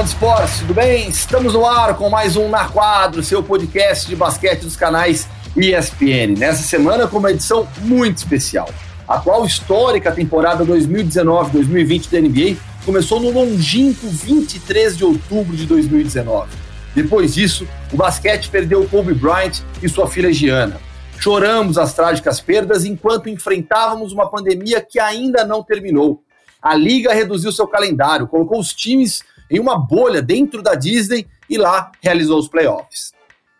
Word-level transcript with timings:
fã 0.00 0.04
de 0.04 0.10
esporte, 0.10 0.60
tudo 0.60 0.74
bem? 0.74 1.08
Estamos 1.08 1.52
no 1.52 1.66
ar 1.66 1.94
com 1.96 2.08
mais 2.08 2.34
um 2.34 2.48
Na 2.48 2.66
Quadro, 2.68 3.22
seu 3.22 3.42
podcast 3.42 4.08
de 4.08 4.16
basquete 4.16 4.62
dos 4.62 4.74
canais 4.74 5.28
ESPN. 5.54 6.38
Nessa 6.38 6.62
semana 6.62 7.06
com 7.06 7.18
uma 7.18 7.30
edição 7.30 7.68
muito 7.82 8.16
especial. 8.16 8.68
A 9.06 9.16
atual 9.16 9.44
histórica 9.44 10.10
temporada 10.10 10.64
2019-2020 10.64 12.10
da 12.10 12.20
NBA 12.20 12.56
começou 12.86 13.20
no 13.20 13.30
longínquo 13.30 14.08
23 14.08 14.96
de 14.96 15.04
outubro 15.04 15.54
de 15.54 15.66
2019. 15.66 16.48
Depois 16.94 17.34
disso, 17.34 17.68
o 17.92 17.96
basquete 17.96 18.48
perdeu 18.48 18.88
Kobe 18.88 19.12
Bryant 19.12 19.60
e 19.82 19.88
sua 19.88 20.08
filha 20.08 20.32
Gianna. 20.32 20.80
Choramos 21.18 21.76
as 21.76 21.92
trágicas 21.92 22.40
perdas 22.40 22.86
enquanto 22.86 23.28
enfrentávamos 23.28 24.12
uma 24.12 24.30
pandemia 24.30 24.80
que 24.80 24.98
ainda 24.98 25.44
não 25.44 25.62
terminou. 25.62 26.22
A 26.62 26.74
liga 26.74 27.14
reduziu 27.14 27.50
seu 27.50 27.66
calendário, 27.66 28.26
colocou 28.26 28.60
os 28.60 28.74
times 28.74 29.22
em 29.50 29.58
uma 29.58 29.76
bolha 29.76 30.22
dentro 30.22 30.62
da 30.62 30.74
Disney 30.74 31.26
e 31.48 31.58
lá 31.58 31.90
realizou 32.00 32.38
os 32.38 32.48
playoffs. 32.48 33.12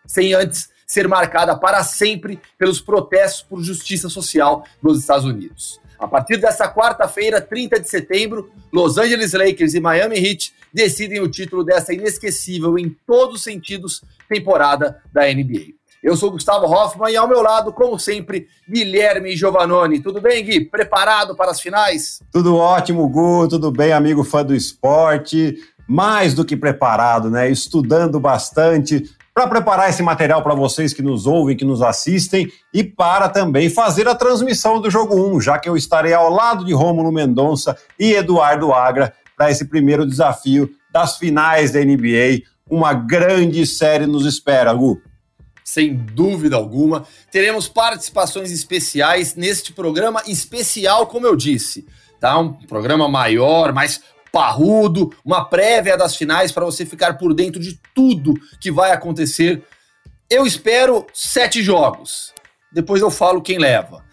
Sem 0.07 0.33
antes 0.33 0.69
ser 0.87 1.07
marcada 1.07 1.55
para 1.57 1.83
sempre 1.83 2.39
pelos 2.57 2.81
protestos 2.81 3.41
por 3.43 3.61
justiça 3.61 4.09
social 4.09 4.65
nos 4.81 4.99
Estados 4.99 5.25
Unidos. 5.25 5.79
A 5.97 6.07
partir 6.07 6.37
dessa 6.37 6.67
quarta-feira, 6.67 7.39
30 7.39 7.79
de 7.79 7.87
setembro, 7.87 8.51
Los 8.73 8.97
Angeles 8.97 9.33
Lakers 9.33 9.73
e 9.73 9.79
Miami 9.79 10.17
Heat 10.17 10.51
decidem 10.73 11.21
o 11.21 11.29
título 11.29 11.63
dessa 11.63 11.93
inesquecível, 11.93 12.77
em 12.77 12.89
todos 13.05 13.35
os 13.35 13.43
sentidos, 13.43 14.01
temporada 14.27 14.99
da 15.13 15.21
NBA. 15.31 15.75
Eu 16.01 16.17
sou 16.17 16.31
Gustavo 16.31 16.65
Hoffman 16.65 17.13
e 17.13 17.15
ao 17.15 17.27
meu 17.27 17.43
lado, 17.43 17.71
como 17.71 17.99
sempre, 17.99 18.47
Guilherme 18.67 19.37
Giovanoni. 19.37 19.99
Tudo 19.99 20.19
bem, 20.19 20.43
Gui? 20.43 20.65
Preparado 20.65 21.35
para 21.35 21.51
as 21.51 21.61
finais? 21.61 22.19
Tudo 22.31 22.55
ótimo, 22.55 23.07
Gu. 23.07 23.47
Tudo 23.47 23.71
bem, 23.71 23.93
amigo 23.93 24.23
fã 24.23 24.43
do 24.43 24.55
esporte 24.55 25.59
mais 25.91 26.33
do 26.33 26.45
que 26.45 26.55
preparado, 26.55 27.29
né? 27.29 27.51
Estudando 27.51 28.17
bastante 28.17 29.03
para 29.33 29.45
preparar 29.45 29.89
esse 29.89 30.01
material 30.01 30.41
para 30.41 30.55
vocês 30.55 30.93
que 30.93 31.01
nos 31.01 31.27
ouvem, 31.27 31.57
que 31.57 31.65
nos 31.65 31.81
assistem 31.81 32.49
e 32.73 32.81
para 32.81 33.27
também 33.27 33.69
fazer 33.69 34.07
a 34.07 34.15
transmissão 34.15 34.79
do 34.79 34.89
jogo 34.89 35.15
1, 35.35 35.41
já 35.41 35.59
que 35.59 35.67
eu 35.67 35.75
estarei 35.75 36.13
ao 36.13 36.29
lado 36.29 36.63
de 36.63 36.71
Rômulo 36.71 37.11
Mendonça 37.11 37.77
e 37.99 38.13
Eduardo 38.13 38.71
Agra 38.71 39.13
para 39.35 39.51
esse 39.51 39.65
primeiro 39.65 40.05
desafio 40.05 40.69
das 40.93 41.17
finais 41.17 41.71
da 41.71 41.83
NBA. 41.83 42.43
Uma 42.69 42.93
grande 42.93 43.65
série 43.65 44.05
nos 44.05 44.25
espera, 44.25 44.71
Gu. 44.71 45.01
Sem 45.61 45.93
dúvida 45.93 46.55
alguma. 46.55 47.05
Teremos 47.29 47.67
participações 47.67 48.49
especiais 48.49 49.35
neste 49.35 49.73
programa 49.73 50.23
especial, 50.25 51.05
como 51.07 51.27
eu 51.27 51.35
disse. 51.35 51.85
Tá? 52.17 52.39
Um 52.39 52.53
programa 52.53 53.09
maior, 53.09 53.73
mais 53.73 53.99
parrudo, 54.31 55.11
uma 55.25 55.45
prévia 55.45 55.97
das 55.97 56.15
finais 56.15 56.51
para 56.51 56.65
você 56.65 56.85
ficar 56.85 57.17
por 57.17 57.33
dentro 57.33 57.61
de 57.61 57.79
tudo 57.93 58.33
que 58.59 58.71
vai 58.71 58.91
acontecer. 58.91 59.61
Eu 60.29 60.45
espero 60.45 61.05
sete 61.13 61.61
jogos. 61.61 62.33
Depois 62.71 63.01
eu 63.01 63.11
falo 63.11 63.41
quem 63.41 63.57
leva. 63.57 64.03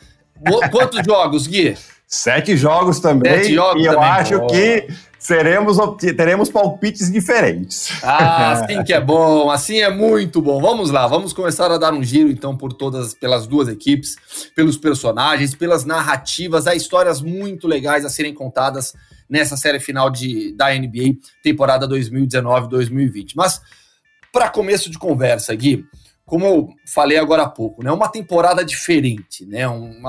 Quantos 0.72 1.04
jogos, 1.06 1.46
Gui? 1.46 1.76
Sete 2.06 2.56
jogos 2.56 3.00
também. 3.00 3.42
Sete 3.42 3.54
jogos 3.54 3.82
e 3.82 3.86
eu 3.86 3.94
também. 3.94 4.08
acho 4.08 4.36
oh. 4.36 4.46
que 4.46 4.88
seremos, 5.18 5.76
teremos 6.16 6.50
palpites 6.50 7.12
diferentes. 7.12 8.02
Ah, 8.02 8.52
assim 8.64 8.82
que 8.82 8.92
é 8.92 9.00
bom, 9.00 9.50
assim 9.50 9.80
é 9.80 9.90
muito 9.90 10.40
bom. 10.40 10.60
Vamos 10.60 10.90
lá, 10.90 11.06
vamos 11.06 11.32
começar 11.32 11.70
a 11.70 11.76
dar 11.76 11.92
um 11.92 12.02
giro 12.02 12.30
então 12.30 12.56
por 12.56 12.72
todas, 12.72 13.14
pelas 13.14 13.46
duas 13.46 13.68
equipes, 13.68 14.16
pelos 14.56 14.76
personagens, 14.76 15.54
pelas 15.54 15.84
narrativas, 15.84 16.66
há 16.66 16.74
histórias 16.74 17.20
muito 17.20 17.68
legais 17.68 18.04
a 18.04 18.08
serem 18.08 18.32
contadas 18.32 18.94
nessa 19.28 19.56
série 19.56 19.80
final 19.80 20.10
de, 20.10 20.52
da 20.52 20.72
NBA, 20.74 21.18
temporada 21.42 21.88
2019-2020. 21.88 23.32
Mas, 23.36 23.60
para 24.32 24.48
começo 24.48 24.90
de 24.90 24.98
conversa, 24.98 25.54
Gui, 25.54 25.84
como 26.24 26.44
eu 26.44 26.68
falei 26.86 27.18
agora 27.18 27.42
há 27.42 27.48
pouco, 27.48 27.82
né, 27.82 27.90
uma 27.90 28.08
temporada 28.08 28.64
diferente, 28.64 29.46
né, 29.46 29.68
um, 29.68 30.00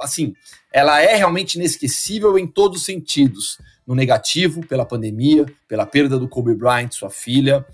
assim, 0.00 0.34
ela 0.72 1.00
é 1.00 1.14
realmente 1.16 1.56
inesquecível 1.56 2.38
em 2.38 2.46
todos 2.46 2.80
os 2.80 2.84
sentidos, 2.84 3.58
no 3.86 3.94
negativo, 3.94 4.66
pela 4.66 4.84
pandemia, 4.84 5.46
pela 5.68 5.86
perda 5.86 6.18
do 6.18 6.28
Kobe 6.28 6.54
Bryant, 6.54 6.90
sua 6.90 7.08
filha, 7.08 7.64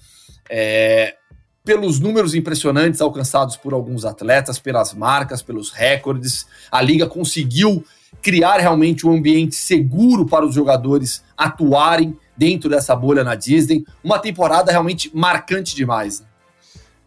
é, 0.50 1.16
pelos 1.64 2.00
números 2.00 2.34
impressionantes 2.34 3.00
alcançados 3.00 3.56
por 3.56 3.72
alguns 3.72 4.04
atletas, 4.04 4.58
pelas 4.58 4.92
marcas, 4.92 5.42
pelos 5.42 5.70
recordes, 5.70 6.46
a 6.70 6.82
liga 6.82 7.06
conseguiu 7.06 7.84
criar 8.20 8.58
realmente 8.58 9.06
um 9.06 9.12
ambiente 9.12 9.54
seguro 9.54 10.26
para 10.26 10.44
os 10.44 10.54
jogadores 10.54 11.22
atuarem 11.36 12.16
dentro 12.36 12.68
dessa 12.68 12.94
bolha 12.94 13.24
na 13.24 13.34
Disney. 13.34 13.84
Uma 14.02 14.18
temporada 14.18 14.70
realmente 14.70 15.10
marcante 15.14 15.74
demais. 15.74 16.20
Né? 16.20 16.26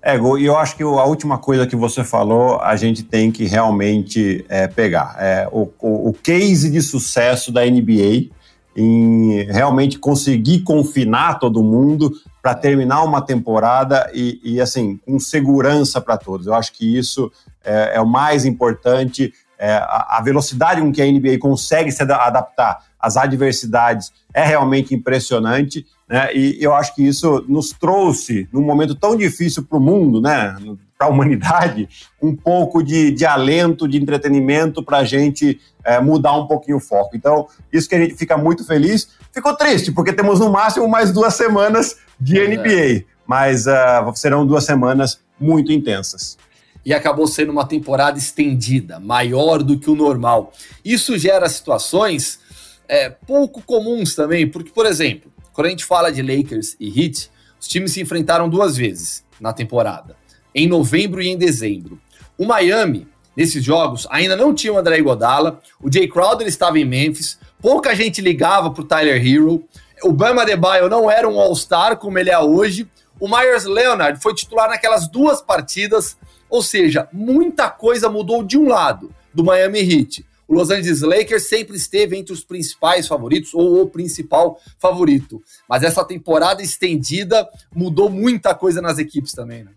É, 0.01 0.17
e 0.17 0.45
eu 0.45 0.55
acho 0.55 0.75
que 0.75 0.83
a 0.83 1.05
última 1.05 1.39
coisa 1.39 1.65
que 1.65 1.75
você 1.75 2.03
falou, 2.03 2.59
a 2.61 2.75
gente 2.75 3.01
tem 3.01 3.31
que 3.31 3.45
realmente 3.45 4.45
é, 4.47 4.67
pegar. 4.67 5.15
É, 5.19 5.49
o, 5.51 5.67
o, 5.79 6.09
o 6.09 6.13
case 6.13 6.69
de 6.69 6.79
sucesso 6.79 7.51
da 7.51 7.65
NBA 7.65 8.29
em 8.75 9.43
realmente 9.45 9.97
conseguir 9.97 10.59
confinar 10.61 11.39
todo 11.39 11.63
mundo 11.63 12.11
para 12.39 12.53
terminar 12.53 13.03
uma 13.03 13.19
temporada 13.19 14.11
e, 14.13 14.39
e, 14.43 14.61
assim, 14.61 14.97
com 14.97 15.17
segurança 15.17 15.99
para 15.99 16.17
todos. 16.17 16.45
Eu 16.45 16.53
acho 16.53 16.73
que 16.73 16.97
isso 16.97 17.31
é, 17.63 17.93
é 17.95 18.01
o 18.01 18.05
mais 18.05 18.45
importante 18.45 19.33
é, 19.57 19.73
a, 19.73 20.17
a, 20.17 20.21
velocidade 20.21 20.81
com 20.81 20.91
que 20.91 21.01
a 21.01 21.05
NBA 21.05 21.37
consegue 21.39 21.91
se 21.91 22.03
adaptar 22.03 22.83
às 22.99 23.17
adversidades 23.17 24.11
é 24.33 24.43
realmente 24.43 24.93
impressionante, 24.93 25.85
né? 26.07 26.35
E 26.35 26.57
eu 26.61 26.73
acho 26.73 26.93
que 26.93 27.03
isso 27.03 27.43
nos 27.47 27.69
trouxe, 27.69 28.47
num 28.51 28.61
momento 28.61 28.95
tão 28.95 29.15
difícil 29.15 29.63
para 29.63 29.77
o 29.77 29.81
mundo, 29.81 30.21
né? 30.21 30.55
Para 30.97 31.07
a 31.07 31.09
humanidade, 31.09 31.89
um 32.21 32.35
pouco 32.35 32.83
de, 32.83 33.11
de 33.11 33.25
alento, 33.25 33.87
de 33.87 33.97
entretenimento 33.97 34.83
para 34.83 34.99
a 34.99 35.03
gente 35.03 35.59
é, 35.83 35.99
mudar 35.99 36.33
um 36.37 36.47
pouquinho 36.47 36.77
o 36.77 36.81
foco. 36.81 37.15
Então, 37.15 37.47
isso 37.71 37.89
que 37.89 37.95
a 37.95 37.99
gente 37.99 38.15
fica 38.15 38.37
muito 38.37 38.65
feliz. 38.65 39.09
Ficou 39.33 39.55
triste, 39.55 39.91
porque 39.91 40.13
temos 40.13 40.39
no 40.39 40.49
máximo 40.49 40.87
mais 40.87 41.11
duas 41.11 41.33
semanas 41.33 41.97
de 42.19 42.39
NBA, 42.47 43.05
mas 43.27 43.65
uh, 43.67 44.15
serão 44.15 44.47
duas 44.47 44.63
semanas 44.63 45.19
muito 45.39 45.71
intensas 45.71 46.37
e 46.85 46.93
acabou 46.93 47.25
sendo 47.25 47.51
uma 47.51 47.65
temporada 47.65 48.17
estendida, 48.17 48.99
maior 48.99 49.63
do 49.63 49.79
que 49.79 49.89
o 49.89 49.95
normal. 49.95 50.53
Isso 50.83 51.17
gera 51.17 51.49
situações 51.49 52.39
é, 52.87 53.09
pouco 53.09 53.61
comuns 53.63 54.13
também, 54.13 54.47
porque, 54.47 54.69
por 54.69 54.85
exemplo, 54.85 55.31
quando 55.51 55.67
a 55.67 55.69
gente 55.71 55.83
fala 55.83 56.11
de 56.11 56.21
Lakers 56.21 56.75
e 56.79 56.87
Heat, 56.87 57.31
os 57.59 57.67
times 57.67 57.93
se 57.93 58.01
enfrentaram 58.01 58.47
duas 58.47 58.77
vezes 58.77 59.23
na 59.39 59.51
temporada, 59.51 60.15
em 60.53 60.67
novembro 60.67 61.21
e 61.21 61.27
em 61.27 61.37
dezembro. 61.37 61.99
O 62.37 62.45
Miami, 62.45 63.07
nesses 63.35 63.63
jogos, 63.63 64.05
ainda 64.11 64.35
não 64.35 64.53
tinha 64.53 64.71
o 64.71 64.77
André 64.77 64.99
Iguodala, 64.99 65.59
o 65.81 65.91
Jay 65.91 66.07
Crowder 66.07 66.47
estava 66.47 66.77
em 66.77 66.85
Memphis, 66.85 67.39
pouca 67.59 67.95
gente 67.95 68.21
ligava 68.21 68.69
para 68.69 68.81
o 68.83 68.85
Tyler 68.85 69.25
Hero, 69.25 69.63
o 70.03 70.11
Bama 70.11 70.43
Adebayo 70.43 70.87
não 70.87 71.09
era 71.09 71.27
um 71.27 71.39
All-Star 71.39 71.97
como 71.97 72.19
ele 72.19 72.29
é 72.29 72.37
hoje, 72.37 72.87
o 73.19 73.27
Myers 73.27 73.63
Leonard 73.63 74.21
foi 74.21 74.35
titular 74.35 74.69
naquelas 74.69 75.07
duas 75.07 75.41
partidas 75.41 76.17
ou 76.49 76.61
seja, 76.61 77.07
muita 77.11 77.69
coisa 77.69 78.09
mudou 78.09 78.43
de 78.43 78.57
um 78.57 78.67
lado, 78.67 79.11
do 79.33 79.43
Miami 79.43 79.79
Heat. 79.79 80.25
O 80.47 80.53
Los 80.53 80.69
Angeles 80.69 81.01
Lakers 81.01 81.47
sempre 81.47 81.75
esteve 81.75 82.17
entre 82.17 82.31
os 82.31 82.43
principais 82.43 83.07
favoritos, 83.07 83.53
ou 83.53 83.81
o 83.81 83.87
principal 83.87 84.59
favorito. 84.77 85.41
Mas 85.67 85.83
essa 85.83 86.05
temporada 86.05 86.61
estendida 86.61 87.47
mudou 87.75 88.09
muita 88.09 88.53
coisa 88.53 88.81
nas 88.81 88.99
equipes 88.99 89.33
também, 89.33 89.63
né? 89.63 89.71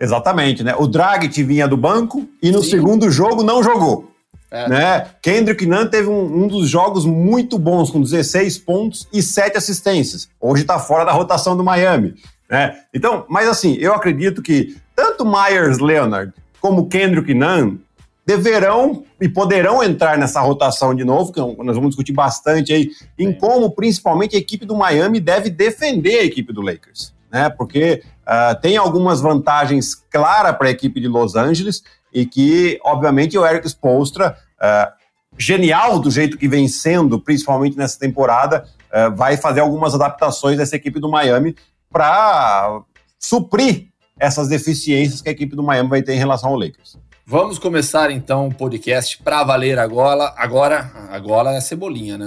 Exatamente, 0.00 0.64
né? 0.64 0.74
O 0.76 0.86
Dragic 0.86 1.42
vinha 1.42 1.68
do 1.68 1.76
banco 1.76 2.28
e 2.42 2.50
no 2.50 2.62
Sim. 2.62 2.70
segundo 2.70 3.10
jogo 3.10 3.42
não 3.42 3.62
jogou. 3.62 4.10
É. 4.50 4.68
Né? 4.68 5.06
Kendrick 5.20 5.66
Nunn 5.66 5.88
teve 5.88 6.08
um, 6.08 6.44
um, 6.44 6.46
dos 6.46 6.68
jogos 6.68 7.04
muito 7.04 7.58
bons, 7.58 7.90
com 7.90 8.00
16 8.00 8.58
pontos 8.58 9.08
e 9.12 9.20
7 9.20 9.56
assistências. 9.56 10.28
Hoje 10.40 10.62
está 10.62 10.78
fora 10.78 11.04
da 11.04 11.12
rotação 11.12 11.56
do 11.56 11.64
Miami. 11.64 12.14
Né? 12.48 12.80
Então, 12.92 13.24
mas 13.28 13.48
assim, 13.48 13.76
eu 13.78 13.94
acredito 13.94 14.42
que 14.42 14.76
tanto 14.94 15.24
Myers 15.24 15.78
Leonard 15.78 16.32
como 16.60 16.88
Kendrick 16.88 17.32
Nunn 17.34 17.78
deverão 18.26 19.04
e 19.20 19.28
poderão 19.28 19.82
entrar 19.82 20.16
nessa 20.16 20.40
rotação 20.40 20.94
de 20.94 21.04
novo, 21.04 21.32
que 21.32 21.40
nós 21.40 21.76
vamos 21.76 21.90
discutir 21.90 22.12
bastante 22.12 22.72
aí, 22.72 22.90
em 23.18 23.32
como 23.32 23.70
principalmente 23.70 24.34
a 24.34 24.38
equipe 24.38 24.64
do 24.64 24.76
Miami 24.76 25.20
deve 25.20 25.50
defender 25.50 26.20
a 26.20 26.24
equipe 26.24 26.52
do 26.52 26.62
Lakers, 26.62 27.12
né? 27.30 27.50
Porque 27.50 28.02
uh, 28.22 28.58
tem 28.60 28.76
algumas 28.76 29.20
vantagens 29.20 29.94
claras 29.94 30.56
para 30.56 30.68
a 30.68 30.70
equipe 30.70 31.00
de 31.00 31.08
Los 31.08 31.36
Angeles 31.36 31.82
e 32.12 32.24
que, 32.24 32.78
obviamente, 32.82 33.36
o 33.36 33.44
Eric 33.44 33.66
Spolstra, 33.68 34.38
uh, 34.58 34.92
genial 35.36 35.98
do 35.98 36.10
jeito 36.10 36.38
que 36.38 36.48
vem 36.48 36.66
sendo, 36.66 37.20
principalmente 37.20 37.76
nessa 37.76 37.98
temporada, 37.98 38.64
uh, 38.88 39.14
vai 39.14 39.36
fazer 39.36 39.60
algumas 39.60 39.94
adaptações 39.94 40.56
dessa 40.56 40.76
equipe 40.76 40.98
do 40.98 41.10
Miami 41.10 41.54
para 41.94 42.82
suprir 43.20 43.86
essas 44.18 44.48
deficiências 44.48 45.22
que 45.22 45.28
a 45.28 45.32
equipe 45.32 45.54
do 45.54 45.62
Miami 45.62 45.88
vai 45.88 46.02
ter 46.02 46.14
em 46.14 46.18
relação 46.18 46.50
ao 46.50 46.58
Lakers. 46.58 46.98
Vamos 47.24 47.56
começar 47.56 48.10
então 48.10 48.48
o 48.48 48.54
podcast 48.54 49.22
para 49.22 49.44
valer 49.44 49.78
agora. 49.78 50.34
Agora, 50.36 50.90
agora 51.08 51.52
é 51.52 51.60
cebolinha, 51.60 52.18
né? 52.18 52.26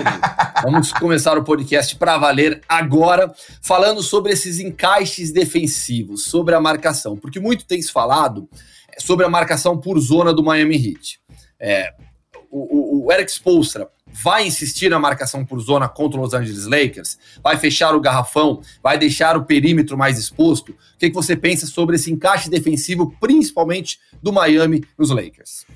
Vamos 0.64 0.94
começar 0.94 1.36
o 1.36 1.44
podcast 1.44 1.94
para 1.96 2.16
valer 2.16 2.62
agora, 2.66 3.30
falando 3.60 4.02
sobre 4.02 4.32
esses 4.32 4.58
encaixes 4.58 5.30
defensivos, 5.30 6.24
sobre 6.24 6.54
a 6.54 6.60
marcação, 6.60 7.14
porque 7.14 7.38
muito 7.38 7.66
tem 7.66 7.82
se 7.82 7.92
falado 7.92 8.48
sobre 8.98 9.26
a 9.26 9.28
marcação 9.28 9.76
por 9.78 10.00
zona 10.00 10.32
do 10.32 10.42
Miami 10.42 10.76
Heat. 10.76 11.20
É, 11.60 11.92
o, 12.50 13.04
o, 13.06 13.12
Eric 13.12 13.30
Spoelstra 13.30 13.88
vai 14.12 14.46
insistir 14.46 14.90
na 14.90 14.98
marcação 14.98 15.44
por 15.44 15.58
zona 15.60 15.88
contra 15.88 16.18
o 16.18 16.22
Los 16.22 16.34
Angeles 16.34 16.66
Lakers? 16.66 17.18
Vai 17.42 17.56
fechar 17.56 17.94
o 17.94 18.00
garrafão? 18.00 18.60
Vai 18.82 18.98
deixar 18.98 19.36
o 19.36 19.44
perímetro 19.44 19.96
mais 19.96 20.18
exposto? 20.18 20.72
O 20.72 20.98
que, 20.98 21.08
que 21.08 21.14
você 21.14 21.36
pensa 21.36 21.66
sobre 21.66 21.96
esse 21.96 22.12
encaixe 22.12 22.50
defensivo, 22.50 23.14
principalmente 23.20 23.98
do 24.22 24.32
Miami 24.32 24.84
nos 24.98 25.10
Lakers? 25.10 25.66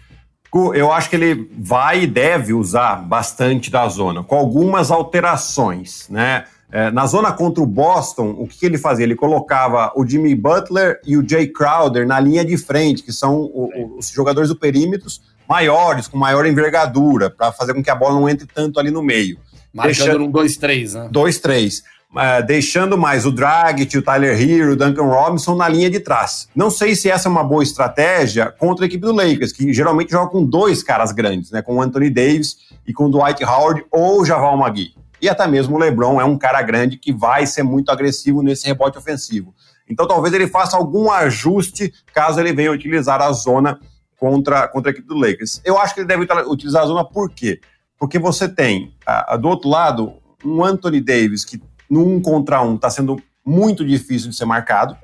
Eu 0.74 0.90
acho 0.90 1.10
que 1.10 1.16
ele 1.16 1.50
vai 1.58 2.04
e 2.04 2.06
deve 2.06 2.54
usar 2.54 2.96
bastante 2.96 3.70
da 3.70 3.86
zona, 3.88 4.24
com 4.24 4.36
algumas 4.36 4.90
alterações, 4.90 6.08
né? 6.08 6.44
É, 6.70 6.90
na 6.90 7.06
zona 7.06 7.32
contra 7.32 7.62
o 7.62 7.66
Boston, 7.66 8.34
o 8.38 8.46
que, 8.46 8.66
ele 8.66 8.76
fazia? 8.76 9.04
Ele 9.04 9.14
colocava 9.14 9.92
o 9.94 10.04
Jimmy 10.04 10.34
Butler 10.34 11.00
e 11.06 11.16
o 11.16 11.26
Jay 11.26 11.46
Crowder 11.46 12.06
na 12.06 12.18
linha 12.18 12.44
de 12.44 12.56
frente, 12.56 13.02
que 13.04 13.12
são 13.12 13.50
os 13.96 14.08
jogadores 14.10 14.48
do 14.48 14.56
perímetro, 14.56 15.08
maiores, 15.48 16.08
com 16.08 16.16
maior 16.18 16.46
envergadura, 16.46 17.30
para 17.30 17.52
fazer 17.52 17.74
com 17.74 17.82
que 17.82 17.90
a 17.90 17.94
bola 17.94 18.14
não 18.14 18.28
entre 18.28 18.46
tanto 18.46 18.78
ali 18.78 18.90
no 18.90 19.02
meio. 19.02 19.38
Marcando 19.72 20.24
um 20.24 20.32
2-3, 20.32 20.94
né? 20.94 21.08
2-3. 21.12 21.82
Uh, 22.12 22.46
deixando 22.46 22.96
mais 22.96 23.26
o 23.26 23.30
Dragic, 23.30 23.98
o 23.98 24.00
Tyler 24.00 24.40
Hero, 24.40 24.72
o 24.72 24.76
Duncan 24.76 25.02
Robinson 25.02 25.54
na 25.54 25.68
linha 25.68 25.90
de 25.90 26.00
trás. 26.00 26.48
Não 26.54 26.70
sei 26.70 26.94
se 26.94 27.10
essa 27.10 27.28
é 27.28 27.30
uma 27.30 27.44
boa 27.44 27.62
estratégia 27.62 28.46
contra 28.46 28.84
a 28.84 28.86
equipe 28.86 29.04
do 29.04 29.12
Lakers, 29.12 29.52
que 29.52 29.70
geralmente 29.72 30.12
joga 30.12 30.30
com 30.30 30.42
dois 30.42 30.82
caras 30.82 31.12
grandes, 31.12 31.50
né? 31.50 31.60
Com 31.60 31.76
o 31.76 31.82
Anthony 31.82 32.08
Davis 32.08 32.56
e 32.86 32.92
com 32.94 33.04
o 33.04 33.10
Dwight 33.10 33.44
Howard 33.44 33.84
ou 33.90 34.22
o 34.22 34.24
Javal 34.24 34.56
Magui. 34.56 34.94
E 35.20 35.28
até 35.28 35.46
mesmo 35.46 35.76
o 35.76 35.78
LeBron 35.78 36.20
é 36.20 36.24
um 36.24 36.38
cara 36.38 36.62
grande 36.62 36.96
que 36.96 37.12
vai 37.12 37.46
ser 37.46 37.62
muito 37.62 37.90
agressivo 37.90 38.42
nesse 38.42 38.66
rebote 38.66 38.96
ofensivo. 38.96 39.54
Então 39.88 40.06
talvez 40.06 40.32
ele 40.32 40.46
faça 40.46 40.76
algum 40.76 41.10
ajuste 41.10 41.92
caso 42.14 42.40
ele 42.40 42.52
venha 42.52 42.72
utilizar 42.72 43.20
a 43.20 43.30
zona 43.32 43.78
contra, 44.18 44.66
contra 44.68 44.90
a 44.90 44.92
equipe 44.92 45.06
do 45.06 45.14
Lakers. 45.14 45.60
Eu 45.64 45.78
acho 45.78 45.94
que 45.94 46.00
ele 46.00 46.08
deve 46.08 46.26
utilizar 46.48 46.82
a 46.82 46.86
zona 46.86 47.04
por 47.04 47.30
quê? 47.30 47.60
Porque 47.98 48.18
você 48.18 48.48
tem, 48.48 48.94
a, 49.06 49.36
do 49.36 49.48
outro 49.48 49.68
lado, 49.68 50.14
um 50.44 50.64
Anthony 50.64 51.00
Davis 51.00 51.44
que 51.44 51.62
no 51.88 52.06
um 52.06 52.20
contra 52.20 52.62
um 52.62 52.74
está 52.74 52.90
sendo 52.90 53.20
muito 53.44 53.84
difícil 53.84 54.30
de 54.30 54.36
ser 54.36 54.44
marcado, 54.44 54.96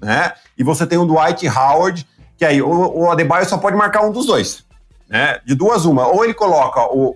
né? 0.00 0.32
E 0.56 0.62
você 0.62 0.86
tem 0.86 0.98
o 0.98 1.06
Dwight 1.06 1.48
Howard, 1.48 2.06
que 2.36 2.44
aí 2.44 2.60
o, 2.60 2.68
o 2.68 3.10
Adebayo 3.10 3.48
só 3.48 3.56
pode 3.56 3.76
marcar 3.76 4.02
um 4.02 4.12
dos 4.12 4.26
dois. 4.26 4.64
Né? 5.08 5.38
De 5.44 5.54
duas, 5.54 5.84
uma. 5.84 6.06
Ou 6.08 6.24
ele 6.24 6.34
coloca 6.34 6.82
o, 6.92 7.14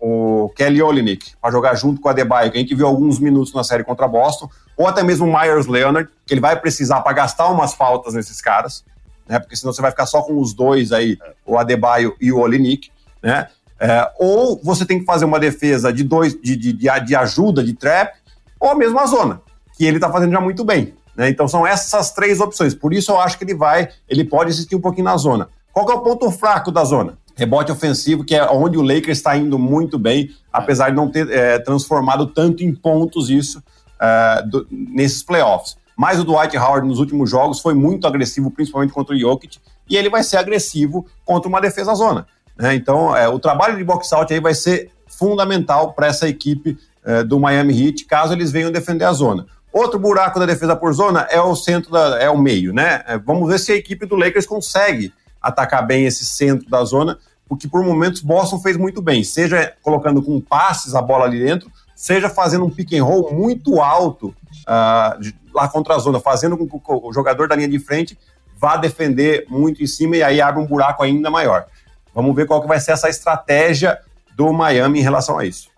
o, 0.00 0.44
o 0.44 0.48
Kelly 0.50 0.80
Olynyk 0.80 1.32
para 1.40 1.50
jogar 1.50 1.74
junto 1.74 2.00
com 2.00 2.08
o 2.08 2.10
Adebayo, 2.10 2.50
que 2.52 2.56
a 2.56 2.60
gente 2.60 2.74
viu 2.74 2.86
alguns 2.86 3.18
minutos 3.18 3.52
na 3.52 3.64
série 3.64 3.82
contra 3.82 4.06
Boston, 4.06 4.48
ou 4.76 4.86
até 4.86 5.02
mesmo 5.02 5.26
o 5.26 5.32
Myers 5.32 5.66
Leonard, 5.66 6.08
que 6.24 6.32
ele 6.32 6.40
vai 6.40 6.58
precisar 6.58 7.00
para 7.00 7.12
gastar 7.12 7.48
umas 7.48 7.74
faltas 7.74 8.14
nesses 8.14 8.40
caras 8.40 8.84
né? 9.28 9.38
Porque 9.38 9.56
senão 9.56 9.72
você 9.72 9.82
vai 9.82 9.90
ficar 9.90 10.06
só 10.06 10.22
com 10.22 10.38
os 10.38 10.52
dois 10.52 10.92
aí, 10.92 11.18
o 11.46 11.56
Adebayo 11.56 12.16
e 12.20 12.32
o 12.32 12.38
Olinik, 12.38 12.90
né? 13.22 13.48
É, 13.80 14.08
ou 14.16 14.60
você 14.62 14.86
tem 14.86 15.00
que 15.00 15.04
fazer 15.04 15.24
uma 15.24 15.40
defesa 15.40 15.92
de 15.92 16.04
dois 16.04 16.40
de, 16.40 16.54
de, 16.54 16.72
de, 16.72 17.16
ajuda, 17.16 17.64
de 17.64 17.74
trap, 17.74 18.14
ou 18.60 18.76
mesmo 18.76 18.96
a 19.00 19.06
zona, 19.06 19.42
que 19.76 19.84
ele 19.84 19.96
está 19.96 20.08
fazendo 20.08 20.30
já 20.30 20.40
muito 20.40 20.64
bem. 20.64 20.94
Né? 21.16 21.28
Então 21.28 21.48
são 21.48 21.66
essas 21.66 22.12
três 22.12 22.40
opções. 22.40 22.76
Por 22.76 22.94
isso 22.94 23.10
eu 23.10 23.20
acho 23.20 23.36
que 23.36 23.42
ele 23.42 23.56
vai, 23.56 23.88
ele 24.08 24.24
pode 24.24 24.50
existir 24.50 24.76
um 24.76 24.80
pouquinho 24.80 25.06
na 25.06 25.16
zona. 25.16 25.48
Qual 25.72 25.90
é 25.90 25.94
o 25.94 26.00
ponto 26.00 26.30
fraco 26.30 26.70
da 26.70 26.84
zona? 26.84 27.18
Rebote 27.34 27.72
ofensivo, 27.72 28.24
que 28.24 28.36
é 28.36 28.44
onde 28.48 28.78
o 28.78 28.82
Lakers 28.82 29.18
está 29.18 29.36
indo 29.36 29.58
muito 29.58 29.98
bem, 29.98 30.30
apesar 30.52 30.90
de 30.90 30.96
não 30.96 31.10
ter 31.10 31.28
é, 31.30 31.58
transformado 31.58 32.26
tanto 32.28 32.62
em 32.62 32.72
pontos 32.72 33.30
isso 33.30 33.60
é, 34.00 34.44
do, 34.46 34.64
nesses 34.70 35.24
playoffs. 35.24 35.76
Mas 36.02 36.18
o 36.18 36.24
Dwight 36.24 36.58
Howard 36.58 36.88
nos 36.88 36.98
últimos 36.98 37.30
jogos 37.30 37.60
foi 37.60 37.74
muito 37.74 38.08
agressivo, 38.08 38.50
principalmente 38.50 38.92
contra 38.92 39.14
o 39.14 39.16
Jokic, 39.16 39.60
e 39.88 39.96
ele 39.96 40.10
vai 40.10 40.24
ser 40.24 40.36
agressivo 40.36 41.06
contra 41.24 41.48
uma 41.48 41.60
defesa 41.60 41.94
zona. 41.94 42.26
Né? 42.58 42.74
Então, 42.74 43.16
é, 43.16 43.28
o 43.28 43.38
trabalho 43.38 43.76
de 43.76 43.84
box 43.84 44.12
out 44.12 44.34
aí 44.34 44.40
vai 44.40 44.52
ser 44.52 44.90
fundamental 45.06 45.92
para 45.92 46.08
essa 46.08 46.28
equipe 46.28 46.76
é, 47.04 47.22
do 47.22 47.38
Miami 47.38 47.80
Heat, 47.80 48.04
caso 48.06 48.32
eles 48.32 48.50
venham 48.50 48.72
defender 48.72 49.04
a 49.04 49.12
zona. 49.12 49.46
Outro 49.72 49.96
buraco 49.96 50.40
da 50.40 50.44
defesa 50.44 50.74
por 50.74 50.92
zona 50.92 51.20
é 51.30 51.40
o 51.40 51.54
centro, 51.54 51.92
da, 51.92 52.20
é 52.20 52.28
o 52.28 52.36
meio, 52.36 52.72
né? 52.72 53.04
É, 53.06 53.16
vamos 53.16 53.48
ver 53.48 53.60
se 53.60 53.70
a 53.70 53.76
equipe 53.76 54.04
do 54.04 54.16
Lakers 54.16 54.44
consegue 54.44 55.12
atacar 55.40 55.86
bem 55.86 56.04
esse 56.04 56.24
centro 56.24 56.68
da 56.68 56.82
zona, 56.82 57.16
porque 57.48 57.68
por 57.68 57.84
momentos 57.84 58.22
Boston 58.22 58.58
fez 58.58 58.76
muito 58.76 59.00
bem, 59.00 59.22
seja 59.22 59.72
colocando 59.80 60.20
com 60.20 60.40
passes 60.40 60.96
a 60.96 61.00
bola 61.00 61.26
ali 61.26 61.38
dentro, 61.38 61.70
seja 61.94 62.28
fazendo 62.28 62.64
um 62.64 62.70
pick 62.70 62.92
and 62.92 63.04
roll 63.04 63.32
muito 63.32 63.80
alto 63.80 64.34
uh, 64.66 65.41
lá 65.54 65.68
contra 65.68 65.94
a 65.94 65.98
zona, 65.98 66.20
fazendo 66.20 66.56
com 66.56 66.66
que 66.66 66.80
o 66.86 67.12
jogador 67.12 67.48
da 67.48 67.56
linha 67.56 67.68
de 67.68 67.78
frente 67.78 68.18
vá 68.56 68.76
defender 68.76 69.44
muito 69.48 69.82
em 69.82 69.86
cima 69.86 70.16
e 70.16 70.22
aí 70.22 70.40
abre 70.40 70.62
um 70.62 70.66
buraco 70.66 71.02
ainda 71.02 71.30
maior. 71.30 71.66
Vamos 72.14 72.34
ver 72.36 72.46
qual 72.46 72.60
que 72.60 72.68
vai 72.68 72.78
ser 72.78 72.92
essa 72.92 73.08
estratégia 73.08 73.98
do 74.36 74.52
Miami 74.52 75.00
em 75.00 75.02
relação 75.02 75.38
a 75.38 75.44
isso. 75.44 75.72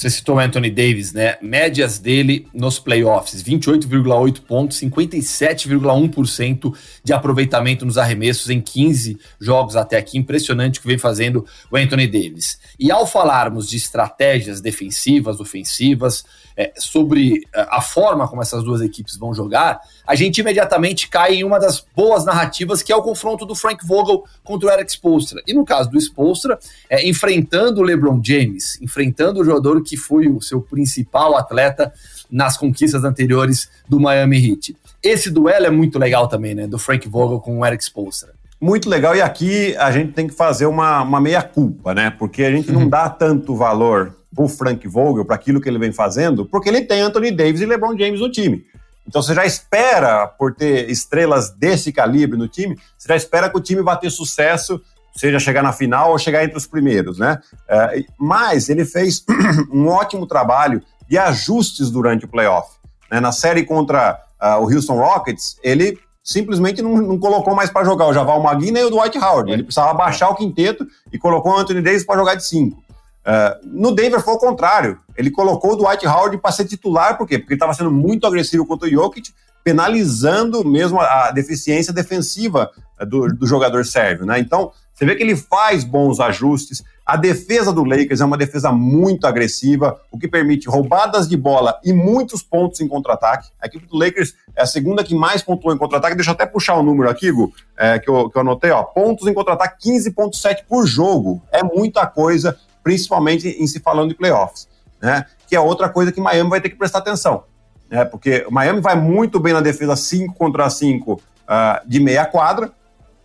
Você 0.00 0.08
citou 0.08 0.38
Anthony 0.38 0.70
Davis, 0.70 1.12
né? 1.12 1.36
Médias 1.42 1.98
dele 1.98 2.48
nos 2.54 2.78
playoffs: 2.78 3.42
28,8 3.42 4.40
pontos, 4.40 4.80
57,1% 4.80 6.74
de 7.04 7.12
aproveitamento 7.12 7.84
nos 7.84 7.98
arremessos 7.98 8.48
em 8.48 8.62
15 8.62 9.18
jogos 9.38 9.76
até 9.76 9.98
aqui. 9.98 10.16
Impressionante 10.16 10.78
o 10.78 10.82
que 10.82 10.88
vem 10.88 10.96
fazendo 10.96 11.44
o 11.70 11.76
Anthony 11.76 12.06
Davis. 12.06 12.58
E 12.78 12.90
ao 12.90 13.06
falarmos 13.06 13.68
de 13.68 13.76
estratégias 13.76 14.62
defensivas, 14.62 15.38
ofensivas, 15.38 16.24
é, 16.60 16.72
sobre 16.76 17.46
é, 17.54 17.66
a 17.70 17.80
forma 17.80 18.28
como 18.28 18.42
essas 18.42 18.62
duas 18.62 18.82
equipes 18.82 19.16
vão 19.16 19.32
jogar, 19.32 19.80
a 20.06 20.14
gente 20.14 20.42
imediatamente 20.42 21.08
cai 21.08 21.36
em 21.36 21.44
uma 21.44 21.58
das 21.58 21.82
boas 21.96 22.26
narrativas, 22.26 22.82
que 22.82 22.92
é 22.92 22.96
o 22.96 23.02
confronto 23.02 23.46
do 23.46 23.54
Frank 23.54 23.86
Vogel 23.86 24.24
contra 24.44 24.68
o 24.68 24.70
Eric 24.70 24.92
Spoelstra. 24.92 25.40
E 25.46 25.54
no 25.54 25.64
caso 25.64 25.90
do 25.90 25.98
Spoelstra, 25.98 26.58
é, 26.90 27.08
enfrentando 27.08 27.80
o 27.80 27.82
LeBron 27.82 28.20
James, 28.22 28.78
enfrentando 28.82 29.40
o 29.40 29.44
jogador 29.44 29.82
que 29.82 29.96
foi 29.96 30.28
o 30.28 30.42
seu 30.42 30.60
principal 30.60 31.34
atleta 31.34 31.94
nas 32.30 32.58
conquistas 32.58 33.04
anteriores 33.04 33.70
do 33.88 33.98
Miami 33.98 34.50
Heat. 34.50 34.76
Esse 35.02 35.30
duelo 35.30 35.64
é 35.64 35.70
muito 35.70 35.98
legal 35.98 36.28
também, 36.28 36.54
né? 36.54 36.66
Do 36.66 36.78
Frank 36.78 37.08
Vogel 37.08 37.40
com 37.40 37.58
o 37.58 37.66
Eric 37.66 37.82
Spoelstra. 37.82 38.34
Muito 38.60 38.90
legal, 38.90 39.16
e 39.16 39.22
aqui 39.22 39.74
a 39.78 39.90
gente 39.90 40.12
tem 40.12 40.28
que 40.28 40.34
fazer 40.34 40.66
uma, 40.66 41.00
uma 41.00 41.18
meia-culpa, 41.18 41.94
né? 41.94 42.10
Porque 42.10 42.42
a 42.42 42.50
gente 42.50 42.70
não 42.70 42.82
uhum. 42.82 42.88
dá 42.90 43.08
tanto 43.08 43.56
valor 43.56 44.19
o 44.36 44.48
Frank 44.48 44.86
Vogel, 44.86 45.24
para 45.24 45.34
aquilo 45.34 45.60
que 45.60 45.68
ele 45.68 45.78
vem 45.78 45.92
fazendo, 45.92 46.46
porque 46.46 46.68
ele 46.68 46.82
tem 46.82 47.00
Anthony 47.00 47.30
Davis 47.30 47.60
e 47.60 47.66
LeBron 47.66 47.96
James 47.98 48.20
no 48.20 48.30
time. 48.30 48.64
Então 49.06 49.22
você 49.22 49.34
já 49.34 49.44
espera, 49.44 50.26
por 50.26 50.54
ter 50.54 50.88
estrelas 50.88 51.50
desse 51.50 51.92
calibre 51.92 52.38
no 52.38 52.46
time, 52.46 52.78
você 52.96 53.08
já 53.08 53.16
espera 53.16 53.50
que 53.50 53.56
o 53.56 53.60
time 53.60 53.82
vá 53.82 53.96
ter 53.96 54.10
sucesso, 54.10 54.80
seja 55.16 55.38
chegar 55.40 55.62
na 55.62 55.72
final 55.72 56.12
ou 56.12 56.18
chegar 56.18 56.44
entre 56.44 56.56
os 56.56 56.66
primeiros, 56.66 57.18
né? 57.18 57.40
É, 57.68 58.04
mas 58.18 58.68
ele 58.68 58.84
fez 58.84 59.24
um 59.72 59.88
ótimo 59.88 60.26
trabalho 60.26 60.80
de 61.08 61.18
ajustes 61.18 61.90
durante 61.90 62.24
o 62.24 62.28
playoff. 62.28 62.70
Né? 63.10 63.18
Na 63.18 63.32
série 63.32 63.64
contra 63.64 64.20
uh, 64.40 64.62
o 64.62 64.72
Houston 64.72 64.96
Rockets, 64.96 65.56
ele 65.62 65.98
simplesmente 66.22 66.80
não, 66.80 66.96
não 66.96 67.18
colocou 67.18 67.54
mais 67.54 67.70
para 67.70 67.84
jogar 67.84 68.06
o 68.06 68.14
Javal 68.14 68.40
Magui 68.40 68.70
nem 68.70 68.84
o 68.84 68.90
Dwight 68.90 69.18
Howard. 69.18 69.50
Ele 69.50 69.64
precisava 69.64 69.92
baixar 69.92 70.28
o 70.28 70.36
quinteto 70.36 70.86
e 71.12 71.18
colocou 71.18 71.52
o 71.52 71.56
Anthony 71.56 71.82
Davis 71.82 72.04
para 72.04 72.18
jogar 72.20 72.36
de 72.36 72.46
cinco. 72.46 72.80
Uh, 73.20 73.60
no 73.64 73.94
Denver 73.94 74.20
foi 74.20 74.34
o 74.34 74.38
contrário. 74.38 74.98
Ele 75.16 75.30
colocou 75.30 75.72
o 75.72 75.76
Dwight 75.76 76.06
Howard 76.06 76.38
para 76.38 76.52
ser 76.52 76.64
titular, 76.64 77.18
por 77.18 77.26
quê? 77.26 77.38
Porque 77.38 77.52
ele 77.52 77.56
estava 77.56 77.74
sendo 77.74 77.90
muito 77.90 78.26
agressivo 78.26 78.66
contra 78.66 78.88
o 78.88 78.90
Jokic, 78.90 79.32
penalizando 79.62 80.64
mesmo 80.64 80.98
a, 80.98 81.28
a 81.28 81.30
deficiência 81.30 81.92
defensiva 81.92 82.70
do, 83.06 83.28
do, 83.28 83.46
jogador 83.46 83.84
sérvio. 83.84 84.24
Né? 84.24 84.38
Então, 84.38 84.72
você 84.94 85.04
vê 85.04 85.14
que 85.14 85.22
ele 85.22 85.36
faz 85.36 85.84
bons 85.84 86.20
ajustes. 86.20 86.82
A 87.04 87.16
defesa 87.16 87.72
do 87.72 87.84
Lakers 87.84 88.20
é 88.20 88.24
uma 88.24 88.36
defesa 88.36 88.70
muito 88.70 89.26
agressiva, 89.26 90.00
o 90.10 90.18
que 90.18 90.28
permite 90.28 90.68
roubadas 90.68 91.28
de 91.28 91.36
bola 91.36 91.78
e 91.84 91.92
muitos 91.92 92.42
pontos 92.42 92.80
em 92.80 92.88
contra-ataque. 92.88 93.50
A 93.60 93.66
equipe 93.66 93.86
do 93.86 93.98
Lakers 93.98 94.34
é 94.54 94.62
a 94.62 94.66
segunda 94.66 95.02
que 95.02 95.14
mais 95.14 95.42
pontuou 95.42 95.74
em 95.74 95.78
contra-ataque. 95.78 96.14
Deixa 96.14 96.30
eu 96.30 96.34
até 96.34 96.46
puxar 96.46 96.76
o 96.76 96.80
um 96.80 96.82
número 96.82 97.10
aqui, 97.10 97.30
Gu, 97.30 97.52
é, 97.76 97.98
que, 97.98 98.08
eu, 98.08 98.30
que 98.30 98.36
eu 98.36 98.42
anotei. 98.42 98.70
Ó, 98.70 98.82
pontos 98.82 99.26
em 99.26 99.34
contra-ataque 99.34 99.90
15,7 99.90 100.64
por 100.68 100.86
jogo. 100.86 101.42
É 101.50 101.62
muita 101.62 102.06
coisa 102.06 102.56
principalmente 102.82 103.48
em 103.48 103.66
se 103.66 103.80
falando 103.80 104.10
de 104.10 104.14
playoffs, 104.14 104.68
né? 105.00 105.26
Que 105.46 105.56
é 105.56 105.60
outra 105.60 105.88
coisa 105.88 106.12
que 106.12 106.20
Miami 106.20 106.50
vai 106.50 106.60
ter 106.60 106.70
que 106.70 106.76
prestar 106.76 106.98
atenção, 106.98 107.44
né? 107.90 108.04
Porque 108.04 108.44
o 108.48 108.52
Miami 108.52 108.80
vai 108.80 108.96
muito 108.96 109.38
bem 109.40 109.52
na 109.52 109.60
defesa 109.60 109.96
5 109.96 110.34
contra 110.34 110.68
5 110.68 111.12
uh, 111.12 111.20
ah, 111.46 111.82
de 111.86 112.00
meia 112.00 112.24
quadra, 112.24 112.72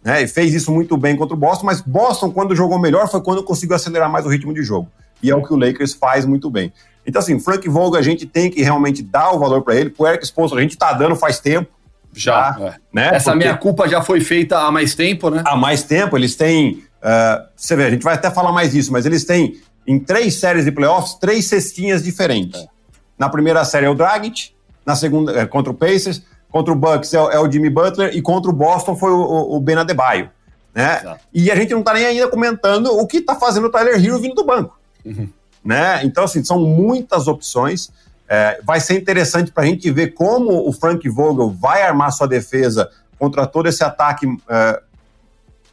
né? 0.03 0.21
E 0.21 0.27
fez 0.27 0.53
isso 0.53 0.71
muito 0.71 0.95
bem 0.97 1.15
contra 1.15 1.35
o 1.35 1.39
Boston, 1.39 1.65
mas 1.65 1.81
Boston, 1.81 2.31
quando 2.31 2.55
jogou 2.55 2.79
melhor, 2.79 3.09
foi 3.09 3.21
quando 3.21 3.43
conseguiu 3.43 3.75
acelerar 3.75 4.09
mais 4.09 4.25
o 4.25 4.29
ritmo 4.29 4.53
de 4.53 4.61
jogo. 4.61 4.87
E 5.21 5.31
é 5.31 5.35
o 5.35 5.41
que 5.41 5.53
o 5.53 5.57
Lakers 5.57 5.93
faz 5.93 6.25
muito 6.25 6.49
bem. 6.49 6.71
Então, 7.05 7.19
assim, 7.19 7.39
Frank 7.39 7.67
Vogel, 7.69 7.99
a 7.99 8.01
gente 8.01 8.25
tem 8.25 8.49
que 8.49 8.61
realmente 8.61 9.01
dar 9.01 9.31
o 9.31 9.39
valor 9.39 9.61
para 9.61 9.75
ele. 9.75 9.89
Pro 9.89 10.07
Eric 10.07 10.25
Spolstra, 10.25 10.59
a 10.59 10.61
gente 10.61 10.77
tá 10.77 10.91
dando 10.93 11.15
faz 11.15 11.39
tempo, 11.39 11.69
Já. 12.13 12.53
Tá? 12.53 12.65
É. 12.65 12.75
Né? 12.91 13.09
Essa 13.13 13.31
Porque 13.31 13.45
minha 13.45 13.57
culpa 13.57 13.87
já 13.87 14.01
foi 14.01 14.21
feita 14.21 14.59
há 14.59 14.71
mais 14.71 14.95
tempo, 14.95 15.29
né? 15.29 15.43
Há 15.45 15.55
mais 15.55 15.83
tempo, 15.83 16.17
eles 16.17 16.35
têm. 16.35 16.83
Uh, 17.05 17.47
você 17.55 17.75
vê, 17.75 17.85
a 17.85 17.89
gente 17.91 18.01
vai 18.01 18.15
até 18.15 18.31
falar 18.31 18.51
mais 18.51 18.71
disso, 18.71 18.91
mas 18.91 19.05
eles 19.05 19.23
têm, 19.25 19.61
em 19.85 19.99
três 19.99 20.39
séries 20.39 20.65
de 20.65 20.71
playoffs, 20.71 21.13
três 21.13 21.45
cestinhas 21.45 22.03
diferentes. 22.03 22.59
É. 22.59 22.67
Na 23.15 23.29
primeira 23.29 23.63
série 23.63 23.85
é 23.85 23.89
o 23.89 23.93
Dragic, 23.93 24.51
na 24.83 24.95
segunda, 24.95 25.39
é, 25.39 25.45
contra 25.45 25.71
o 25.71 25.75
Pacers, 25.75 26.23
contra 26.49 26.73
o 26.73 26.75
Bucks 26.75 27.13
é, 27.13 27.17
é, 27.17 27.39
o 27.39 27.51
Jimmy 27.51 27.69
Butler 27.69 28.15
e 28.15 28.21
contra 28.23 28.49
o 28.49 28.53
Boston 28.53 28.95
foi 28.95 29.11
o, 29.11 29.19
o, 29.19 29.57
o 29.57 29.59
Ben 29.59 29.75
Adebayo. 29.75 30.31
Né? 30.73 31.15
E 31.31 31.51
a 31.51 31.55
gente 31.55 31.71
não 31.71 31.79
está 31.79 31.93
nem 31.93 32.05
ainda 32.05 32.27
comentando 32.27 32.87
o 32.87 33.05
que 33.05 33.17
está 33.17 33.35
fazendo 33.35 33.67
o 33.67 33.69
Tyler 33.69 34.03
Hero 34.03 34.19
vindo 34.19 34.33
do 34.33 34.43
banco. 34.43 34.77
Uhum. 35.05 35.29
Né? 35.63 36.01
Então, 36.03 36.23
assim, 36.23 36.43
são 36.43 36.59
muitas 36.59 37.27
opções. 37.27 37.91
É, 38.27 38.59
vai 38.63 38.79
ser 38.79 38.99
interessante 38.99 39.51
para 39.51 39.63
a 39.63 39.65
gente 39.67 39.89
ver 39.91 40.13
como 40.13 40.67
o 40.67 40.73
Frank 40.73 41.07
Vogel 41.07 41.51
vai 41.51 41.83
armar 41.83 42.11
sua 42.11 42.27
defesa 42.27 42.89
contra 43.19 43.45
todo 43.45 43.67
esse 43.67 43.83
ataque 43.83 44.25
é, 44.49 44.81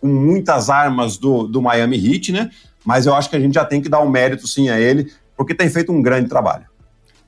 com 0.02 0.08
muitas 0.08 0.68
armas 0.68 1.16
do, 1.16 1.46
do 1.46 1.62
Miami 1.62 1.96
Heat, 1.96 2.32
né? 2.32 2.50
Mas 2.84 3.06
eu 3.06 3.14
acho 3.14 3.30
que 3.30 3.36
a 3.36 3.40
gente 3.40 3.54
já 3.54 3.64
tem 3.64 3.80
que 3.80 3.88
dar 3.88 4.00
um 4.00 4.10
mérito 4.10 4.48
sim 4.48 4.68
a 4.68 4.80
ele, 4.80 5.12
porque 5.36 5.54
tem 5.54 5.70
feito 5.70 5.92
um 5.92 6.02
grande 6.02 6.28
trabalho. 6.28 6.66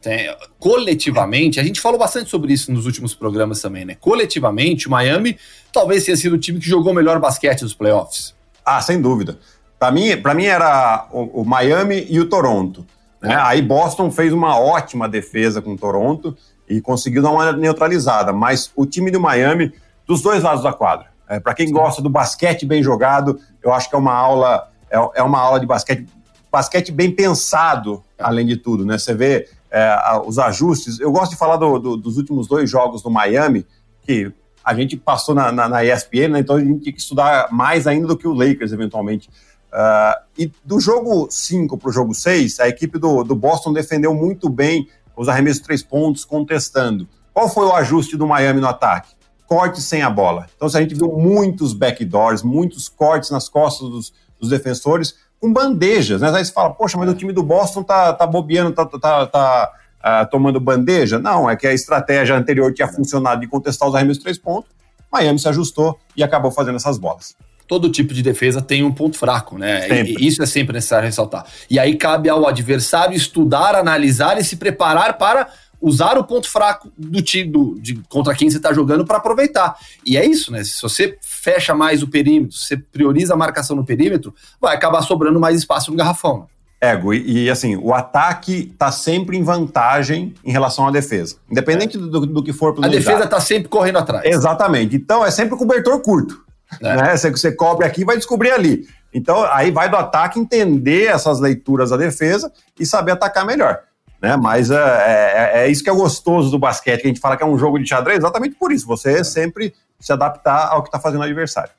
Tem, 0.03 0.35
coletivamente, 0.59 1.61
a 1.61 1.63
gente 1.63 1.81
falou 1.81 1.99
bastante 1.99 2.29
sobre 2.29 2.53
isso 2.53 2.73
nos 2.73 2.85
últimos 2.85 3.15
programas 3.15 3.63
também, 3.63 3.85
né? 3.85 3.95
Coletivamente, 3.95 4.89
o 4.89 4.91
Miami 4.91 5.39
talvez 5.73 6.05
tenha 6.05 6.17
sido 6.17 6.35
o 6.35 6.39
time 6.39 6.59
que 6.59 6.69
jogou 6.69 6.91
o 6.91 6.95
melhor 6.95 7.21
basquete 7.21 7.61
dos 7.61 7.75
playoffs. 7.75 8.35
Ah, 8.65 8.83
sem 8.83 9.01
dúvida. 9.01 9.39
Para 9.79 9.93
mim, 9.93 10.09
mim 10.37 10.45
era 10.45 11.09
o, 11.13 11.43
o 11.43 11.45
Miami 11.45 12.07
e 12.11 12.19
o 12.19 12.29
Toronto. 12.29 12.85
Né? 13.23 13.37
Aí 13.39 13.63
Boston 13.63 14.11
fez 14.11 14.33
uma 14.33 14.59
ótima 14.59 15.09
defesa 15.09 15.63
com 15.63 15.77
Toronto 15.77 16.37
e 16.69 16.81
conseguiu 16.81 17.23
dar 17.23 17.31
uma 17.31 17.53
neutralizada. 17.53 18.33
Mas 18.33 18.73
o 18.75 18.85
time 18.85 19.13
do 19.13 19.21
Miami, 19.21 19.73
dos 20.07 20.21
dois 20.21 20.43
lados 20.43 20.65
da 20.65 20.73
quadra. 20.73 21.14
É, 21.29 21.41
Para 21.41 21.55
quem 21.55 21.71
gosta 21.71 22.03
do 22.03 22.11
basquete 22.11 22.67
bem 22.67 22.83
jogado, 22.83 23.39
eu 23.63 23.73
acho 23.73 23.89
que 23.89 23.95
é 23.95 23.99
uma 23.99 24.15
aula, 24.15 24.69
é, 24.91 24.97
é 25.17 25.23
uma 25.23 25.41
aula 25.41 25.59
de 25.59 25.67
basquete, 25.67 26.07
basquete 26.51 26.93
bem 26.93 27.11
pensado, 27.11 28.03
é. 28.19 28.23
além 28.25 28.47
de 28.47 28.57
tudo. 28.57 28.85
Né? 28.85 28.99
Você 28.99 29.15
vê 29.15 29.49
é, 29.71 29.97
os 30.25 30.39
ajustes. 30.39 31.01
Eu 31.01 31.11
gosto 31.11 31.33
de 31.33 31.37
falar 31.37 31.57
do, 31.57 31.79
do, 31.79 31.97
dos 31.97 32.17
últimos 32.17 32.47
dois 32.47 32.71
jogos 32.71 33.03
do 33.03 33.11
Miami, 33.11 33.67
que 34.03 34.33
a 34.65 34.75
gente 34.75 34.97
passou 34.97 35.35
na, 35.35 35.53
na, 35.53 35.69
na 35.69 35.85
ESPN, 35.85 36.29
né? 36.29 36.39
então 36.41 36.57
a 36.57 36.61
gente 36.61 36.81
tinha 36.81 36.93
que 36.93 37.01
estudar 37.01 37.53
mais 37.53 37.87
ainda 37.87 38.07
do 38.07 38.17
que 38.17 38.27
o 38.27 38.33
Lakers, 38.33 38.73
eventualmente. 38.73 39.29
Uh, 39.75 40.23
e 40.39 40.53
do 40.65 40.79
jogo 40.79 41.27
5 41.29 41.77
para 41.77 41.89
o 41.89 41.93
jogo 41.93 42.15
6, 42.15 42.61
a 42.61 42.69
equipe 42.69 42.99
do, 42.99 43.25
do 43.25 43.35
Boston 43.35 43.73
defendeu 43.73 44.15
muito 44.15 44.49
bem 44.49 44.89
os 45.17 45.29
arremessos 45.29 45.59
de 45.59 45.67
três 45.67 45.83
pontos, 45.83 46.25
contestando. 46.25 47.09
Qual 47.33 47.49
foi 47.49 47.67
o 47.67 47.73
ajuste 47.73 48.17
do 48.17 48.27
Miami 48.27 48.61
no 48.61 48.69
ataque? 48.69 49.15
Corte 49.55 49.81
sem 49.81 50.03
a 50.03 50.11
bola. 50.11 50.47
Então, 50.57 50.67
a 50.67 50.81
gente 50.81 50.97
viu 50.97 51.13
muitos 51.13 51.73
backdoors, 51.73 52.43
muitos 52.43 52.89
cortes 52.89 53.31
nas 53.31 53.49
costas 53.49 53.89
dos, 53.89 54.13
dos 54.41 54.51
defensores, 54.51 55.15
com 55.41 55.53
bandejas, 55.53 56.21
né? 56.21 56.33
Aí 56.35 56.45
você 56.45 56.53
fala, 56.53 56.71
poxa, 56.71 56.99
mas 56.99 57.09
o 57.09 57.15
time 57.15 57.33
do 57.33 57.43
Boston 57.43 57.85
tá, 57.85 58.13
tá 58.13 58.27
bobeando, 58.27 58.73
tá, 58.73 58.85
tá, 58.85 59.27
tá 59.27 59.73
uh, 60.01 60.31
tomando 60.31 60.59
bandeja. 60.59 61.21
Não, 61.21 61.49
é 61.49 61.55
que 61.55 61.69
a 61.69 61.73
estratégia 61.73 62.37
anterior 62.37 62.73
tinha 62.73 62.89
funcionado 62.89 63.43
de 63.43 63.47
contestar 63.47 63.89
os 63.89 63.95
arremessos 63.95 64.19
de 64.19 64.25
três 64.25 64.39
pontos, 64.39 64.71
Miami 65.13 65.39
se 65.39 65.49
ajustou 65.49 66.01
e 66.17 66.25
acabou 66.25 66.51
fazendo 66.51 66.77
essas 66.77 66.99
bolas 66.99 67.37
todo 67.67 67.89
tipo 67.89 68.13
de 68.13 68.23
defesa 68.23 68.61
tem 68.61 68.83
um 68.83 68.93
ponto 68.93 69.17
fraco, 69.17 69.59
né? 69.59 69.89
Isso 70.21 70.43
é 70.43 70.47
sempre 70.47 70.75
necessário 70.75 71.07
ressaltar. 71.07 71.47
E 71.71 71.79
aí 71.79 71.97
cabe 71.97 72.29
ao 72.29 72.47
adversário 72.47 73.17
estudar, 73.17 73.75
analisar 73.75 74.39
e 74.39 74.45
se 74.45 74.57
preparar 74.57 75.17
para 75.17 75.49
usar 75.85 76.17
o 76.17 76.25
ponto 76.25 76.49
fraco 76.49 76.91
do 76.97 77.21
time 77.21 77.51
do, 77.51 77.79
de, 77.79 78.01
contra 78.09 78.35
quem 78.35 78.49
você 78.49 78.57
está 78.57 78.73
jogando 78.73 79.05
para 79.05 79.19
aproveitar. 79.19 79.77
E 80.05 80.17
é 80.17 80.25
isso, 80.25 80.51
né? 80.51 80.65
Se 80.65 80.81
você 80.81 81.19
fecha 81.21 81.75
mais 81.75 82.03
o 82.03 82.09
perímetro, 82.09 82.57
se 82.57 82.69
você 82.69 82.77
prioriza 82.79 83.35
a 83.35 83.37
marcação 83.37 83.77
no 83.77 83.85
perímetro, 83.85 84.35
vai 84.59 84.75
acabar 84.75 85.03
sobrando 85.03 85.39
mais 85.39 85.59
espaço 85.59 85.91
no 85.91 85.97
garrafão. 85.97 86.47
Ego, 86.81 87.13
e, 87.13 87.45
e, 87.45 87.51
assim, 87.51 87.77
o 87.77 87.93
ataque 87.93 88.71
está 88.73 88.91
sempre 88.91 89.37
em 89.37 89.43
vantagem 89.43 90.35
em 90.43 90.51
relação 90.51 90.87
à 90.89 90.91
defesa. 90.91 91.37
Independente 91.51 91.97
é. 91.97 92.01
do, 92.01 92.27
do, 92.27 92.43
que 92.43 92.53
for 92.53 92.75
A 92.83 92.89
defesa 92.89 93.25
está 93.25 93.41
sempre 93.41 93.69
correndo 93.69 93.99
atrás. 93.99 94.25
Exatamente. 94.25 94.97
Então 94.97 95.25
é 95.25 95.31
sempre 95.31 95.57
cobertor 95.57 96.01
curto. 96.01 96.43
É. 96.83 96.97
Né? 96.97 97.17
Você, 97.17 97.31
você 97.31 97.53
cobre 97.53 97.87
aqui 97.87 98.05
vai 98.05 98.17
descobrir 98.17 98.51
ali. 98.51 98.87
Então, 99.13 99.45
aí 99.45 99.71
vai 99.71 99.89
do 99.89 99.97
ataque 99.97 100.41
entender 100.41 101.05
essas 101.05 101.39
leituras 101.41 101.91
da 101.91 101.97
defesa 101.97 102.51
e 102.79 102.85
saber 102.85 103.13
atacar 103.13 103.47
melhor. 103.47 103.81
Né? 104.25 104.39
Mas 104.39 104.71
é, 104.71 104.77
é, 104.77 105.51
é, 105.65 105.71
isso 105.71 105.85
que 105.85 105.91
é 105.91 105.93
gostoso 105.93 106.51
do 106.51 106.59
basquete, 106.59 107.03
que 107.03 107.07
a 107.07 107.11
gente 107.11 107.21
fala 107.21 107.37
que 107.37 107.43
é 107.43 107.47
um 107.47 107.59
jogo 107.59 107.79
de 107.79 107.87
xadrez, 107.87 108.21
exatamente 108.21 108.57
por 108.57 108.73
isso. 108.73 108.87
Você 108.87 109.19
é. 109.19 109.25
sempre 109.25 109.75
se 110.01 110.15
adaptar 110.15 110.69
ao 110.69 110.83
que 110.83 110.89
está 110.89 110.99
fazendo 110.99 111.21
o 111.21 111.25
adversário. 111.25 111.71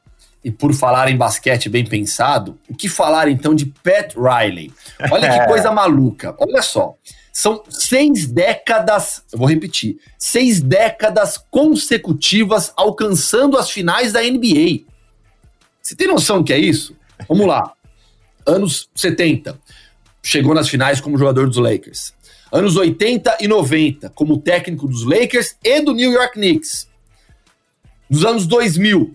E 0.44 0.52
por 0.52 0.72
falar 0.72 1.10
em 1.10 1.18
basquete 1.18 1.70
bem 1.70 1.84
pensado, 1.84 2.56
o 2.70 2.76
que 2.76 2.88
falar 2.88 3.28
então 3.30 3.56
de 3.56 3.66
Pat 3.66 4.14
Riley? 4.14 4.72
Olha 5.12 5.28
que 5.28 5.46
coisa 5.50 5.72
maluca. 5.72 6.36
Olha 6.38 6.62
só. 6.62 6.94
São 7.34 7.64
seis 7.68 8.28
décadas, 8.28 9.24
eu 9.34 9.40
vou 9.40 9.48
repetir, 9.48 9.98
seis 10.20 10.62
décadas 10.62 11.44
consecutivas 11.50 12.72
alcançando 12.78 13.58
as 13.58 13.72
finais 13.72 14.14
da 14.14 14.22
NBA. 14.22 14.86
Você 15.82 15.96
tem 15.96 16.08
noção 16.08 16.38
do 16.38 16.44
que 16.44 16.54
é 16.54 16.60
isso? 16.60 16.96
Vamos 17.28 17.48
lá. 17.48 17.74
Anos 18.46 18.88
70, 18.94 19.60
chegou 20.22 20.54
nas 20.54 20.70
finais 20.70 21.02
como 21.02 21.18
jogador 21.18 21.48
dos 21.48 21.58
Lakers. 21.58 22.14
Anos 22.56 22.78
80 22.78 23.38
e 23.42 23.48
90, 23.48 24.10
como 24.12 24.38
técnico 24.38 24.88
dos 24.88 25.04
Lakers 25.04 25.58
e 25.64 25.82
do 25.82 25.94
New 25.94 26.12
York 26.12 26.34
Knicks. 26.34 26.88
Nos 28.10 28.24
anos 28.24 28.48
2000, 28.48 29.14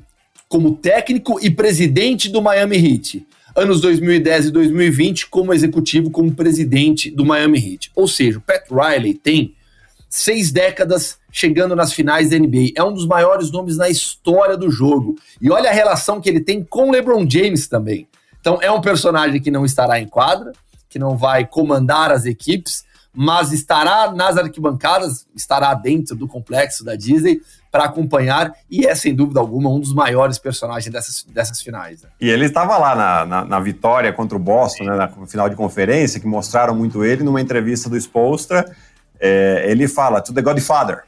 como 0.49 0.77
técnico 0.77 1.39
e 1.41 1.51
presidente 1.51 2.29
do 2.29 2.43
Miami 2.43 2.77
Heat 2.77 3.27
anos 3.55 3.81
2010 3.81 4.47
e 4.47 4.51
2020 4.51 5.27
como 5.29 5.53
executivo, 5.53 6.11
como 6.11 6.35
presidente 6.35 7.11
do 7.11 7.25
Miami 7.25 7.59
Heat. 7.59 7.91
Ou 7.95 8.07
seja, 8.07 8.39
o 8.39 8.41
Pat 8.41 8.65
Riley 8.71 9.15
tem 9.15 9.55
seis 10.09 10.51
décadas 10.51 11.19
chegando 11.31 11.77
nas 11.77 11.93
finais 11.93 12.31
da 12.31 12.39
NBA. 12.39 12.73
É 12.75 12.83
um 12.83 12.93
dos 12.93 13.07
maiores 13.07 13.51
nomes 13.51 13.77
na 13.77 13.89
história 13.89 14.57
do 14.57 14.71
jogo. 14.71 15.17
E 15.41 15.51
olha 15.51 15.71
a 15.71 15.73
relação 15.73 16.21
que 16.21 16.29
ele 16.29 16.41
tem 16.41 16.65
com 16.65 16.91
LeBron 16.91 17.29
James 17.29 17.69
também. 17.69 18.09
Então 18.41 18.59
é 18.63 18.71
um 18.71 18.81
personagem 18.81 19.41
que 19.41 19.51
não 19.51 19.65
estará 19.65 20.01
em 20.01 20.09
quadra, 20.09 20.53
que 20.89 20.99
não 20.99 21.17
vai 21.17 21.47
comandar 21.47 22.11
as 22.11 22.25
equipes, 22.25 22.85
mas 23.13 23.53
estará 23.53 24.13
nas 24.13 24.37
arquibancadas, 24.37 25.27
estará 25.35 25.75
dentro 25.75 26.15
do 26.15 26.29
complexo 26.29 26.85
da 26.85 26.95
Disney, 26.95 27.41
para 27.71 27.85
acompanhar 27.85 28.53
e 28.69 28.87
é, 28.87 28.95
sem 28.95 29.15
dúvida 29.15 29.39
alguma, 29.39 29.71
um 29.71 29.79
dos 29.79 29.95
maiores 29.95 30.39
personagens 30.39 30.93
dessas, 30.93 31.25
dessas 31.25 31.63
finais. 31.63 32.03
Né? 32.03 32.09
E 32.21 32.29
ele 32.29 32.47
estava 32.47 32.77
lá 32.77 32.97
na, 32.97 33.27
na, 33.27 33.45
na, 33.45 33.61
vitória 33.61 34.13
contra 34.13 34.37
o 34.37 34.41
Boston, 34.41 34.85
né, 34.85 34.97
na 34.97 35.09
final 35.27 35.49
de 35.49 35.55
conferência, 35.55 36.19
que 36.19 36.27
mostraram 36.27 36.75
muito 36.75 37.05
ele 37.05 37.23
numa 37.23 37.41
entrevista 37.41 37.89
do 37.89 37.97
Spolstra. 37.97 38.69
É, 39.21 39.67
ele 39.69 39.87
fala, 39.87 40.21
to 40.21 40.33
the 40.33 40.43
Godfather, 40.43 41.05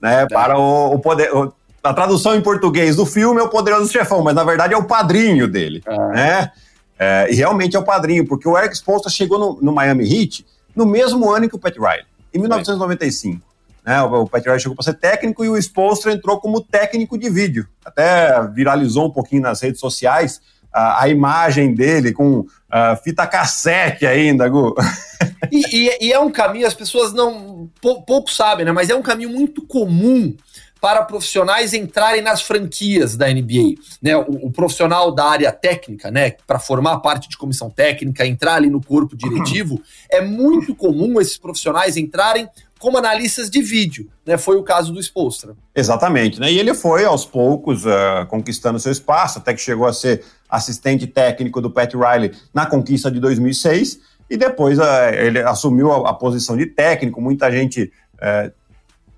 né, 0.00 0.22
é. 0.22 0.26
para 0.26 0.58
o, 0.58 0.94
o 0.94 0.98
poder... 0.98 1.34
O, 1.34 1.52
a 1.82 1.92
tradução 1.92 2.36
em 2.36 2.40
português 2.40 2.94
do 2.94 3.04
filme 3.04 3.40
é 3.40 3.42
o 3.42 3.48
poderoso 3.48 3.90
chefão, 3.90 4.22
mas 4.22 4.34
na 4.34 4.44
verdade 4.44 4.72
é 4.72 4.76
o 4.76 4.84
padrinho 4.84 5.48
dele, 5.48 5.82
é. 5.84 6.08
né? 6.10 6.52
É, 6.96 7.26
e 7.28 7.34
realmente 7.34 7.74
é 7.74 7.78
o 7.78 7.82
padrinho, 7.82 8.24
porque 8.24 8.48
o 8.48 8.56
Eric 8.56 8.76
Spolstra 8.76 9.10
chegou 9.10 9.36
no, 9.36 9.58
no 9.60 9.72
Miami 9.72 10.04
Heat 10.04 10.46
no 10.74 10.86
mesmo 10.86 11.30
ano 11.30 11.48
que 11.48 11.56
o 11.56 11.58
Pat 11.58 11.74
Riley, 11.76 12.04
em 12.32 12.38
1995. 12.38 13.40
Né? 13.84 14.00
O 14.02 14.26
Pat 14.26 14.44
Riley 14.44 14.60
chegou 14.60 14.76
para 14.76 14.84
ser 14.84 14.94
técnico 14.94 15.44
e 15.44 15.48
o 15.48 15.56
Spolstra 15.56 16.12
entrou 16.12 16.40
como 16.40 16.60
técnico 16.60 17.18
de 17.18 17.28
vídeo. 17.28 17.66
Até 17.84 18.46
viralizou 18.48 19.06
um 19.06 19.10
pouquinho 19.10 19.42
nas 19.42 19.60
redes 19.60 19.80
sociais 19.80 20.40
a, 20.72 21.02
a 21.02 21.08
imagem 21.08 21.74
dele 21.74 22.12
com 22.12 22.46
a 22.70 22.96
fita 22.96 23.26
cassete 23.26 24.06
ainda, 24.06 24.48
Gu. 24.48 24.74
E, 25.50 25.62
e, 25.76 26.06
e, 26.06 26.12
é 26.12 26.18
um 26.18 26.30
caminho, 26.30 26.66
as 26.66 26.74
pessoas 26.74 27.12
não 27.12 27.68
pou, 27.80 28.02
pouco 28.02 28.30
sabem, 28.30 28.64
né? 28.64 28.72
Mas 28.72 28.88
é 28.88 28.94
um 28.94 29.02
caminho 29.02 29.28
muito 29.28 29.60
comum 29.66 30.34
para 30.80 31.04
profissionais 31.04 31.72
entrarem 31.72 32.20
nas 32.22 32.42
franquias 32.42 33.16
da 33.16 33.28
NBA. 33.28 33.74
Né? 34.02 34.16
O, 34.16 34.46
o 34.46 34.50
profissional 34.50 35.12
da 35.12 35.26
área 35.26 35.52
técnica, 35.52 36.10
né, 36.10 36.32
para 36.44 36.58
formar 36.58 36.98
parte 36.98 37.28
de 37.28 37.36
comissão 37.36 37.70
técnica, 37.70 38.26
entrar 38.26 38.56
ali 38.56 38.68
no 38.68 38.82
corpo 38.82 39.16
diretivo, 39.16 39.80
é 40.10 40.20
muito 40.20 40.74
comum 40.74 41.20
esses 41.20 41.38
profissionais 41.38 41.96
entrarem 41.96 42.48
como 42.80 42.98
analistas 42.98 43.48
de 43.48 43.62
vídeo, 43.62 44.10
né? 44.26 44.36
Foi 44.36 44.56
o 44.56 44.62
caso 44.64 44.92
do 44.92 45.00
Spolstra. 45.00 45.54
Exatamente, 45.72 46.40
né? 46.40 46.50
E 46.50 46.58
ele 46.58 46.74
foi 46.74 47.04
aos 47.04 47.24
poucos 47.24 47.86
uh, 47.86 48.26
conquistando 48.28 48.80
seu 48.80 48.90
espaço, 48.90 49.38
até 49.38 49.54
que 49.54 49.60
chegou 49.60 49.86
a 49.86 49.92
ser 49.92 50.24
assistente 50.52 51.06
técnico 51.06 51.62
do 51.62 51.70
Pat 51.70 51.94
Riley 51.94 52.32
na 52.52 52.66
conquista 52.66 53.10
de 53.10 53.18
2006 53.18 53.98
e 54.28 54.36
depois 54.36 54.78
uh, 54.78 55.08
ele 55.14 55.40
assumiu 55.40 55.90
a, 55.90 56.12
posição 56.12 56.56
de 56.56 56.66
técnico. 56.66 57.22
Muita 57.22 57.50
gente 57.50 57.90
uh, 58.16 58.52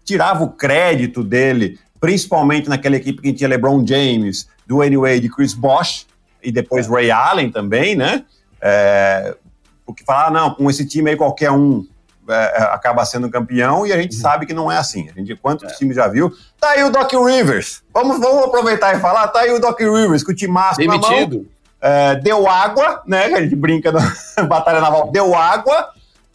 tirava 0.04 0.44
o 0.44 0.50
crédito 0.50 1.24
dele, 1.24 1.78
principalmente 2.00 2.68
naquela 2.68 2.94
equipe 2.94 3.20
que 3.20 3.32
tinha 3.32 3.48
LeBron 3.48 3.84
James, 3.84 4.48
Dwayne 4.64 4.96
Wade, 4.96 5.28
Chris 5.28 5.54
Bosh 5.54 6.06
e 6.40 6.52
depois 6.52 6.86
Ray 6.86 7.10
Allen 7.10 7.50
também, 7.50 7.96
né? 7.96 8.24
É, 8.60 9.36
porque 9.84 10.04
falar, 10.04 10.28
ah, 10.28 10.30
não, 10.30 10.54
com 10.54 10.70
esse 10.70 10.86
time 10.86 11.10
aí 11.10 11.16
qualquer 11.16 11.50
um 11.50 11.86
é, 12.28 12.62
é, 12.62 12.62
acaba 12.64 13.04
sendo 13.04 13.30
campeão 13.30 13.86
e 13.86 13.92
a 13.92 14.00
gente 14.00 14.14
uhum. 14.14 14.20
sabe 14.20 14.46
que 14.46 14.54
não 14.54 14.70
é 14.70 14.78
assim. 14.78 15.08
A 15.10 15.12
gente, 15.18 15.36
quantos 15.36 15.70
é. 15.70 15.74
times 15.74 15.96
já 15.96 16.08
viu? 16.08 16.32
Tá 16.60 16.70
aí 16.70 16.82
o 16.82 16.90
Doc 16.90 17.12
Rivers. 17.12 17.82
Vamos, 17.92 18.18
vamos 18.18 18.44
aproveitar 18.44 18.96
e 18.96 19.00
falar. 19.00 19.28
Tá 19.28 19.40
aí 19.40 19.52
o 19.52 19.60
Doc 19.60 19.78
Rivers 19.78 20.22
com 20.22 20.32
o 20.32 20.34
timaço 20.34 20.78
Demitido. 20.78 21.36
na 21.36 21.42
mão. 21.42 21.46
É, 21.80 22.16
deu 22.16 22.48
água, 22.48 23.02
né? 23.06 23.26
A 23.26 23.42
gente 23.42 23.54
brinca 23.54 23.92
na 23.92 24.00
Batalha 24.48 24.80
Naval. 24.80 25.10
Deu 25.10 25.34
água 25.34 25.90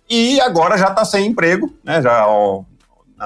e 0.07 0.39
agora 0.41 0.77
já 0.77 0.89
está 0.89 1.03
sem 1.03 1.25
emprego, 1.25 1.73
né? 1.83 2.01
Já 2.01 2.27
ó, 2.27 2.63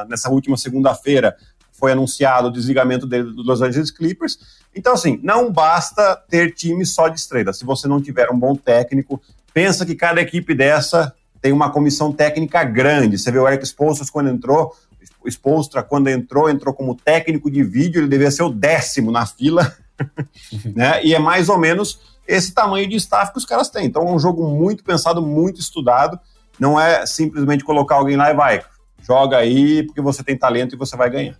nessa 0.07 0.29
última 0.29 0.55
segunda-feira 0.55 1.35
foi 1.71 1.91
anunciado 1.91 2.47
o 2.47 2.51
desligamento 2.51 3.05
dele 3.05 3.31
do 3.33 3.43
Los 3.43 3.61
Angeles 3.61 3.91
Clippers. 3.91 4.39
Então, 4.73 4.93
assim, 4.93 5.19
não 5.21 5.51
basta 5.51 6.15
ter 6.29 6.53
time 6.53 6.85
só 6.85 7.09
de 7.09 7.19
estrelas. 7.19 7.57
Se 7.57 7.65
você 7.65 7.87
não 7.89 8.01
tiver 8.01 8.29
um 8.31 8.39
bom 8.39 8.55
técnico, 8.55 9.21
pensa 9.53 9.85
que 9.85 9.93
cada 9.93 10.21
equipe 10.21 10.55
dessa 10.55 11.13
tem 11.43 11.51
uma 11.51 11.69
comissão 11.69 12.09
técnica 12.09 12.63
grande. 12.63 13.19
Você 13.19 13.29
vê 13.29 13.37
o 13.37 13.45
Eric 13.45 13.65
Spolstra 13.65 14.07
quando 14.09 14.29
entrou, 14.29 14.73
o 15.21 15.27
Spolstra 15.27 15.83
quando 15.83 16.07
entrou, 16.07 16.49
entrou 16.49 16.73
como 16.73 16.95
técnico 16.95 17.51
de 17.51 17.61
vídeo, 17.61 17.99
ele 17.99 18.07
devia 18.07 18.31
ser 18.31 18.43
o 18.43 18.49
décimo 18.49 19.11
na 19.11 19.25
fila, 19.25 19.75
né? 20.73 21.03
E 21.03 21.13
é 21.13 21.19
mais 21.19 21.49
ou 21.49 21.57
menos 21.57 21.99
esse 22.25 22.53
tamanho 22.53 22.87
de 22.87 22.95
staff 22.95 23.33
que 23.33 23.37
os 23.37 23.45
caras 23.45 23.69
têm. 23.69 23.85
Então 23.85 24.07
é 24.07 24.11
um 24.11 24.17
jogo 24.17 24.47
muito 24.47 24.85
pensado, 24.85 25.21
muito 25.21 25.59
estudado. 25.59 26.17
Não 26.57 26.79
é 26.79 27.05
simplesmente 27.05 27.65
colocar 27.65 27.95
alguém 27.95 28.15
lá 28.15 28.31
e 28.31 28.33
vai, 28.33 28.63
joga 29.01 29.35
aí 29.35 29.83
porque 29.83 29.99
você 29.99 30.23
tem 30.23 30.37
talento 30.37 30.75
e 30.75 30.77
você 30.77 30.95
vai 30.95 31.09
ganhar. 31.09 31.37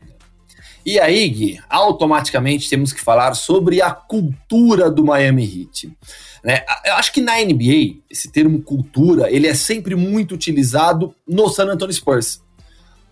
E 0.86 1.00
aí, 1.00 1.30
Gui, 1.30 1.62
automaticamente 1.70 2.70
temos 2.70 2.92
que 2.92 3.00
falar 3.00 3.36
sobre 3.36 3.82
a 3.82 3.90
cultura 3.90 4.92
do 4.92 5.06
Miami 5.06 5.46
Heat. 5.46 5.98
Né? 6.44 6.64
Eu 6.86 6.96
acho 6.96 7.14
que 7.14 7.22
na 7.22 7.38
NBA, 7.38 8.02
esse 8.10 8.30
termo 8.30 8.62
cultura, 8.62 9.32
ele 9.32 9.48
é 9.48 9.54
sempre 9.54 9.96
muito 9.96 10.36
utilizado 10.36 11.16
no 11.28 11.48
San 11.50 11.66
Antonio 11.66 11.94
Spurs 11.94 12.44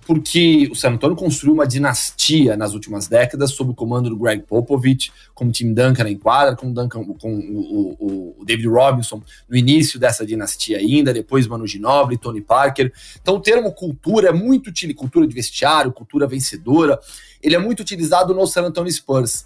porque 0.05 0.67
o 0.71 0.75
San 0.75 0.91
Antonio 0.91 1.15
construiu 1.15 1.53
uma 1.53 1.67
dinastia 1.67 2.57
nas 2.57 2.73
últimas 2.73 3.07
décadas 3.07 3.51
sob 3.51 3.71
o 3.71 3.73
comando 3.73 4.09
do 4.09 4.17
Greg 4.17 4.43
Popovich, 4.43 5.11
com 5.33 5.45
o 5.45 5.51
Tim 5.51 5.73
Duncan 5.73 6.09
em 6.09 6.17
quadra, 6.17 6.55
com, 6.55 6.73
Duncan, 6.73 7.03
com 7.05 7.33
o, 7.33 7.95
o, 7.99 8.35
o, 8.41 8.45
David 8.45 8.67
Robinson 8.67 9.21
no 9.47 9.55
início 9.55 9.99
dessa 9.99 10.25
dinastia 10.25 10.79
ainda, 10.79 11.13
depois 11.13 11.47
Manu 11.47 11.67
Ginobili, 11.67 12.17
Tony 12.17 12.41
Parker. 12.41 12.91
Então 13.21 13.35
o 13.35 13.39
termo 13.39 13.71
cultura 13.71 14.29
é 14.29 14.33
muito 14.33 14.67
utilizado, 14.67 14.99
cultura 14.99 15.27
de 15.27 15.33
vestiário, 15.35 15.91
cultura 15.91 16.27
vencedora, 16.27 16.99
ele 17.41 17.55
é 17.55 17.59
muito 17.59 17.79
utilizado 17.79 18.33
no 18.33 18.45
San 18.47 18.63
Antonio 18.63 18.91
Spurs. 18.91 19.45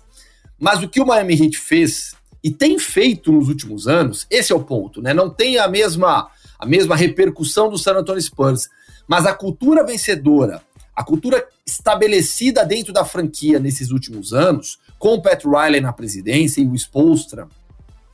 Mas 0.58 0.82
o 0.82 0.88
que 0.88 1.02
o 1.02 1.06
Miami 1.06 1.34
Heat 1.34 1.58
fez 1.58 2.16
e 2.46 2.52
tem 2.52 2.78
feito 2.78 3.32
nos 3.32 3.50
últimos 3.50 3.88
anos, 3.88 4.28
esse 4.30 4.54
é 4.54 4.56
o 4.56 4.64
ponto, 4.64 5.02
né? 5.02 5.14
Não 5.14 5.30
tem 5.30 5.58
a 5.58 5.68
mesma, 5.68 6.30
a 6.60 6.66
mesma 6.66 6.96
repercussão 6.96 7.70
do 7.70 7.78
San 7.78 7.98
Antonio 7.98 8.22
Spurs 8.22 8.70
mas 9.08 9.26
a 9.26 9.34
cultura 9.34 9.84
vencedora, 9.84 10.62
a 10.96 11.04
cultura 11.04 11.48
estabelecida 11.66 12.66
dentro 12.66 12.92
da 12.94 13.06
franquia 13.06 13.60
nesses 13.60 13.92
últimos 13.92 14.34
anos, 14.34 14.80
com 14.98 15.16
o 15.16 15.22
Pat 15.22 15.44
Riley 15.44 15.82
na 15.82 15.94
presidência 15.94 16.62
e 16.62 16.68
o 16.68 16.76
Spolstra 16.76 17.48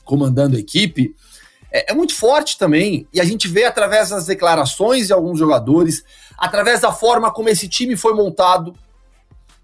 comandando 0.03 0.57
a 0.57 0.59
equipe, 0.59 1.15
é, 1.71 1.91
é, 1.91 1.93
muito 1.93 2.13
forte 2.13 2.57
também. 2.57 3.07
E 3.13 3.21
a 3.21 3.23
gente 3.23 3.47
vê 3.47 3.63
através 3.63 4.09
das 4.09 4.25
declarações 4.25 5.07
de 5.07 5.13
alguns 5.13 5.39
jogadores, 5.39 6.03
através 6.37 6.81
da 6.81 6.91
forma 6.91 7.31
como 7.31 7.47
esse 7.47 7.69
time 7.69 7.95
foi 7.95 8.13
montado, 8.13 8.73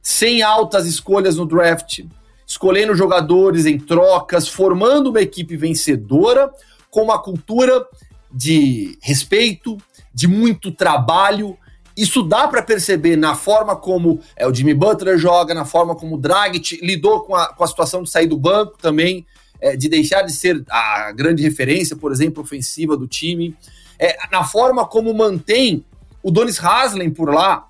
sem 0.01 0.41
altas 0.41 0.85
escolhas 0.85 1.35
no 1.35 1.45
draft, 1.45 2.05
escolhendo 2.47 2.95
jogadores 2.95 3.65
em 3.65 3.77
trocas, 3.77 4.47
formando 4.47 5.09
uma 5.09 5.21
equipe 5.21 5.57
vencedora 5.57 6.49
com 6.89 7.03
uma 7.03 7.21
cultura 7.21 7.85
de 8.31 8.97
respeito, 9.01 9.77
de 10.13 10.27
muito 10.27 10.71
trabalho. 10.71 11.57
Isso 11.95 12.23
dá 12.23 12.47
para 12.47 12.61
perceber 12.61 13.17
na 13.17 13.35
forma 13.35 13.75
como 13.75 14.21
é, 14.35 14.47
o 14.47 14.53
Jimmy 14.53 14.73
Butler 14.73 15.17
joga, 15.17 15.53
na 15.53 15.65
forma 15.65 15.93
como 15.93 16.15
o 16.15 16.17
Dragic 16.17 16.79
lidou 16.81 17.21
com 17.21 17.35
a, 17.35 17.47
com 17.53 17.65
a 17.65 17.67
situação 17.67 18.01
de 18.01 18.09
sair 18.09 18.27
do 18.27 18.37
banco 18.37 18.77
também, 18.81 19.25
é, 19.59 19.75
de 19.75 19.89
deixar 19.89 20.21
de 20.21 20.31
ser 20.31 20.63
a 20.69 21.11
grande 21.11 21.43
referência, 21.43 21.97
por 21.97 22.13
exemplo, 22.13 22.41
ofensiva 22.41 22.95
do 22.95 23.07
time, 23.07 23.57
é, 23.99 24.15
na 24.31 24.45
forma 24.45 24.85
como 24.87 25.13
mantém 25.13 25.83
o 26.23 26.31
Donis 26.31 26.63
Haslem 26.63 27.09
por 27.09 27.33
lá. 27.33 27.67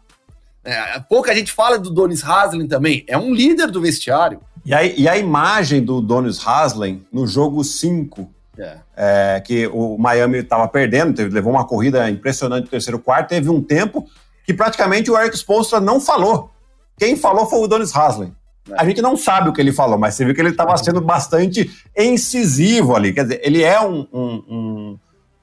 É, 0.63 0.99
pouca 0.99 1.33
gente 1.33 1.51
fala 1.51 1.79
do 1.79 1.89
Donis 1.89 2.23
Haslem 2.23 2.67
também, 2.67 3.03
é 3.07 3.17
um 3.17 3.33
líder 3.33 3.71
do 3.71 3.81
vestiário. 3.81 4.39
E 4.67 4.73
a, 4.73 4.83
e 4.83 5.07
a 5.07 5.17
imagem 5.17 5.81
do 5.81 6.01
Donis 6.01 6.45
Haslem 6.45 7.07
no 7.09 7.25
jogo 7.25 7.63
5 7.63 8.29
é. 8.59 8.77
É, 8.97 9.39
que 9.39 9.65
o 9.67 9.97
Miami 9.97 10.39
estava 10.39 10.67
perdendo, 10.67 11.13
teve, 11.15 11.33
levou 11.33 11.53
uma 11.53 11.65
corrida 11.65 12.09
impressionante 12.09 12.65
no 12.65 12.69
terceiro 12.69 12.99
quarto, 12.99 13.29
teve 13.29 13.49
um 13.49 13.61
tempo 13.63 14.05
que 14.43 14.53
praticamente 14.53 15.09
o 15.09 15.17
Eric 15.17 15.37
Spoelstra 15.37 15.79
não 15.79 16.01
falou. 16.01 16.51
Quem 16.97 17.15
falou 17.15 17.45
foi 17.45 17.59
o 17.59 17.67
Donis 17.67 17.95
Haslem. 17.95 18.35
É. 18.69 18.73
A 18.77 18.83
gente 18.83 19.01
não 19.01 19.15
sabe 19.15 19.47
o 19.47 19.53
que 19.53 19.61
ele 19.61 19.71
falou, 19.71 19.97
mas 19.97 20.15
você 20.15 20.25
viu 20.25 20.35
que 20.35 20.41
ele 20.41 20.49
estava 20.49 20.75
sendo 20.75 20.99
bastante 20.99 21.71
incisivo 21.95 22.93
ali. 22.93 23.13
Quer 23.13 23.23
dizer, 23.23 23.41
ele 23.45 23.63
é 23.63 23.79
um, 23.79 24.05
um, 24.11 24.43
um 24.49 24.99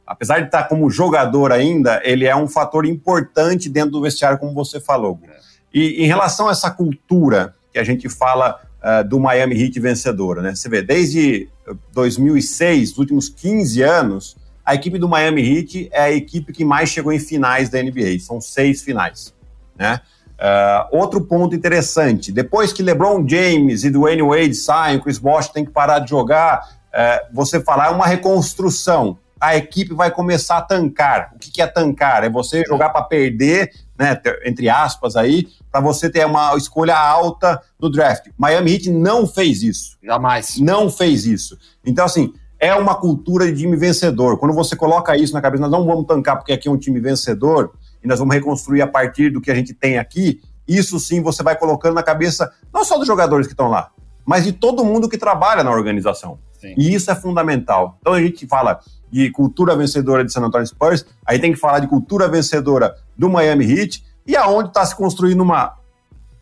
apesar 0.07 0.41
de 0.41 0.47
estar 0.47 0.65
como 0.65 0.91
jogador 0.91 1.51
ainda, 1.51 1.99
ele 2.05 2.27
é 2.27 2.37
um 2.37 2.47
fator 2.47 2.85
importante 2.85 3.71
dentro 3.71 3.93
do 3.93 4.03
vestiário, 4.03 4.37
como 4.37 4.53
você 4.53 4.79
falou. 4.79 5.19
É. 5.27 5.39
E 5.73 6.05
em 6.05 6.07
relação 6.07 6.47
a 6.47 6.53
essa 6.53 6.71
cultura 6.71 7.55
que 7.73 7.79
a 7.79 7.85
gente 7.85 8.07
fala 8.11 8.61
uh, 8.85 9.07
do 9.09 9.18
Miami 9.18 9.61
Heat 9.61 9.81
vencedora. 9.81 10.42
Né? 10.42 10.55
Você 10.55 10.68
vê, 10.68 10.83
desde 10.83 11.49
2006, 11.92 12.92
os 12.92 12.99
últimos 12.99 13.29
15 13.29 13.83
anos, 13.83 14.37
a 14.64 14.75
equipe 14.75 14.99
do 14.99 15.09
Miami 15.09 15.42
Heat 15.42 15.88
é 15.90 16.03
a 16.03 16.12
equipe 16.12 16.53
que 16.53 16.64
mais 16.64 16.90
chegou 16.90 17.12
em 17.12 17.18
finais 17.18 17.70
da 17.70 17.83
NBA, 17.83 18.18
são 18.20 18.40
seis 18.40 18.83
finais. 18.83 19.35
Né? 19.77 20.01
Uh, 20.35 20.99
outro 20.99 21.23
ponto 21.23 21.55
interessante, 21.55 22.31
depois 22.31 22.73
que 22.73 22.83
LeBron 22.83 23.27
James 23.27 23.85
e 23.85 23.90
Dwayne 23.90 24.23
Wade 24.23 24.55
saem, 24.55 25.01
Chris 25.01 25.18
Bosh 25.18 25.49
tem 25.49 25.64
que 25.64 25.70
parar 25.70 26.01
de 26.01 26.11
jogar, 26.11 26.68
uh, 26.88 27.35
você 27.35 27.61
falar 27.61 27.87
é 27.87 27.90
uma 27.90 28.07
reconstrução 28.07 29.18
a 29.44 29.57
equipe 29.57 29.92
vai 29.92 30.11
começar 30.11 30.57
a 30.59 30.62
tancar. 30.62 31.33
O 31.35 31.38
que, 31.38 31.51
que 31.51 31.61
é 31.61 31.66
tancar? 31.66 32.25
É 32.25 32.31
você 32.31 32.62
jogar 32.66 32.88
para 32.88 33.03
perder, 33.03 33.73
né, 33.99 34.18
entre 34.44 34.70
aspas 34.70 35.16
aí, 35.16 35.49
para 35.75 35.81
você 35.81 36.09
ter 36.09 36.25
uma 36.25 36.57
escolha 36.57 36.97
alta 36.97 37.61
no 37.81 37.91
draft. 37.91 38.29
Miami 38.39 38.75
Heat 38.75 38.91
não 38.93 39.27
fez 39.27 39.61
isso. 39.61 39.99
Jamais. 40.01 40.57
Não 40.61 40.89
fez 40.89 41.27
isso. 41.27 41.59
Então, 41.85 42.05
assim, 42.05 42.33
é 42.61 42.73
uma 42.77 42.95
cultura 42.95 43.51
de 43.51 43.59
time 43.59 43.77
vencedor. 43.77 44.39
Quando 44.39 44.55
você 44.55 44.77
coloca 44.77 45.17
isso 45.17 45.33
na 45.33 45.41
cabeça, 45.41 45.63
nós 45.63 45.73
não 45.73 45.85
vamos 45.85 46.07
tancar 46.07 46.37
porque 46.37 46.53
aqui 46.53 46.69
é 46.69 46.71
um 46.71 46.77
time 46.77 47.01
vencedor 47.01 47.73
e 48.05 48.07
nós 48.07 48.21
vamos 48.21 48.33
reconstruir 48.33 48.83
a 48.83 48.87
partir 48.87 49.31
do 49.31 49.41
que 49.41 49.51
a 49.51 49.55
gente 49.57 49.75
tem 49.75 49.99
aqui, 49.99 50.41
isso 50.69 51.01
sim 51.01 51.21
você 51.21 51.43
vai 51.43 51.57
colocando 51.59 51.95
na 51.95 52.05
cabeça 52.05 52.53
não 52.73 52.85
só 52.85 52.97
dos 52.97 53.09
jogadores 53.09 53.49
que 53.49 53.53
estão 53.53 53.69
lá, 53.69 53.91
mas 54.25 54.45
de 54.45 54.53
todo 54.53 54.85
mundo 54.85 55.09
que 55.09 55.19
trabalha 55.19 55.65
na 55.65 55.73
organização. 55.73 56.39
Sim. 56.53 56.73
E 56.79 56.95
isso 56.95 57.11
é 57.11 57.17
fundamental. 57.17 57.99
Então 58.01 58.13
a 58.13 58.23
gente 58.23 58.47
fala 58.47 58.79
de 59.11 59.29
cultura 59.31 59.77
vencedora 59.77 60.25
de 60.25 60.33
San 60.33 60.43
Antonio 60.43 60.69
Spurs, 60.69 61.05
aí 61.27 61.41
tem 61.41 61.53
que 61.53 61.59
falar 61.59 61.81
de 61.81 61.89
cultura 61.89 62.29
vencedora 62.29 62.95
do 63.19 63.29
Miami 63.29 63.65
Heat, 63.65 64.13
e 64.27 64.37
aonde 64.37 64.69
está 64.69 64.85
se 64.85 64.95
construindo 64.95 65.41
uma 65.41 65.77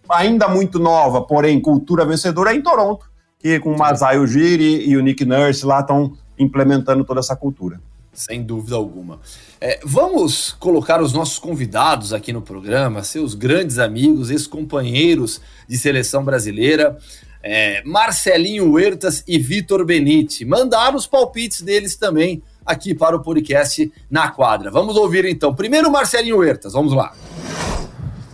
ainda 0.08 0.48
muito 0.48 0.78
nova, 0.78 1.22
porém 1.22 1.60
cultura 1.60 2.04
vencedora 2.04 2.52
é 2.52 2.56
em 2.56 2.62
Toronto, 2.62 3.10
que 3.38 3.58
com 3.60 3.72
o 3.72 3.78
Masai 3.78 4.18
Ujiri 4.18 4.88
e 4.88 4.96
o 4.96 5.00
Nick 5.00 5.24
Nurse 5.24 5.64
lá 5.64 5.80
estão 5.80 6.16
implementando 6.38 7.04
toda 7.04 7.20
essa 7.20 7.34
cultura. 7.34 7.80
Sem 8.12 8.42
dúvida 8.42 8.76
alguma. 8.76 9.20
É, 9.58 9.80
vamos 9.82 10.52
colocar 10.52 11.00
os 11.00 11.14
nossos 11.14 11.38
convidados 11.38 12.12
aqui 12.12 12.30
no 12.30 12.42
programa, 12.42 13.02
seus 13.02 13.34
grandes 13.34 13.78
amigos, 13.78 14.30
ex-companheiros 14.30 15.40
de 15.66 15.78
seleção 15.78 16.22
brasileira 16.22 16.98
é, 17.42 17.82
Marcelinho 17.84 18.70
Huertas 18.70 19.24
e 19.26 19.38
Vitor 19.38 19.84
Benite. 19.84 20.44
Mandaram 20.44 20.96
os 20.96 21.06
palpites 21.06 21.60
deles 21.60 21.96
também 21.96 22.42
aqui 22.64 22.94
para 22.94 23.16
o 23.16 23.20
podcast 23.20 23.92
na 24.10 24.28
quadra. 24.28 24.70
Vamos 24.70 24.96
ouvir 24.96 25.24
então. 25.24 25.54
Primeiro, 25.54 25.90
Marcelinho 25.90 26.38
Huertas, 26.38 26.72
vamos 26.72 26.92
lá. 26.92 27.12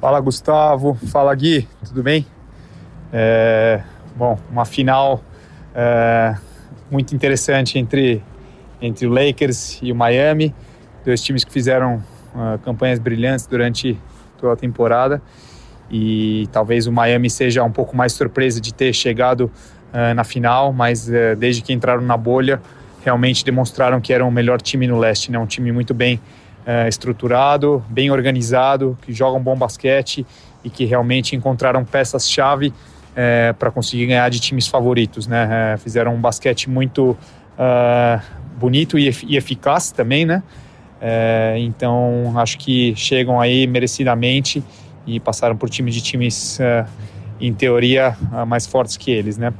Fala 0.01 0.21
Gustavo, 0.21 0.95
fala 1.09 1.35
Gui, 1.35 1.67
tudo 1.85 2.03
bem? 2.03 2.25
É, 3.13 3.83
bom, 4.15 4.39
uma 4.51 4.65
final 4.65 5.23
é, 5.75 6.37
muito 6.91 7.15
interessante 7.15 7.79
entre, 7.79 8.23
entre 8.81 9.07
o 9.07 9.11
Lakers 9.11 9.79
e 9.83 9.91
o 9.91 9.97
Miami, 9.97 10.55
dois 11.05 11.23
times 11.23 11.45
que 11.45 11.53
fizeram 11.53 11.97
uh, 12.35 12.59
campanhas 12.61 12.99
brilhantes 12.99 13.47
durante 13.47 13.99
toda 14.39 14.53
a 14.53 14.57
temporada 14.57 15.21
e 15.91 16.49
talvez 16.53 16.87
o 16.87 16.93
Miami 16.93 17.31
seja 17.31 17.65
um 17.65 17.73
pouco 17.73 17.97
mais 17.97 18.13
surpresa 18.13 18.61
de 18.61 18.73
ter 18.73 18.93
chegado 18.93 19.51
uh, 19.93 20.15
na 20.15 20.25
final, 20.25 20.73
mas 20.73 21.09
uh, 21.09 21.37
desde 21.37 21.63
que 21.63 21.73
entraram 21.73 22.03
na 22.03 22.17
bolha, 22.17 22.61
realmente 23.05 23.45
demonstraram 23.45 24.01
que 24.01 24.13
eram 24.13 24.29
o 24.29 24.33
melhor 24.33 24.61
time 24.61 24.87
no 24.87 24.99
leste, 24.99 25.31
né? 25.31 25.39
um 25.39 25.47
time 25.47 25.73
muito 25.73 25.95
bem 25.95 26.21
uh, 26.67 26.89
estruturado, 26.89 27.83
bem 27.89 28.11
organizado, 28.11 28.99
que 29.03 29.13
joga 29.13 29.37
um 29.37 29.43
bom 29.43 29.57
basquete 29.57 30.27
e 30.65 30.71
que 30.71 30.85
realmente 30.85 31.37
encontraram 31.37 31.85
peças-chave 31.85 32.73
para 33.59 33.73
conseguir 33.73 34.07
ganhar 34.07 34.29
de 34.29 34.39
times 34.39 34.69
favoritos. 34.69 35.27
Né? 35.27 35.77
fizeram 35.79 36.15
um 36.15 36.21
basquete 36.21 36.71
muito 36.71 37.17
bonito 38.59 38.97
e, 38.97 39.11
e, 39.27 39.37
eficaz 39.37 39.91
também, 39.91 40.25
né? 40.25 40.43
É, 41.01 41.55
então 41.59 42.33
acho 42.37 42.59
que 42.59 42.95
chegam 42.97 43.41
aí 43.41 43.67
merecidamente 43.67 44.63
e 45.07 45.21
passaram 45.21 45.57
por 45.57 45.71
time 45.71 45.91
de 45.91 46.03
times, 46.03 46.59
uh, 46.59 46.87
em 47.41 47.55
teoria, 47.55 48.17
uh, 48.33 48.45
mais 48.45 48.67
fortes 48.67 48.97
que 48.97 49.11
eles, 49.11 49.39
né? 49.39 49.55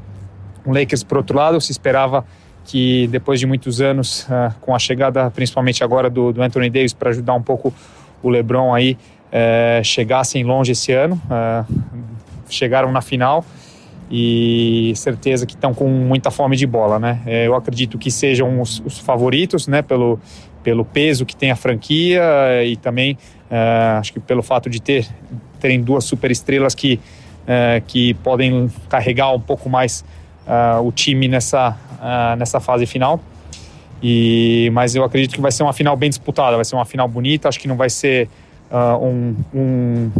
O 0.65 0.73
Lakers, 0.73 1.03
por 1.03 1.17
outro 1.17 1.37
lado, 1.39 1.59
se 1.61 1.73
esperava 1.73 2.25
que 2.69 3.09
depois 3.09 3.41
de 3.41 3.47
muitos 3.47 3.81
anos, 3.81 4.25
uh, 4.25 4.55
com 4.61 4.75
a 4.75 4.79
chegada 4.79 5.31
principalmente 5.31 5.83
agora 5.83 6.09
do, 6.09 6.33
do 6.33 6.43
Anthony 6.43 6.71
Davis 6.71 6.93
para 6.93 7.11
ajudar 7.11 7.35
um 7.35 7.43
pouco 7.43 7.73
o 8.23 8.29
LeBron 8.29 8.75
aí, 8.75 8.97
chegassem 9.85 10.43
longe 10.43 10.73
esse 10.73 10.91
ano, 10.91 11.21
chegaram 12.49 12.91
na 12.91 13.01
final 13.01 13.45
e 14.11 14.93
certeza 14.97 15.47
que 15.47 15.55
estão 15.55 15.73
com 15.73 15.87
muita 15.87 16.31
fome 16.31 16.57
de 16.57 16.67
bola, 16.67 16.99
né? 16.99 17.21
Eu 17.27 17.55
acredito 17.55 17.99
que 17.99 18.11
sejam 18.11 18.61
os, 18.61 18.83
os 18.85 18.99
favoritos, 18.99 19.69
né? 19.69 19.83
Pelo, 19.83 20.19
pelo 20.63 20.85
peso 20.85 21.25
que 21.25 21.37
tem 21.37 21.51
a 21.51 21.57
franquia 21.57 22.23
e 22.65 22.77
também 22.77 23.17
uh, 23.51 23.99
acho 23.99 24.13
que 24.13 24.21
pelo 24.21 24.43
fato 24.43 24.69
de 24.69 24.81
ter 24.81 25.07
terem 25.59 25.81
duas 25.81 26.05
super 26.05 26.31
estrelas 26.31 26.75
que, 26.75 27.01
uh, 27.45 27.83
que 27.87 28.15
podem 28.15 28.71
carregar 28.89 29.33
um 29.33 29.41
pouco 29.41 29.69
mais 29.69 30.05
uh, 30.49 30.83
o 30.83 30.91
time 30.91 31.29
nessa, 31.29 31.77
nessa 32.37 32.59
fase 32.59 32.87
final. 32.87 33.21
E, 34.03 34.71
mas 34.73 34.95
eu 34.95 35.05
acredito 35.05 35.35
que 35.35 35.41
vai 35.41 35.53
ser 35.53 35.63
uma 35.63 35.73
final 35.73 35.97
bem 35.97 36.09
disputada, 36.09 36.57
vai 36.57 36.65
ser 36.65 36.75
uma 36.75 36.85
final 36.85 37.07
bonita. 37.07 37.49
Acho 37.49 37.61
que 37.61 37.69
não 37.69 37.77
vai 37.77 37.91
ser 37.91 38.29
um, 39.01 39.35
um, 39.55 40.11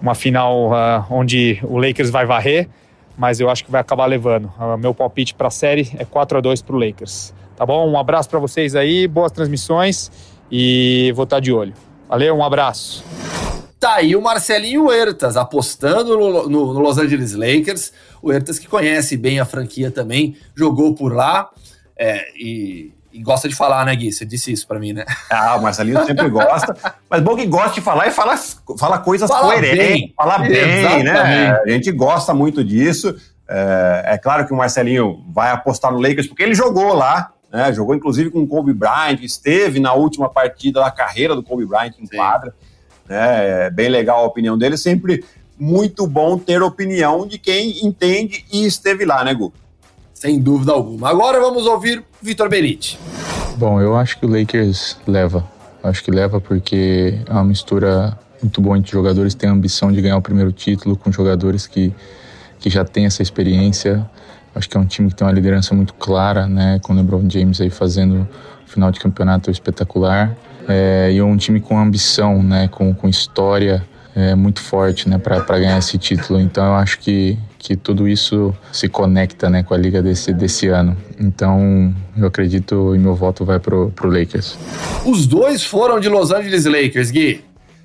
uma 0.00 0.14
final 0.14 0.70
onde 1.10 1.58
o 1.62 1.78
Lakers 1.78 2.10
vai 2.10 2.26
varrer, 2.26 2.68
mas 3.16 3.40
eu 3.40 3.48
acho 3.48 3.64
que 3.64 3.70
vai 3.70 3.80
acabar 3.80 4.06
levando. 4.06 4.52
meu 4.78 4.92
palpite 4.94 5.34
para 5.34 5.48
a 5.48 5.50
série 5.50 5.90
é 5.98 6.04
4 6.04 6.38
a 6.38 6.40
2 6.40 6.62
para 6.62 6.76
o 6.76 6.78
Lakers. 6.78 7.32
Tá 7.56 7.66
bom? 7.66 7.90
Um 7.90 7.98
abraço 7.98 8.30
para 8.30 8.38
vocês 8.38 8.76
aí, 8.76 9.08
boas 9.08 9.32
transmissões 9.32 10.12
e 10.50 11.12
vou 11.16 11.24
estar 11.24 11.36
tá 11.36 11.40
de 11.40 11.52
olho. 11.52 11.74
Valeu, 12.08 12.36
um 12.36 12.44
abraço. 12.44 13.04
Tá 13.80 13.94
aí 13.94 14.16
o 14.16 14.20
Marcelinho 14.20 14.86
Huertas 14.86 15.36
apostando 15.36 16.18
no, 16.18 16.48
no, 16.48 16.74
no, 16.74 16.80
Los 16.80 16.98
Angeles 16.98 17.32
Lakers. 17.34 17.92
O 18.20 18.28
Huertas 18.28 18.58
que 18.58 18.66
conhece 18.66 19.16
bem 19.16 19.38
a 19.38 19.44
franquia 19.44 19.90
também, 19.90 20.36
jogou 20.56 20.94
por 20.94 21.14
lá 21.14 21.48
é, 21.96 22.26
e, 22.36 22.92
e, 23.12 23.22
gosta 23.22 23.48
de 23.48 23.54
falar, 23.54 23.84
né, 23.86 23.94
Gui? 23.94 24.12
Você 24.12 24.24
disse 24.24 24.50
isso 24.50 24.66
para 24.66 24.80
mim, 24.80 24.92
né? 24.92 25.04
Ah, 25.30 25.56
o 25.56 25.62
Marcelinho 25.62 26.04
sempre 26.04 26.28
gosta. 26.28 26.76
Mas 27.08 27.22
bom 27.22 27.36
que 27.36 27.46
gosta 27.46 27.74
de 27.74 27.80
falar 27.80 28.08
e 28.08 28.10
fala, 28.10 28.36
fala 28.78 28.98
coisas 28.98 29.28
fala 29.28 29.52
coerentes, 29.52 29.78
bem. 29.78 30.14
fala 30.16 30.38
bem, 30.38 31.04
né? 31.04 31.60
A 31.64 31.68
gente 31.68 31.92
gosta 31.92 32.34
muito 32.34 32.64
disso. 32.64 33.14
É, 33.48 34.14
é 34.14 34.18
claro 34.18 34.44
que 34.44 34.52
o 34.52 34.56
Marcelinho 34.56 35.24
vai 35.28 35.50
apostar 35.50 35.92
no 35.92 36.00
Lakers 36.00 36.26
porque 36.26 36.42
ele 36.42 36.54
jogou 36.54 36.94
lá, 36.94 37.32
né? 37.52 37.72
Jogou 37.72 37.94
inclusive 37.94 38.30
com 38.30 38.42
o 38.42 38.46
Kobe 38.46 38.72
Bryant, 38.72 39.20
esteve 39.22 39.78
na 39.78 39.92
última 39.94 40.28
partida 40.28 40.80
da 40.80 40.90
carreira 40.90 41.36
do 41.36 41.42
Kobe 41.44 41.64
Bryant 41.64 41.94
em 41.98 42.06
Sim. 42.06 42.16
quadra. 42.16 42.52
Né? 43.08 43.66
É 43.66 43.70
bem 43.70 43.88
legal 43.88 44.24
a 44.24 44.26
opinião 44.26 44.58
dele, 44.58 44.76
sempre 44.76 45.24
muito 45.58 46.06
bom 46.06 46.38
ter 46.38 46.62
opinião 46.62 47.26
de 47.26 47.38
quem 47.38 47.84
entende 47.84 48.44
e 48.52 48.64
esteve 48.64 49.04
lá, 49.04 49.24
né, 49.24 49.34
Gu? 49.34 49.52
Sem 50.14 50.38
dúvida 50.40 50.72
alguma. 50.72 51.08
Agora 51.08 51.40
vamos 51.40 51.66
ouvir 51.66 52.04
Vitor 52.22 52.48
Benite. 52.48 52.98
Bom, 53.56 53.80
eu 53.80 53.96
acho 53.96 54.18
que 54.18 54.26
o 54.26 54.28
Lakers 54.28 54.96
leva. 55.06 55.44
Acho 55.82 56.02
que 56.04 56.10
leva 56.10 56.40
porque 56.40 57.18
é 57.26 57.32
uma 57.32 57.44
mistura 57.44 58.18
muito 58.42 58.60
boa 58.60 58.78
entre 58.78 58.92
jogadores 58.92 59.34
que 59.34 59.40
têm 59.40 59.50
a 59.50 59.52
ambição 59.52 59.90
de 59.90 60.00
ganhar 60.00 60.16
o 60.16 60.22
primeiro 60.22 60.52
título, 60.52 60.96
com 60.96 61.10
jogadores 61.10 61.66
que, 61.66 61.92
que 62.58 62.70
já 62.70 62.84
têm 62.84 63.06
essa 63.06 63.22
experiência. 63.22 64.08
Acho 64.54 64.68
que 64.68 64.76
é 64.76 64.80
um 64.80 64.86
time 64.86 65.08
que 65.08 65.16
tem 65.16 65.26
uma 65.26 65.32
liderança 65.32 65.74
muito 65.74 65.94
clara, 65.94 66.46
né, 66.46 66.80
com 66.82 66.92
o 66.92 66.96
LeBron 66.96 67.28
James 67.28 67.60
aí 67.60 67.70
fazendo 67.70 68.28
o 68.66 68.70
final 68.70 68.90
de 68.90 68.98
campeonato 68.98 69.50
espetacular. 69.50 70.36
É, 70.68 71.10
e 71.12 71.18
é 71.18 71.24
um 71.24 71.36
time 71.36 71.60
com 71.60 71.78
ambição, 71.78 72.42
né, 72.42 72.68
com, 72.68 72.94
com 72.94 73.08
história 73.08 73.82
é, 74.14 74.34
muito 74.34 74.60
forte, 74.60 75.08
né, 75.08 75.16
para 75.16 75.58
ganhar 75.58 75.78
esse 75.78 75.96
título. 75.96 76.40
Então 76.40 76.64
eu 76.66 76.74
acho 76.74 76.98
que, 76.98 77.38
que 77.58 77.76
tudo 77.76 78.08
isso 78.08 78.54
se 78.72 78.88
conecta, 78.88 79.48
né, 79.48 79.62
com 79.62 79.74
a 79.74 79.78
liga 79.78 80.02
desse, 80.02 80.32
desse 80.32 80.68
ano. 80.68 80.96
Então 81.18 81.94
eu 82.16 82.26
acredito 82.26 82.94
e 82.94 82.98
meu 82.98 83.14
voto 83.14 83.44
vai 83.44 83.58
pro, 83.58 83.90
pro 83.90 84.10
Lakers. 84.10 84.58
Os 85.06 85.26
dois 85.26 85.64
foram 85.64 86.00
de 86.00 86.08
Los 86.08 86.32
Angeles 86.32 86.64
Lakers, 86.64 87.10
Gui. 87.10 87.44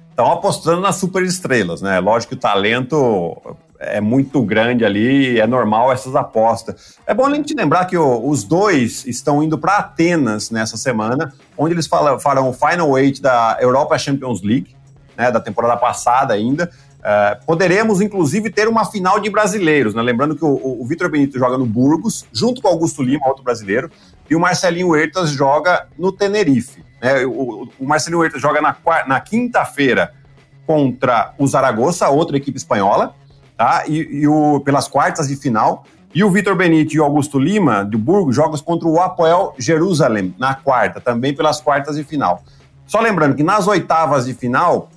Estão 0.09 0.31
apostando 0.31 0.81
nas 0.81 0.97
super 0.97 1.23
estrelas, 1.23 1.81
né? 1.81 1.99
Lógico 1.99 2.31
que 2.31 2.35
o 2.35 2.39
talento 2.39 3.57
é 3.85 4.01
muito 4.01 4.41
grande 4.43 4.85
ali, 4.85 5.39
é 5.39 5.47
normal 5.47 5.91
essas 5.91 6.15
apostas. 6.15 6.97
É 7.05 7.13
bom 7.13 7.25
a 7.25 7.33
gente 7.33 7.53
lembrar 7.53 7.85
que 7.85 7.97
os 7.97 8.43
dois 8.43 9.05
estão 9.05 9.43
indo 9.43 9.57
para 9.57 9.77
Atenas 9.77 10.49
nessa 10.49 10.77
semana, 10.77 11.33
onde 11.57 11.73
eles 11.73 11.87
farão 11.87 12.49
o 12.49 12.53
Final 12.53 12.97
Eight 12.97 13.21
da 13.21 13.57
Europa 13.59 13.97
Champions 13.97 14.41
League, 14.41 14.75
né, 15.17 15.31
da 15.31 15.39
temporada 15.39 15.77
passada 15.77 16.33
ainda. 16.33 16.69
Uh, 17.03 17.45
poderemos, 17.45 17.99
inclusive, 17.99 18.49
ter 18.49 18.67
uma 18.69 18.85
final 18.85 19.19
de 19.19 19.29
brasileiros, 19.29 19.93
né? 19.93 20.01
Lembrando 20.01 20.37
que 20.37 20.45
o, 20.45 20.81
o 20.81 20.85
Vitor 20.85 21.09
Benito 21.09 21.37
joga 21.37 21.57
no 21.57 21.65
Burgos, 21.65 22.25
junto 22.31 22.61
com 22.61 22.69
o 22.69 22.71
Augusto 22.71 23.03
Lima, 23.03 23.27
outro 23.27 23.43
brasileiro, 23.43 23.91
e 24.29 24.35
o 24.35 24.39
Marcelinho 24.39 24.87
Huertas 24.87 25.31
joga 25.31 25.87
no 25.99 26.13
Tenerife. 26.13 26.81
Né? 27.01 27.25
O, 27.25 27.69
o 27.77 27.85
Marcelinho 27.85 28.21
Huertas 28.21 28.41
joga 28.41 28.61
na, 28.61 28.77
na 29.05 29.19
quinta-feira 29.19 30.13
contra 30.65 31.33
o 31.37 31.45
Zaragoza, 31.45 32.07
outra 32.07 32.37
equipe 32.37 32.57
espanhola, 32.57 33.13
tá? 33.57 33.83
E, 33.87 34.21
e 34.21 34.27
o, 34.27 34.59
pelas 34.61 34.87
quartas 34.87 35.27
de 35.27 35.35
final. 35.35 35.85
E 36.13 36.23
o 36.23 36.29
Vitor 36.29 36.55
Benite 36.55 36.95
e 36.95 36.99
o 36.99 37.03
Augusto 37.03 37.39
Lima, 37.39 37.83
de 37.83 37.97
Burgos, 37.97 38.35
jogam 38.35 38.57
contra 38.59 38.87
o 38.87 38.99
Apoel 38.99 39.55
Jerusalém, 39.57 40.33
na 40.37 40.53
quarta, 40.53 41.01
também 41.01 41.33
pelas 41.33 41.59
quartas 41.59 41.95
de 41.95 42.03
final. 42.03 42.43
Só 42.85 42.99
lembrando 42.99 43.35
que 43.35 43.41
nas 43.41 43.67
oitavas 43.67 44.25
de 44.25 44.33
final, 44.35 44.91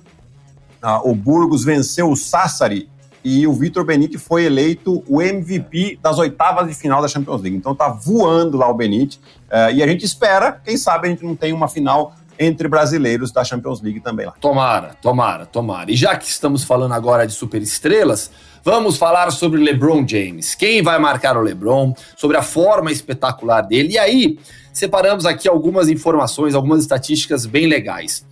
ah, 0.81 1.01
o 1.03 1.15
Burgos 1.15 1.63
venceu 1.63 2.11
o 2.11 2.15
Sassari 2.15 2.87
e 3.23 3.47
o 3.47 3.53
Vitor 3.53 3.83
Benite 3.83 4.17
foi 4.17 4.45
eleito 4.45 5.03
o 5.07 5.21
MVP 5.21 5.99
das 6.01 6.17
oitavas 6.17 6.67
de 6.67 6.73
final 6.73 7.01
da 7.01 7.07
Champions 7.07 7.41
League. 7.41 7.57
Então 7.57 7.75
tá 7.75 7.89
voando 7.89 8.57
lá 8.57 8.69
o 8.69 8.73
Benite. 8.73 9.19
Uh, 9.51 9.73
e 9.73 9.83
a 9.83 9.87
gente 9.87 10.05
espera, 10.05 10.61
quem 10.63 10.77
sabe 10.77 11.07
a 11.07 11.09
gente 11.09 11.25
não 11.25 11.35
tem 11.35 11.51
uma 11.51 11.67
final 11.67 12.13
entre 12.39 12.67
brasileiros 12.67 13.31
da 13.31 13.43
Champions 13.43 13.81
League 13.81 13.99
também 13.99 14.25
lá. 14.25 14.33
Tomara, 14.39 14.95
tomara, 15.01 15.45
tomara. 15.45 15.91
E 15.91 15.95
já 15.95 16.15
que 16.15 16.25
estamos 16.25 16.63
falando 16.63 16.93
agora 16.93 17.25
de 17.25 17.33
superestrelas, 17.33 18.31
Vamos 18.69 18.97
falar 18.97 19.31
sobre 19.31 19.63
LeBron 19.63 20.05
James. 20.05 20.53
Quem 20.53 20.81
vai 20.81 20.99
marcar 20.99 21.37
o 21.37 21.41
LeBron, 21.41 21.95
sobre 22.17 22.35
a 22.35 22.41
forma 22.41 22.91
espetacular 22.91 23.61
dele. 23.61 23.93
E 23.93 23.97
aí, 23.97 24.37
separamos 24.73 25.25
aqui 25.25 25.47
algumas 25.47 25.87
informações, 25.87 26.53
algumas 26.53 26.81
estatísticas 26.81 27.45
bem 27.45 27.65
legais. 27.65 28.25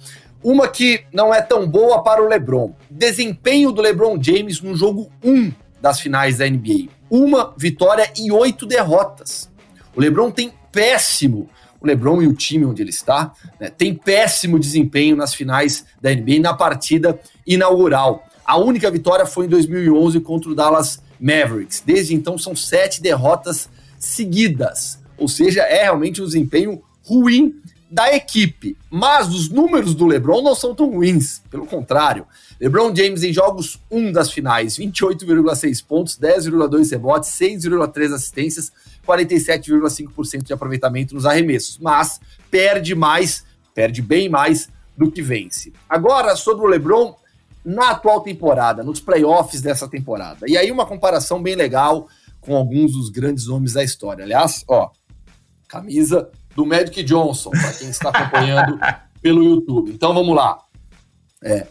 Uma 0.43 0.67
que 0.67 1.06
não 1.13 1.34
é 1.34 1.41
tão 1.41 1.65
boa 1.65 2.04
para 2.04 2.21
o 2.21 2.28
LeBron. 2.28 2.74
Desempenho 2.91 3.71
do 3.71 3.82
LeBron 3.82 4.21
James 4.21 4.60
no 4.60 4.76
jogo 4.76 5.10
1 5.24 5.54
das 5.80 6.02
finais 6.02 6.39
da 6.39 6.50
NBA. 6.50 6.89
Uma 7.10 7.54
vitória 7.58 8.12
e 8.17 8.30
oito 8.30 8.65
derrotas. 8.65 9.50
O 9.95 10.02
LeBron 10.02 10.32
tem 10.32 10.52
péssimo 10.69 11.50
o 11.80 11.88
LeBron 11.88 12.21
e 12.21 12.28
o 12.28 12.34
time 12.34 12.65
onde 12.65 12.82
ele 12.82 12.89
está, 12.89 13.32
né, 13.58 13.69
tem 13.69 13.93
péssimo 13.93 14.60
desempenho 14.60 15.15
nas 15.15 15.34
finais 15.34 15.86
da 16.02 16.13
NBA 16.13 16.41
na 16.41 16.54
partida 16.54 17.17
inaugural. 17.48 18.26
A 18.45 18.58
única 18.58 18.91
vitória 18.91 19.25
foi 19.25 19.47
em 19.47 19.49
2011 19.49 20.19
contra 20.19 20.51
o 20.51 20.55
Dallas 20.55 21.01
Mavericks. 21.19 21.81
Desde 21.84 22.13
então 22.13 22.38
são 22.38 22.55
sete 22.55 23.01
derrotas 23.01 23.67
seguidas. 23.97 24.99
Ou 25.17 25.27
seja, 25.27 25.62
é 25.62 25.84
realmente 25.84 26.21
um 26.21 26.25
desempenho 26.25 26.81
ruim 27.03 27.55
da 27.89 28.13
equipe. 28.13 28.77
Mas 28.91 29.34
os 29.34 29.49
números 29.49 29.95
do 29.95 30.05
LeBron 30.05 30.41
não 30.41 30.53
são 30.53 30.75
tão 30.75 30.91
ruins. 30.91 31.41
Pelo 31.49 31.65
contrário, 31.65 32.27
LeBron 32.60 32.95
James 32.95 33.23
em 33.23 33.34
jogos 33.34 33.79
1 33.89 34.12
das 34.12 34.31
finais, 34.31 34.77
28,6 34.77 35.84
pontos, 35.86 36.19
10,2 36.19 36.91
rebotes, 36.91 37.29
6,3 37.31 38.13
assistências, 38.13 38.71
47,5% 39.08 40.43
de 40.43 40.53
aproveitamento 40.53 41.15
nos 41.15 41.25
arremessos. 41.25 41.79
Mas 41.79 42.19
perde 42.51 42.93
mais, 42.93 43.43
perde 43.73 44.01
bem 44.01 44.29
mais 44.29 44.69
do 44.97 45.12
que 45.12 45.21
vence. 45.21 45.73
Agora, 45.89 46.36
sobre 46.36 46.65
o 46.65 46.69
LeBron, 46.69 47.15
na 47.65 47.91
atual 47.91 48.21
temporada, 48.21 48.84
nos 48.84 48.99
playoffs 48.99 49.62
dessa 49.62 49.88
temporada. 49.88 50.45
E 50.47 50.56
aí 50.56 50.71
uma 50.71 50.86
comparação 50.86 51.41
bem 51.41 51.56
legal 51.56 52.08
com 52.39 52.56
alguns 52.56 52.93
dos 52.93 53.10
grandes 53.10 53.47
nomes 53.47 53.73
da 53.73 53.84
história. 53.84 54.23
Aliás, 54.23 54.63
ó, 54.67 54.91
camisa 55.67 56.30
do 56.56 56.65
Magic 56.65 57.01
Johnson, 57.04 57.49
para 57.49 57.73
quem 57.73 57.89
está 57.89 58.10
acompanhando 58.10 58.80
pelo 59.21 59.43
YouTube. 59.43 59.91
Então 59.91 60.13
vamos 60.13 60.36
lá. 60.36 60.60
É, 61.43 61.65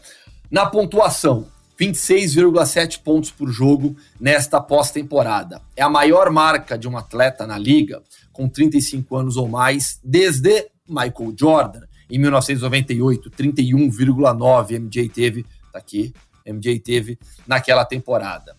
na 0.51 0.67
pontuação, 0.67 1.47
26,7 1.81 3.01
pontos 3.03 3.31
por 3.31 3.49
jogo 3.51 3.97
nesta 4.21 4.61
pós-temporada. 4.61 5.61
É 5.77 5.83
a 5.83 5.89
maior 5.89 6.31
marca 6.31 6.77
de 6.77 6.89
um 6.89 6.97
atleta 6.97 7.47
na 7.47 7.57
liga 7.57 8.03
com 8.33 8.49
35 8.49 9.17
anos 9.17 9.37
ou 9.37 9.49
mais 9.49 10.01
desde 10.03 10.67
Michael 10.89 11.35
Jordan. 11.39 11.83
Em 12.11 12.19
1998, 12.19 13.31
31,9 13.31 14.79
MJ 14.79 15.09
teve 15.09 15.47
tá 15.75 15.79
aqui, 15.79 16.13
MJ 16.47 16.79
teve 16.81 17.19
naquela 17.47 17.85
temporada. 17.85 18.57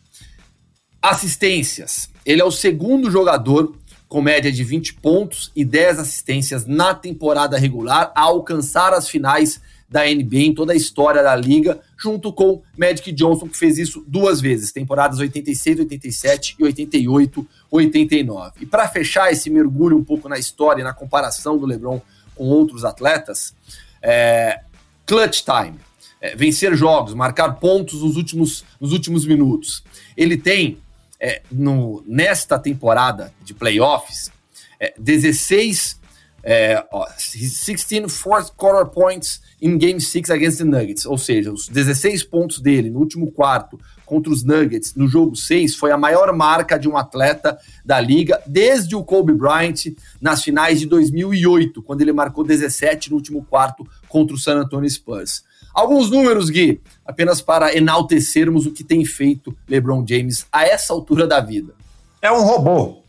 Assistências. 1.01 2.09
Ele 2.25 2.41
é 2.41 2.45
o 2.45 2.51
segundo 2.51 3.11
jogador 3.11 3.75
com 4.07 4.21
média 4.21 4.51
de 4.51 4.63
20 4.63 4.95
pontos 4.95 5.51
e 5.55 5.65
10 5.65 5.99
assistências 5.99 6.65
na 6.65 6.93
temporada 6.93 7.57
regular, 7.57 8.11
a 8.15 8.21
alcançar 8.21 8.93
as 8.93 9.09
finais 9.09 9.59
da 9.89 10.03
NBA 10.03 10.37
em 10.37 10.53
toda 10.53 10.73
a 10.73 10.75
história 10.75 11.21
da 11.21 11.35
liga, 11.35 11.79
junto 11.97 12.33
com 12.33 12.61
Magic 12.77 13.11
Johnson, 13.11 13.47
que 13.47 13.57
fez 13.57 13.77
isso 13.77 14.03
duas 14.07 14.41
vezes, 14.41 14.71
temporadas 14.71 15.19
86, 15.19 15.79
87 15.79 16.55
e 16.59 16.63
88, 16.63 17.47
89. 17.69 18.51
E 18.61 18.65
para 18.65 18.87
fechar 18.87 19.31
esse 19.31 19.49
mergulho 19.49 19.97
um 19.97 20.03
pouco 20.03 20.27
na 20.27 20.37
história 20.37 20.81
e 20.81 20.83
na 20.83 20.93
comparação 20.93 21.57
do 21.57 21.65
LeBron 21.65 22.01
com 22.35 22.45
outros 22.45 22.83
atletas, 22.83 23.53
é, 24.01 24.61
clutch 25.05 25.43
time, 25.43 25.79
é, 26.21 26.35
vencer 26.35 26.75
jogos, 26.75 27.13
marcar 27.13 27.53
pontos 27.53 28.01
nos 28.01 28.15
últimos, 28.15 28.63
nos 28.79 28.91
últimos 28.91 29.25
minutos. 29.25 29.83
Ele 30.15 30.37
tem, 30.37 30.77
é, 31.19 31.41
no, 31.51 32.03
nesta 32.07 32.57
temporada 32.59 33.33
de 33.43 33.53
playoffs, 33.53 34.31
16 34.97 35.99
é, 36.47 36.85
16 37.17 38.13
fourth 38.13 38.51
quarter 38.55 38.85
points 38.85 39.41
in 39.59 39.79
Game 39.79 39.99
6 39.99 40.29
against 40.29 40.59
the 40.59 40.63
Nuggets, 40.63 41.03
ou 41.03 41.17
seja, 41.17 41.51
os 41.51 41.67
16 41.67 42.23
pontos 42.23 42.59
dele 42.59 42.91
no 42.91 42.99
último 42.99 43.31
quarto 43.31 43.79
contra 44.05 44.31
os 44.31 44.43
Nuggets 44.43 44.93
no 44.93 45.07
jogo 45.07 45.35
6 45.35 45.75
foi 45.75 45.91
a 45.91 45.97
maior 45.97 46.31
marca 46.33 46.77
de 46.77 46.87
um 46.87 46.95
atleta 46.95 47.57
da 47.83 47.99
liga 47.99 48.39
desde 48.45 48.95
o 48.95 49.03
Kobe 49.03 49.33
Bryant 49.33 49.95
nas 50.21 50.43
finais 50.43 50.79
de 50.79 50.85
2008, 50.85 51.81
quando 51.81 52.01
ele 52.01 52.13
marcou 52.13 52.43
17 52.43 53.09
no 53.09 53.15
último 53.15 53.43
quarto 53.43 53.83
contra 54.07 54.35
o 54.35 54.39
San 54.39 54.59
Antonio 54.59 54.87
Spurs. 54.87 55.43
Alguns 55.75 56.09
números, 56.09 56.49
Gui, 56.49 56.81
apenas 57.05 57.41
para 57.41 57.75
enaltecermos 57.75 58.65
o 58.65 58.71
que 58.71 58.81
tem 58.81 59.03
feito 59.03 59.53
LeBron 59.67 60.05
James 60.07 60.47
a 60.49 60.65
essa 60.65 60.93
altura 60.93 61.27
da 61.27 61.41
vida. 61.41 61.73
É 62.21 62.31
um 62.31 62.41
robô. 62.41 63.03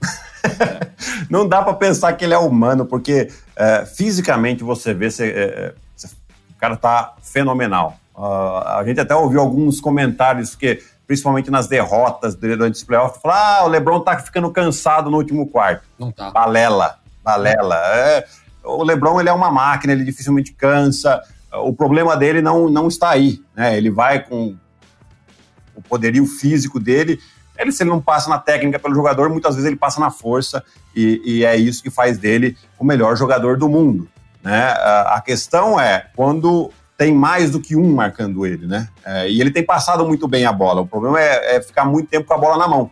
Não 1.31 1.49
dá 1.49 1.63
para 1.63 1.75
pensar 1.75 2.13
que 2.15 2.25
ele 2.25 2.35
é 2.35 2.39
humano, 2.39 2.85
porque 2.85 3.31
é, 3.55 3.87
fisicamente 3.87 4.65
você 4.65 4.93
vê, 4.93 5.09
você, 5.09 5.29
é, 5.29 5.75
o 6.51 6.59
cara 6.59 6.77
tá 6.77 7.15
fenomenal. 7.23 7.99
Uh, 8.17 8.67
a 8.67 8.83
gente 8.85 8.99
até 8.99 9.15
ouviu 9.15 9.41
alguns 9.41 9.79
comentários 9.79 10.57
que, 10.57 10.83
principalmente 11.07 11.51
nas 11.51 11.69
derrotas 11.69 12.35
durante 12.35 12.75
os 12.75 12.83
playoffs, 12.83 13.21
falar: 13.21 13.59
ah, 13.59 13.65
o 13.65 13.69
Lebron 13.69 14.01
tá 14.01 14.19
ficando 14.19 14.51
cansado 14.51 15.11
no 15.11 15.19
último 15.19 15.47
quarto. 15.47 15.85
Não 15.99 16.11
tá. 16.11 16.31
Balela, 16.31 16.99
balela. 17.23 17.77
É, 17.95 18.27
o 18.65 18.83
Lebron 18.83 19.21
ele 19.21 19.29
é 19.29 19.33
uma 19.33 19.53
máquina, 19.53 19.93
ele 19.93 20.05
dificilmente 20.05 20.53
cansa. 20.53 21.23
O 21.53 21.73
problema 21.73 22.17
dele 22.17 22.43
não, 22.43 22.69
não 22.69 22.89
está 22.89 23.11
aí, 23.11 23.41
né? 23.55 23.77
Ele 23.77 23.91
vai 23.91 24.23
com 24.23 24.57
o 25.75 25.83
poderio 25.83 26.27
físico 26.27 26.81
dele. 26.81 27.19
Ele, 27.59 27.73
se 27.73 27.83
ele 27.83 27.91
não 27.91 28.01
passa 28.01 28.29
na 28.29 28.39
técnica 28.39 28.79
pelo 28.79 28.95
jogador, 28.95 29.31
muitas 29.31 29.55
vezes 29.55 29.67
ele 29.67 29.77
passa 29.77 30.01
na 30.01 30.11
força, 30.11 30.63
e, 30.95 31.23
e 31.25 31.45
é 31.45 31.57
isso 31.57 31.83
que 31.83 31.91
faz 31.91 32.19
dele 32.19 32.57
o 32.79 32.85
melhor 32.85 33.17
jogador 33.17 33.57
do 33.57 33.69
mundo. 33.69 34.09
Né? 34.43 34.69
A 35.07 35.21
questão 35.25 35.81
é 35.81 36.09
quando 36.15 36.71
tem 36.97 37.13
mais 37.13 37.51
do 37.51 37.61
que 37.61 37.77
um 37.77 37.95
marcando 37.95 38.47
ele, 38.47 38.67
né? 38.67 38.89
É, 39.05 39.29
e 39.29 39.41
ele 39.41 39.51
tem 39.51 39.63
passado 39.63 40.07
muito 40.07 40.27
bem 40.27 40.47
a 40.47 40.53
bola. 40.53 40.81
O 40.81 40.87
problema 40.87 41.21
é, 41.21 41.57
é 41.57 41.61
ficar 41.61 41.85
muito 41.85 42.09
tempo 42.09 42.27
com 42.27 42.35
a 42.35 42.39
bola 42.39 42.57
na 42.57 42.67
mão. 42.67 42.91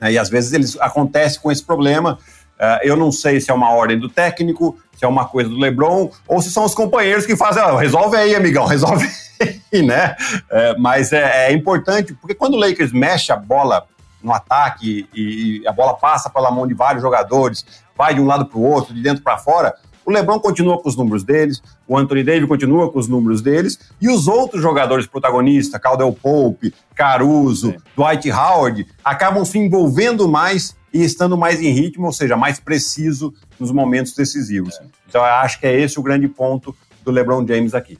É, 0.00 0.12
e 0.12 0.18
às 0.18 0.28
vezes 0.28 0.52
eles 0.52 0.80
acontece 0.80 1.40
com 1.40 1.50
esse 1.50 1.64
problema. 1.64 2.18
Uh, 2.62 2.78
eu 2.84 2.96
não 2.96 3.10
sei 3.10 3.40
se 3.40 3.50
é 3.50 3.54
uma 3.54 3.70
ordem 3.70 3.98
do 3.98 4.08
técnico, 4.08 4.78
se 4.96 5.04
é 5.04 5.08
uma 5.08 5.24
coisa 5.24 5.50
do 5.50 5.58
LeBron, 5.58 6.08
ou 6.28 6.40
se 6.40 6.48
são 6.48 6.64
os 6.64 6.76
companheiros 6.76 7.26
que 7.26 7.34
fazem, 7.34 7.60
oh, 7.60 7.74
resolve 7.74 8.16
aí, 8.16 8.36
amigão, 8.36 8.66
resolve 8.70 9.04
aí, 9.40 9.82
né? 9.82 10.14
Uh, 10.44 10.80
mas 10.80 11.12
é, 11.12 11.48
é, 11.48 11.52
importante, 11.52 12.14
porque 12.14 12.36
quando 12.36 12.54
o 12.54 12.56
Lakers 12.60 12.92
mexe 12.92 13.32
a 13.32 13.36
bola 13.36 13.84
no 14.22 14.32
ataque 14.32 15.08
e, 15.12 15.62
e 15.62 15.66
a 15.66 15.72
bola 15.72 15.94
passa 15.94 16.30
pela 16.30 16.52
mão 16.52 16.64
de 16.64 16.72
vários 16.72 17.02
jogadores, 17.02 17.66
vai 17.98 18.14
de 18.14 18.20
um 18.20 18.26
lado 18.26 18.46
para 18.46 18.58
o 18.58 18.62
outro, 18.62 18.94
de 18.94 19.02
dentro 19.02 19.24
para 19.24 19.38
fora, 19.38 19.74
o 20.04 20.10
LeBron 20.10 20.38
continua 20.40 20.80
com 20.80 20.88
os 20.88 20.96
números 20.96 21.22
deles, 21.24 21.62
o 21.86 21.96
Anthony 21.96 22.22
Davis 22.22 22.48
continua 22.48 22.90
com 22.90 22.98
os 22.98 23.08
números 23.08 23.40
deles, 23.40 23.78
e 24.00 24.08
os 24.08 24.28
outros 24.28 24.60
jogadores 24.60 25.06
protagonistas, 25.06 25.80
Caldwell 25.80 26.12
Pope, 26.12 26.74
Caruso, 26.94 27.70
é. 27.70 27.76
Dwight 27.96 28.30
Howard, 28.30 28.86
acabam 29.04 29.44
se 29.44 29.58
envolvendo 29.58 30.28
mais 30.28 30.76
e 30.92 31.02
estando 31.02 31.38
mais 31.38 31.60
em 31.60 31.72
ritmo, 31.72 32.06
ou 32.06 32.12
seja, 32.12 32.36
mais 32.36 32.60
preciso 32.60 33.32
nos 33.58 33.70
momentos 33.70 34.14
decisivos. 34.14 34.74
É. 34.74 34.84
Então, 35.08 35.22
eu 35.22 35.32
acho 35.32 35.58
que 35.58 35.66
é 35.66 35.80
esse 35.80 35.98
o 35.98 36.02
grande 36.02 36.28
ponto 36.28 36.74
do 37.04 37.10
LeBron 37.10 37.46
James 37.46 37.74
aqui. 37.74 37.98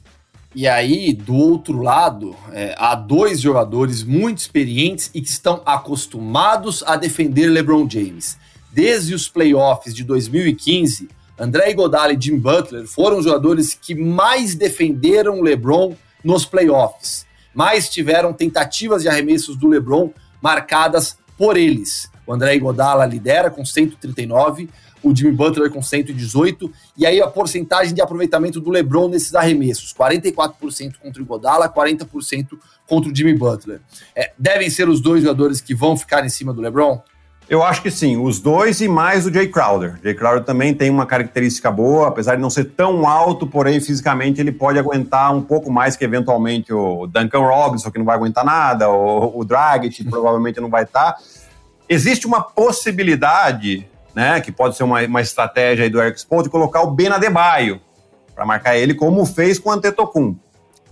E 0.55 0.67
aí, 0.67 1.13
do 1.13 1.33
outro 1.33 1.81
lado, 1.81 2.35
é, 2.51 2.75
há 2.77 2.93
dois 2.93 3.41
jogadores 3.41 4.03
muito 4.03 4.37
experientes 4.37 5.09
e 5.13 5.19
que 5.19 5.27
estão 5.27 5.63
acostumados 5.65 6.83
a 6.85 6.95
defender 6.95 7.47
LeBron 7.47 7.89
James. 7.89 8.37
Desde 8.71 9.15
os 9.15 9.27
playoffs 9.27 9.95
de 9.95 10.03
2015, 10.03 11.09
André 11.37 11.71
Iguodala 11.71 12.13
e 12.13 12.21
Jim 12.21 12.37
Butler 12.37 12.85
foram 12.85 13.17
os 13.17 13.25
jogadores 13.25 13.73
que 13.73 13.95
mais 13.95 14.55
defenderam 14.55 15.39
o 15.39 15.43
LeBron 15.43 15.95
nos 16.23 16.45
playoffs. 16.45 17.25
Mais 17.53 17.89
tiveram 17.89 18.33
tentativas 18.33 19.03
de 19.03 19.09
arremessos 19.09 19.57
do 19.57 19.67
LeBron 19.67 20.11
marcadas 20.41 21.17
por 21.37 21.57
eles. 21.57 22.09
O 22.25 22.33
André 22.33 22.55
Iguodala 22.55 23.05
lidera 23.05 23.49
com 23.49 23.65
139, 23.65 24.69
o 25.03 25.13
Jimmy 25.13 25.33
Butler 25.33 25.69
com 25.69 25.81
118, 25.81 26.71
e 26.95 27.05
aí 27.05 27.21
a 27.21 27.27
porcentagem 27.27 27.93
de 27.93 28.01
aproveitamento 28.01 28.61
do 28.61 28.69
LeBron 28.69 29.09
nesses 29.09 29.35
arremessos, 29.35 29.93
44% 29.93 30.95
contra 31.01 31.21
o 31.21 31.25
Iguodala, 31.25 31.67
40% 31.67 32.57
contra 32.87 33.11
o 33.11 33.15
Jimmy 33.15 33.33
Butler. 33.33 33.81
É, 34.15 34.31
devem 34.37 34.69
ser 34.69 34.87
os 34.87 35.01
dois 35.01 35.21
jogadores 35.21 35.59
que 35.59 35.75
vão 35.75 35.97
ficar 35.97 36.25
em 36.25 36.29
cima 36.29 36.53
do 36.53 36.61
LeBron? 36.61 37.01
Eu 37.49 37.61
acho 37.61 37.81
que 37.81 37.91
sim, 37.91 38.17
os 38.17 38.39
dois 38.39 38.79
e 38.81 38.87
mais 38.87 39.25
o 39.25 39.33
Jay 39.33 39.47
Crowder. 39.47 39.99
Jay 40.01 40.13
Crowder 40.13 40.43
também 40.43 40.73
tem 40.73 40.89
uma 40.89 41.05
característica 41.05 41.69
boa, 41.69 42.07
apesar 42.07 42.35
de 42.35 42.41
não 42.41 42.49
ser 42.49 42.65
tão 42.65 43.07
alto, 43.07 43.45
porém 43.45 43.79
fisicamente 43.79 44.39
ele 44.39 44.51
pode 44.51 44.79
aguentar 44.79 45.35
um 45.35 45.41
pouco 45.41 45.71
mais 45.71 45.95
que 45.95 46.05
eventualmente 46.05 46.73
o 46.73 47.05
Duncan 47.05 47.39
Robinson, 47.39 47.91
que 47.91 47.99
não 47.99 48.05
vai 48.05 48.15
aguentar 48.15 48.45
nada, 48.45 48.89
ou 48.89 49.37
o 49.37 49.43
Dragic 49.43 50.03
provavelmente 50.05 50.59
não 50.59 50.69
vai 50.69 50.83
estar. 50.83 51.17
Existe 51.87 52.25
uma 52.25 52.41
possibilidade, 52.41 53.87
né, 54.15 54.39
que 54.39 54.51
pode 54.51 54.77
ser 54.77 54.83
uma, 54.83 55.01
uma 55.01 55.21
estratégia 55.21 55.83
aí 55.83 55.89
do 55.89 56.01
Eric 56.01 56.19
Spoelstra, 56.19 56.49
de 56.49 56.51
colocar 56.51 56.81
o 56.81 56.91
Ben 56.91 57.09
Adebayo 57.09 57.81
para 58.33 58.45
marcar 58.45 58.77
ele, 58.77 58.93
como 58.93 59.25
fez 59.25 59.59
com 59.59 59.69
o 59.69 59.73
Antetokounmpo. 59.73 60.39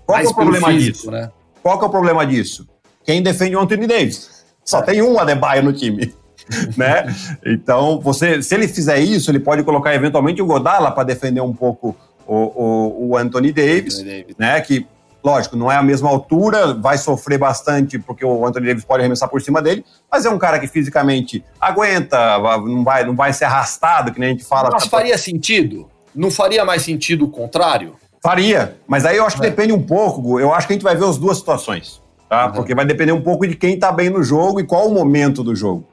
Qual 0.06 0.20
é 0.20 0.28
o 0.28 0.34
problema 0.34 0.68
físico, 0.68 0.98
disso? 0.98 1.12
Né? 1.12 1.32
Qual 1.64 1.82
é 1.82 1.86
o 1.86 1.90
problema 1.90 2.26
disso? 2.26 2.68
Quem 3.04 3.24
defende 3.24 3.56
o 3.56 3.60
Anthony 3.60 3.88
Davis? 3.88 4.44
Só 4.64 4.80
é. 4.80 4.84
tem 4.84 5.02
um 5.02 5.18
Adebayo 5.18 5.64
no 5.64 5.74
time. 5.74 6.14
né? 6.78 7.06
Então, 7.46 8.00
você, 8.00 8.42
se 8.42 8.54
ele 8.56 8.68
fizer 8.68 9.00
isso, 9.00 9.32
ele 9.32 9.40
pode 9.40 9.64
colocar 9.64 9.94
eventualmente 9.94 10.42
o 10.42 10.46
Godala 10.46 10.92
para 10.92 11.04
defender 11.04 11.42
um 11.42 11.54
pouco 11.54 11.96
o, 12.28 12.36
o, 12.36 13.10
o 13.10 13.18
Anthony, 13.18 13.52
Davis, 13.52 13.96
Anthony 14.00 14.22
Davis, 14.22 14.36
né? 14.38 14.62
Que, 14.62 14.86
lógico, 15.24 15.56
não 15.56 15.72
é 15.72 15.76
a 15.76 15.84
mesma 15.84 16.10
altura, 16.10 16.74
vai 16.74 16.98
sofrer 16.98 17.38
bastante 17.38 18.00
porque 18.00 18.26
o 18.26 18.46
Anthony 18.46 18.68
Davis 18.68 18.86
pode 18.86 19.02
arremessar 19.02 19.30
por 19.30 19.42
cima 19.42 19.62
dele, 19.62 19.84
mas 20.12 20.26
é 20.26 20.30
um 20.30 20.38
cara 20.38 20.60
que 20.60 20.68
fisicamente 20.68 21.44
aguenta, 21.60 22.38
não 22.66 22.84
vai, 22.84 23.04
não 23.04 23.16
vai 23.16 23.34
ser 23.34 23.46
arrastado, 23.46 24.14
que 24.14 24.20
nem 24.20 24.30
a 24.30 24.32
gente 24.32 24.46
fala. 24.46 24.70
Mas 24.72 24.88
faria 24.88 25.18
sentido? 25.18 25.90
Não 26.16 26.32
faria 26.32 26.66
mais 26.66 26.82
sentido 26.82 27.26
o 27.26 27.30
contrário? 27.30 27.96
Faria, 28.22 28.78
mas 28.88 29.04
aí 29.04 29.18
eu 29.18 29.26
acho 29.26 29.38
que 29.38 29.46
é. 29.46 29.50
depende 29.50 29.74
um 29.74 29.82
pouco, 29.82 30.40
eu 30.40 30.54
acho 30.54 30.68
que 30.68 30.74
a 30.74 30.76
gente 30.76 30.84
vai 30.84 30.96
ver 30.96 31.06
as 31.06 31.18
duas 31.18 31.38
situações, 31.38 32.02
tá? 32.30 32.46
Uhum. 32.46 32.52
Porque 32.52 32.76
vai 32.76 32.86
depender 32.86 33.12
um 33.12 33.22
pouco 33.22 33.48
de 33.48 33.56
quem 33.56 33.80
tá 33.80 33.92
bem 33.92 34.10
no 34.10 34.22
jogo 34.22 34.60
e 34.60 34.64
qual 34.64 34.88
o 34.88 34.94
momento 34.94 35.44
do 35.44 35.56
jogo. 35.56 35.91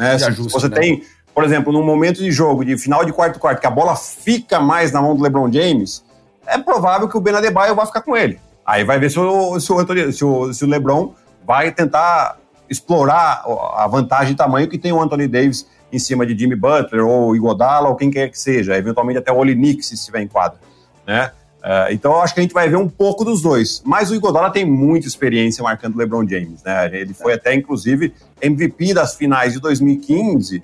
Né? 0.00 0.18
Se 0.18 0.30
você 0.30 0.68
né? 0.68 0.76
tem, 0.76 1.02
por 1.34 1.44
exemplo, 1.44 1.72
num 1.72 1.84
momento 1.84 2.18
de 2.18 2.32
jogo, 2.32 2.64
de 2.64 2.78
final 2.78 3.04
de 3.04 3.12
quarto 3.12 3.38
quarto, 3.38 3.60
que 3.60 3.66
a 3.66 3.70
bola 3.70 3.94
fica 3.94 4.58
mais 4.58 4.90
na 4.92 5.02
mão 5.02 5.14
do 5.14 5.22
LeBron 5.22 5.52
James, 5.52 6.02
é 6.46 6.56
provável 6.56 7.06
que 7.06 7.16
o 7.16 7.20
Ben 7.20 7.34
Adebayo 7.34 7.74
vá 7.74 7.84
ficar 7.84 8.00
com 8.00 8.16
ele. 8.16 8.40
Aí 8.64 8.82
vai 8.82 8.98
ver 8.98 9.10
se 9.10 9.18
o, 9.18 9.60
se 9.60 9.72
o, 9.72 10.12
se 10.12 10.24
o, 10.24 10.52
se 10.54 10.64
o 10.64 10.68
LeBron 10.68 11.12
vai 11.46 11.70
tentar 11.70 12.38
explorar 12.68 13.42
a 13.76 13.86
vantagem 13.86 14.32
de 14.32 14.38
tamanho 14.38 14.68
que 14.68 14.78
tem 14.78 14.92
o 14.92 15.02
Anthony 15.02 15.26
Davis 15.28 15.66
em 15.92 15.98
cima 15.98 16.24
de 16.24 16.38
Jimmy 16.38 16.54
Butler 16.54 17.04
ou 17.04 17.34
Iguodala 17.34 17.88
ou 17.88 17.96
quem 17.96 18.10
quer 18.10 18.30
que 18.30 18.38
seja, 18.38 18.76
eventualmente 18.76 19.18
até 19.18 19.32
o 19.32 19.36
Olinik 19.36 19.82
se 19.82 19.94
estiver 19.94 20.22
em 20.22 20.28
quadra, 20.28 20.58
né? 21.06 21.32
Uh, 21.60 21.92
então 21.92 22.12
eu 22.12 22.22
acho 22.22 22.32
que 22.32 22.40
a 22.40 22.42
gente 22.42 22.54
vai 22.54 22.68
ver 22.68 22.76
um 22.76 22.88
pouco 22.88 23.24
dos 23.24 23.42
dois. 23.42 23.82
Mas 23.84 24.10
o 24.10 24.14
Iguodala 24.14 24.50
tem 24.50 24.64
muita 24.64 25.06
experiência 25.06 25.62
marcando 25.62 25.94
o 25.94 25.98
LeBron 25.98 26.26
James, 26.26 26.62
né? 26.62 26.90
Ele 26.92 27.12
foi 27.12 27.34
até, 27.34 27.54
inclusive, 27.54 28.14
MVP 28.40 28.94
das 28.94 29.14
finais 29.14 29.52
de 29.52 29.60
2015, 29.60 30.62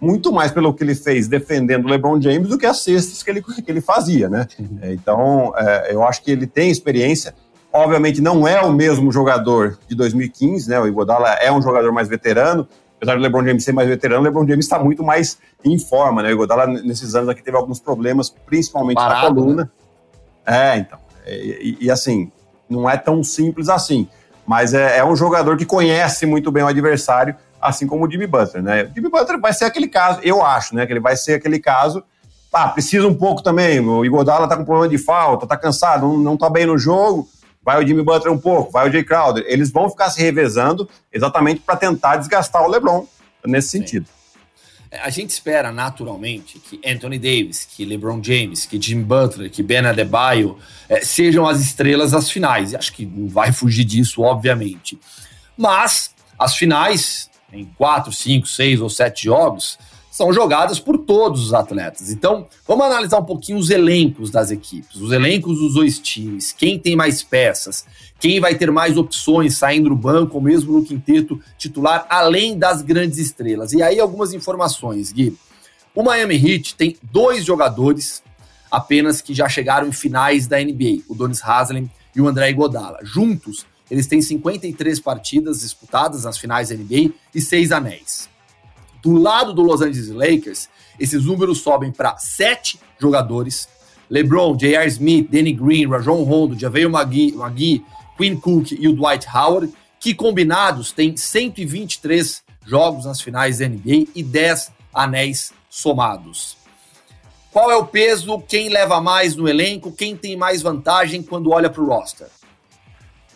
muito 0.00 0.32
mais 0.32 0.52
pelo 0.52 0.72
que 0.72 0.84
ele 0.84 0.94
fez 0.94 1.26
defendendo 1.26 1.86
o 1.86 1.88
LeBron 1.88 2.20
James 2.20 2.48
do 2.48 2.56
que 2.56 2.66
as 2.66 2.80
cestas 2.80 3.22
que 3.22 3.30
ele, 3.30 3.42
que 3.42 3.70
ele 3.70 3.80
fazia, 3.80 4.28
né? 4.28 4.46
Uhum. 4.58 4.78
Então, 4.84 5.48
uh, 5.48 5.90
eu 5.90 6.02
acho 6.04 6.22
que 6.22 6.30
ele 6.30 6.46
tem 6.46 6.70
experiência. 6.70 7.34
Obviamente 7.72 8.22
não 8.22 8.46
é 8.46 8.60
o 8.62 8.72
mesmo 8.72 9.12
jogador 9.12 9.78
de 9.88 9.94
2015, 9.94 10.70
né? 10.70 10.78
O 10.80 10.86
Iguodala 10.86 11.30
é 11.34 11.52
um 11.52 11.60
jogador 11.60 11.92
mais 11.92 12.08
veterano, 12.08 12.66
apesar 12.96 13.16
do 13.16 13.22
LeBron 13.22 13.44
James 13.44 13.64
ser 13.64 13.72
mais 13.72 13.88
veterano, 13.88 14.20
o 14.20 14.24
LeBron 14.24 14.46
James 14.46 14.64
está 14.64 14.78
muito 14.78 15.02
mais 15.02 15.38
em 15.64 15.78
forma, 15.78 16.22
né? 16.22 16.30
O 16.30 16.32
Iguodala 16.32 16.66
nesses 16.66 17.14
anos 17.14 17.28
aqui 17.28 17.42
teve 17.42 17.56
alguns 17.56 17.80
problemas, 17.80 18.30
principalmente 18.30 18.96
Parado, 18.96 19.34
na 19.34 19.34
coluna. 19.34 19.62
Né? 19.64 19.68
É, 20.46 20.76
então. 20.76 20.98
E, 21.26 21.78
e, 21.80 21.90
assim, 21.90 22.30
não 22.68 22.88
é 22.88 22.96
tão 22.96 23.22
simples 23.24 23.68
assim. 23.68 24.08
Mas 24.46 24.72
é, 24.72 24.98
é, 24.98 25.04
um 25.04 25.16
jogador 25.16 25.56
que 25.56 25.66
conhece 25.66 26.24
muito 26.24 26.52
bem 26.52 26.62
o 26.62 26.68
adversário, 26.68 27.34
assim 27.60 27.86
como 27.86 28.06
o 28.06 28.10
Jimmy 28.10 28.28
Butler, 28.28 28.62
né? 28.62 28.84
O 28.84 28.94
Jimmy 28.94 29.10
Butler 29.10 29.40
vai 29.40 29.52
ser 29.52 29.64
aquele 29.64 29.88
caso, 29.88 30.20
eu 30.22 30.44
acho, 30.44 30.74
né? 30.74 30.86
Que 30.86 30.92
ele 30.92 31.00
vai 31.00 31.16
ser 31.16 31.34
aquele 31.34 31.58
caso. 31.58 32.04
Ah, 32.52 32.68
precisa 32.68 33.06
um 33.06 33.14
pouco 33.14 33.42
também. 33.42 33.80
O 33.80 34.02
Igodala 34.02 34.48
tá 34.48 34.56
com 34.56 34.64
problema 34.64 34.88
de 34.88 34.96
falta, 34.96 35.46
tá 35.46 35.58
cansado, 35.58 36.06
não, 36.06 36.16
não 36.16 36.36
tá 36.38 36.48
bem 36.48 36.64
no 36.64 36.78
jogo. 36.78 37.28
Vai 37.62 37.82
o 37.82 37.86
Jimmy 37.86 38.02
Butler 38.02 38.32
um 38.32 38.38
pouco, 38.38 38.70
vai 38.70 38.88
o 38.88 38.92
Jay 38.92 39.02
Crowder. 39.04 39.44
Eles 39.46 39.70
vão 39.70 39.90
ficar 39.90 40.08
se 40.08 40.22
revezando 40.22 40.88
exatamente 41.12 41.60
para 41.60 41.76
tentar 41.76 42.16
desgastar 42.16 42.62
o 42.62 42.68
LeBron 42.68 43.04
nesse 43.44 43.68
Sim. 43.68 43.78
sentido. 43.80 44.06
A 45.02 45.10
gente 45.10 45.30
espera 45.30 45.72
naturalmente 45.72 46.58
que 46.58 46.80
Anthony 46.88 47.18
Davis, 47.18 47.64
que 47.64 47.84
LeBron 47.84 48.22
James, 48.22 48.66
que 48.66 48.80
Jimmy 48.80 49.04
Butler, 49.04 49.50
que 49.50 49.62
Ben 49.62 49.84
Adebayo 49.84 50.58
é, 50.88 51.00
sejam 51.00 51.46
as 51.46 51.60
estrelas 51.60 52.12
das 52.12 52.30
finais. 52.30 52.74
Acho 52.74 52.92
que 52.92 53.04
não 53.04 53.28
vai 53.28 53.52
fugir 53.52 53.84
disso, 53.84 54.22
obviamente. 54.22 54.98
Mas 55.56 56.14
as 56.38 56.56
finais, 56.56 57.28
em 57.52 57.64
quatro, 57.64 58.12
cinco, 58.12 58.46
seis 58.46 58.80
ou 58.80 58.88
sete 58.88 59.24
jogos, 59.24 59.78
são 60.16 60.32
jogadas 60.32 60.80
por 60.80 60.96
todos 60.96 61.44
os 61.44 61.52
atletas. 61.52 62.10
Então, 62.10 62.46
vamos 62.66 62.86
analisar 62.86 63.18
um 63.18 63.24
pouquinho 63.24 63.58
os 63.58 63.68
elencos 63.68 64.30
das 64.30 64.50
equipes, 64.50 64.96
os 64.96 65.12
elencos 65.12 65.58
dos 65.58 65.74
dois 65.74 65.98
times, 65.98 66.54
quem 66.54 66.78
tem 66.78 66.96
mais 66.96 67.22
peças, 67.22 67.84
quem 68.18 68.40
vai 68.40 68.54
ter 68.54 68.70
mais 68.70 68.96
opções 68.96 69.58
saindo 69.58 69.90
do 69.90 69.94
banco 69.94 70.36
ou 70.36 70.40
mesmo 70.40 70.72
no 70.72 70.82
quinteto 70.82 71.38
titular, 71.58 72.06
além 72.08 72.56
das 72.58 72.80
grandes 72.80 73.18
estrelas. 73.18 73.74
E 73.74 73.82
aí 73.82 74.00
algumas 74.00 74.32
informações, 74.32 75.12
Gui. 75.12 75.36
O 75.94 76.02
Miami 76.02 76.36
Heat 76.36 76.76
tem 76.76 76.96
dois 77.02 77.44
jogadores 77.44 78.22
apenas 78.70 79.20
que 79.20 79.34
já 79.34 79.50
chegaram 79.50 79.86
em 79.86 79.92
finais 79.92 80.46
da 80.46 80.58
NBA, 80.58 81.02
o 81.10 81.14
Donis 81.14 81.44
Haslem 81.44 81.90
e 82.14 82.22
o 82.22 82.26
André 82.26 82.48
Iguodala. 82.48 83.00
Juntos, 83.02 83.66
eles 83.90 84.06
têm 84.06 84.22
53 84.22 84.98
partidas 84.98 85.60
disputadas 85.60 86.24
nas 86.24 86.38
finais 86.38 86.70
da 86.70 86.74
NBA 86.74 87.12
e 87.34 87.40
seis 87.42 87.70
anéis. 87.70 88.34
Do 89.06 89.12
lado 89.12 89.54
do 89.54 89.62
Los 89.62 89.82
Angeles 89.82 90.08
Lakers, 90.08 90.68
esses 90.98 91.24
números 91.24 91.60
sobem 91.60 91.92
para 91.92 92.18
sete 92.18 92.80
jogadores. 92.98 93.68
LeBron, 94.10 94.56
J.R. 94.56 94.84
Smith, 94.88 95.30
Danny 95.30 95.52
Green, 95.52 95.86
Rajon 95.86 96.24
Rondo, 96.24 96.58
Javeio 96.58 96.90
Magui, 96.90 97.30
Magui, 97.30 97.84
Quinn 98.16 98.34
Cook 98.34 98.72
e 98.72 98.88
o 98.88 98.92
Dwight 98.92 99.24
Howard, 99.32 99.72
que 100.00 100.12
combinados 100.12 100.90
têm 100.90 101.16
123 101.16 102.42
jogos 102.66 103.04
nas 103.04 103.20
finais 103.20 103.58
da 103.58 103.68
NBA 103.68 104.08
e 104.12 104.24
10 104.24 104.72
anéis 104.92 105.52
somados. 105.70 106.56
Qual 107.52 107.70
é 107.70 107.76
o 107.76 107.86
peso? 107.86 108.40
Quem 108.40 108.70
leva 108.70 109.00
mais 109.00 109.36
no 109.36 109.48
elenco? 109.48 109.92
Quem 109.92 110.16
tem 110.16 110.36
mais 110.36 110.62
vantagem 110.62 111.22
quando 111.22 111.52
olha 111.52 111.70
para 111.70 111.80
o 111.80 111.86
roster? 111.86 112.26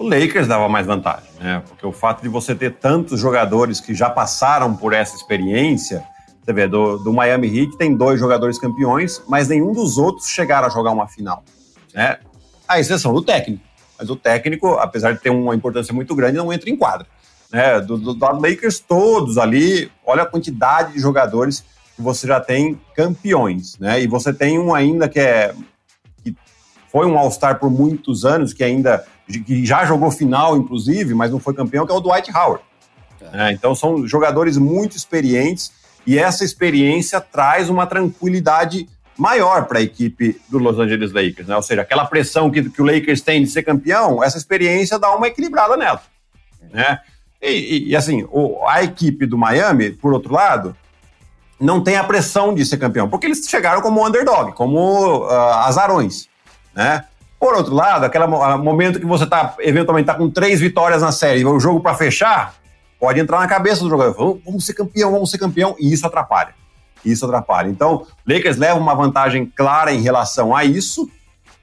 O 0.00 0.08
Lakers 0.08 0.48
dava 0.48 0.66
mais 0.66 0.86
vantagem, 0.86 1.28
né? 1.38 1.62
Porque 1.68 1.86
o 1.86 1.92
fato 1.92 2.22
de 2.22 2.28
você 2.28 2.54
ter 2.54 2.72
tantos 2.76 3.20
jogadores 3.20 3.80
que 3.80 3.94
já 3.94 4.08
passaram 4.08 4.74
por 4.74 4.94
essa 4.94 5.14
experiência, 5.14 6.02
você 6.42 6.54
vê, 6.54 6.66
do, 6.66 6.96
do 6.96 7.12
Miami 7.12 7.46
Heat 7.46 7.76
tem 7.76 7.94
dois 7.94 8.18
jogadores 8.18 8.58
campeões, 8.58 9.22
mas 9.28 9.48
nenhum 9.48 9.72
dos 9.72 9.98
outros 9.98 10.28
chegaram 10.28 10.66
a 10.66 10.70
jogar 10.70 10.90
uma 10.90 11.06
final, 11.06 11.44
né? 11.94 12.18
A 12.66 12.80
exceção 12.80 13.12
do 13.12 13.20
técnico. 13.20 13.62
Mas 13.98 14.08
o 14.08 14.16
técnico, 14.16 14.68
apesar 14.78 15.12
de 15.12 15.20
ter 15.20 15.28
uma 15.28 15.54
importância 15.54 15.92
muito 15.92 16.14
grande, 16.14 16.38
não 16.38 16.50
entra 16.50 16.70
em 16.70 16.76
quadra. 16.76 17.06
Né? 17.52 17.80
Do, 17.80 17.98
do, 17.98 18.14
do 18.14 18.26
Lakers, 18.26 18.80
todos 18.80 19.36
ali, 19.36 19.92
olha 20.06 20.22
a 20.22 20.26
quantidade 20.26 20.94
de 20.94 20.98
jogadores 20.98 21.62
que 21.94 22.00
você 22.00 22.26
já 22.26 22.40
tem 22.40 22.80
campeões, 22.96 23.78
né? 23.78 24.00
E 24.00 24.06
você 24.06 24.32
tem 24.32 24.58
um 24.58 24.74
ainda 24.74 25.10
que 25.10 25.20
é 25.20 25.54
que 26.24 26.34
foi 26.90 27.06
um 27.06 27.18
All-Star 27.18 27.58
por 27.58 27.68
muitos 27.68 28.24
anos, 28.24 28.54
que 28.54 28.64
ainda 28.64 29.04
que 29.38 29.64
já 29.64 29.84
jogou 29.84 30.10
final, 30.10 30.56
inclusive, 30.56 31.14
mas 31.14 31.30
não 31.30 31.38
foi 31.38 31.54
campeão, 31.54 31.86
que 31.86 31.92
é 31.92 31.94
o 31.94 32.00
Dwight 32.00 32.30
Howard. 32.36 32.64
É. 33.32 33.50
É, 33.50 33.52
então 33.52 33.74
são 33.74 34.06
jogadores 34.06 34.56
muito 34.56 34.96
experientes 34.96 35.72
e 36.06 36.18
essa 36.18 36.44
experiência 36.44 37.20
traz 37.20 37.68
uma 37.68 37.86
tranquilidade 37.86 38.88
maior 39.16 39.66
para 39.66 39.78
a 39.78 39.82
equipe 39.82 40.40
do 40.48 40.58
Los 40.58 40.78
Angeles 40.78 41.12
Lakers, 41.12 41.46
né? 41.46 41.54
Ou 41.54 41.62
seja, 41.62 41.82
aquela 41.82 42.06
pressão 42.06 42.50
que, 42.50 42.70
que 42.70 42.80
o 42.80 42.84
Lakers 42.84 43.20
tem 43.20 43.42
de 43.42 43.50
ser 43.50 43.62
campeão, 43.62 44.24
essa 44.24 44.38
experiência 44.38 44.98
dá 44.98 45.14
uma 45.14 45.28
equilibrada 45.28 45.76
nela, 45.76 46.02
né? 46.72 46.98
E, 47.40 47.50
e, 47.50 47.88
e 47.88 47.96
assim, 47.96 48.26
o, 48.30 48.66
a 48.66 48.82
equipe 48.82 49.26
do 49.26 49.36
Miami, 49.36 49.90
por 49.90 50.12
outro 50.12 50.32
lado, 50.32 50.74
não 51.60 51.82
tem 51.82 51.96
a 51.96 52.04
pressão 52.04 52.54
de 52.54 52.64
ser 52.64 52.78
campeão, 52.78 53.08
porque 53.08 53.26
eles 53.26 53.46
chegaram 53.46 53.82
como 53.82 54.06
underdog, 54.06 54.52
como 54.52 55.26
uh, 55.26 55.30
azarões, 55.66 56.28
né? 56.74 57.04
Por 57.40 57.54
outro 57.54 57.74
lado, 57.74 58.04
aquele 58.04 58.26
momento 58.26 59.00
que 59.00 59.06
você 59.06 59.24
tá, 59.24 59.54
eventualmente 59.60 60.04
tá 60.04 60.14
com 60.14 60.28
três 60.28 60.60
vitórias 60.60 61.00
na 61.00 61.10
série, 61.10 61.42
o 61.42 61.58
jogo 61.58 61.80
para 61.80 61.94
fechar, 61.94 62.54
pode 63.00 63.18
entrar 63.18 63.40
na 63.40 63.48
cabeça 63.48 63.82
do 63.82 63.88
jogador, 63.88 64.38
vamos 64.44 64.66
ser 64.66 64.74
campeão, 64.74 65.10
vamos 65.10 65.30
ser 65.30 65.38
campeão, 65.38 65.74
e 65.78 65.90
isso 65.90 66.06
atrapalha. 66.06 66.54
Isso 67.02 67.24
atrapalha. 67.24 67.70
Então, 67.70 68.06
Lakers 68.28 68.58
leva 68.58 68.78
uma 68.78 68.94
vantagem 68.94 69.46
clara 69.46 69.90
em 69.90 70.02
relação 70.02 70.54
a 70.54 70.66
isso, 70.66 71.10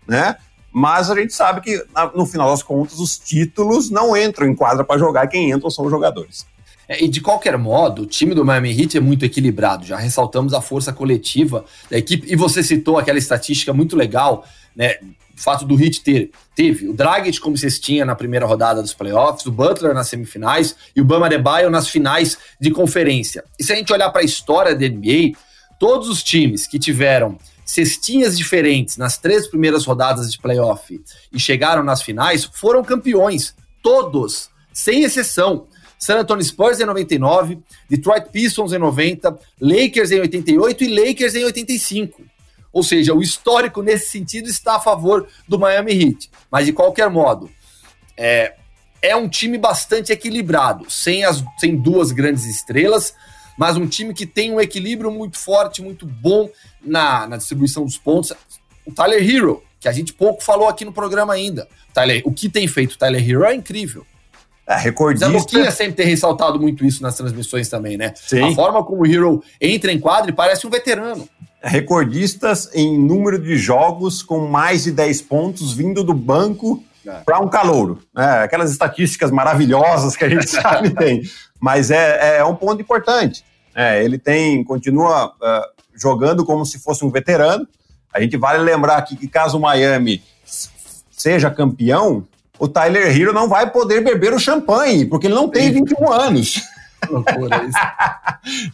né? 0.07 0.37
Mas 0.73 1.11
a 1.11 1.15
gente 1.15 1.33
sabe 1.33 1.61
que, 1.61 1.85
no 2.15 2.25
final 2.25 2.49
das 2.49 2.63
contas, 2.63 2.99
os 2.99 3.19
títulos 3.19 3.91
não 3.91 4.17
entram 4.17 4.47
em 4.47 4.55
quadra 4.55 4.83
para 4.83 4.97
jogar, 4.97 5.27
quem 5.27 5.51
entram 5.51 5.69
são 5.69 5.85
os 5.85 5.91
jogadores. 5.91 6.47
É, 6.89 7.03
e 7.03 7.07
de 7.07 7.21
qualquer 7.21 7.55
modo, 7.55 8.03
o 8.03 8.05
time 8.05 8.33
do 8.33 8.43
Miami 8.43 8.71
Heat 8.81 8.97
é 8.97 8.99
muito 8.99 9.23
equilibrado. 9.25 9.85
Já 9.85 9.97
ressaltamos 9.97 10.55
a 10.55 10.61
força 10.61 10.91
coletiva 10.91 11.65
da 11.89 11.97
equipe. 11.99 12.31
E 12.31 12.35
você 12.35 12.63
citou 12.63 12.97
aquela 12.97 13.19
estatística 13.19 13.73
muito 13.73 13.95
legal, 13.95 14.43
né? 14.75 14.95
O 15.37 15.41
fato 15.41 15.65
do 15.65 15.79
Heat 15.79 16.01
ter 16.01 16.31
teve 16.55 16.87
o 16.87 16.93
Dragic 16.93 17.39
como 17.39 17.55
cestinha 17.55 18.03
na 18.03 18.15
primeira 18.15 18.45
rodada 18.45 18.81
dos 18.81 18.93
playoffs, 18.93 19.45
o 19.45 19.51
Butler 19.51 19.93
nas 19.93 20.07
semifinais 20.07 20.75
e 20.95 21.01
o 21.01 21.05
Bama 21.05 21.27
Adebayo 21.27 21.69
nas 21.69 21.87
finais 21.87 22.37
de 22.59 22.71
conferência. 22.71 23.43
E 23.59 23.63
se 23.63 23.71
a 23.71 23.75
gente 23.75 23.93
olhar 23.93 24.09
para 24.09 24.21
a 24.21 24.25
história 24.25 24.75
da 24.75 24.87
NBA, 24.87 25.37
todos 25.79 26.09
os 26.09 26.23
times 26.23 26.65
que 26.65 26.79
tiveram 26.79 27.37
cestinhas 27.63 28.37
diferentes 28.37 28.97
nas 28.97 29.17
três 29.17 29.45
primeiras 29.47 29.85
rodadas 29.85 30.31
de 30.31 30.39
playoff 30.39 30.99
e 31.31 31.39
chegaram 31.39 31.83
nas 31.83 32.01
finais 32.01 32.45
foram 32.45 32.83
campeões, 32.83 33.53
todos, 33.83 34.49
sem 34.73 35.03
exceção. 35.03 35.67
San 35.99 36.19
Antonio 36.19 36.43
Spurs 36.43 36.79
em 36.79 36.85
99, 36.85 37.59
Detroit 37.89 38.29
Pistons 38.31 38.71
em 38.71 38.77
90, 38.77 39.37
Lakers 39.59 40.11
em 40.11 40.19
88 40.19 40.83
e 40.83 41.07
Lakers 41.07 41.35
em 41.35 41.43
85. 41.43 42.23
Ou 42.71 42.83
seja, 42.83 43.13
o 43.13 43.21
histórico 43.21 43.81
nesse 43.81 44.11
sentido 44.11 44.47
está 44.47 44.75
a 44.75 44.79
favor 44.79 45.27
do 45.47 45.57
Miami 45.57 45.93
Heat. 45.93 46.29
Mas 46.51 46.65
de 46.65 46.73
qualquer 46.73 47.09
modo, 47.09 47.49
é, 48.15 48.55
é 49.01 49.15
um 49.15 49.27
time 49.27 49.57
bastante 49.57 50.11
equilibrado, 50.11 50.89
sem, 50.89 51.23
as, 51.23 51.43
sem 51.59 51.75
duas 51.75 52.11
grandes 52.11 52.45
estrelas, 52.45 53.13
mas 53.57 53.75
um 53.75 53.87
time 53.87 54.13
que 54.13 54.25
tem 54.25 54.53
um 54.53 54.59
equilíbrio 54.59 55.11
muito 55.11 55.37
forte, 55.37 55.81
muito 55.81 56.05
bom 56.05 56.49
na, 56.81 57.27
na 57.27 57.37
distribuição 57.37 57.83
dos 57.83 57.97
pontos. 57.97 58.33
O 58.85 58.91
Tyler 58.91 59.27
Hero, 59.27 59.63
que 59.79 59.87
a 59.87 59.91
gente 59.91 60.13
pouco 60.13 60.43
falou 60.43 60.67
aqui 60.67 60.85
no 60.85 60.93
programa 60.93 61.33
ainda. 61.33 61.67
Tyler, 61.93 62.21
o 62.25 62.31
que 62.31 62.49
tem 62.49 62.67
feito 62.67 62.93
o 62.93 62.97
Tyler 62.97 63.27
Hero 63.27 63.43
é 63.43 63.55
incrível. 63.55 64.05
É, 64.67 64.75
recordista. 64.75 65.27
Zaboquinha 65.27 65.71
sempre 65.71 65.93
tem 65.93 66.05
ressaltado 66.05 66.59
muito 66.59 66.85
isso 66.85 67.01
nas 67.01 67.15
transmissões 67.15 67.69
também, 67.69 67.97
né? 67.97 68.13
Sim. 68.15 68.51
A 68.51 68.53
forma 68.53 68.83
como 68.83 69.03
o 69.03 69.05
Hero 69.05 69.41
entra 69.61 69.91
em 69.91 69.99
quadro 69.99 70.29
e 70.29 70.33
parece 70.33 70.67
um 70.67 70.69
veterano 70.69 71.27
recordistas 71.61 72.69
em 72.73 72.97
número 72.97 73.39
de 73.39 73.57
jogos 73.57 74.21
com 74.21 74.47
mais 74.47 74.83
de 74.83 74.91
10 74.91 75.21
pontos 75.23 75.73
vindo 75.73 76.03
do 76.03 76.13
banco 76.13 76.83
é. 77.05 77.11
para 77.25 77.39
um 77.39 77.47
calouro. 77.47 77.99
É, 78.15 78.43
aquelas 78.43 78.71
estatísticas 78.71 79.31
maravilhosas 79.31 80.15
que 80.15 80.23
a 80.23 80.29
gente 80.29 80.47
sabe 80.49 80.91
tem. 80.91 81.23
Mas 81.59 81.89
é, 81.91 82.37
é 82.37 82.43
um 82.45 82.55
ponto 82.55 82.81
importante. 82.81 83.43
É, 83.73 84.03
ele 84.03 84.17
tem, 84.17 84.63
continua 84.63 85.27
uh, 85.27 85.67
jogando 85.95 86.45
como 86.45 86.65
se 86.65 86.79
fosse 86.79 87.03
um 87.05 87.09
veterano. 87.09 87.67
A 88.13 88.21
gente 88.21 88.37
vale 88.37 88.59
lembrar 88.59 88.97
aqui 88.97 89.15
que 89.15 89.27
caso 89.27 89.57
o 89.57 89.61
Miami 89.61 90.23
seja 91.11 91.49
campeão, 91.49 92.25
o 92.59 92.67
Tyler 92.67 93.15
Hero 93.15 93.33
não 93.33 93.47
vai 93.47 93.69
poder 93.69 94.03
beber 94.03 94.33
o 94.33 94.39
champanhe, 94.39 95.05
porque 95.05 95.27
ele 95.27 95.33
não 95.33 95.49
tem 95.49 95.71
21 95.71 96.11
anos. 96.11 96.61
Loucura 97.09 97.63
isso. 97.65 97.77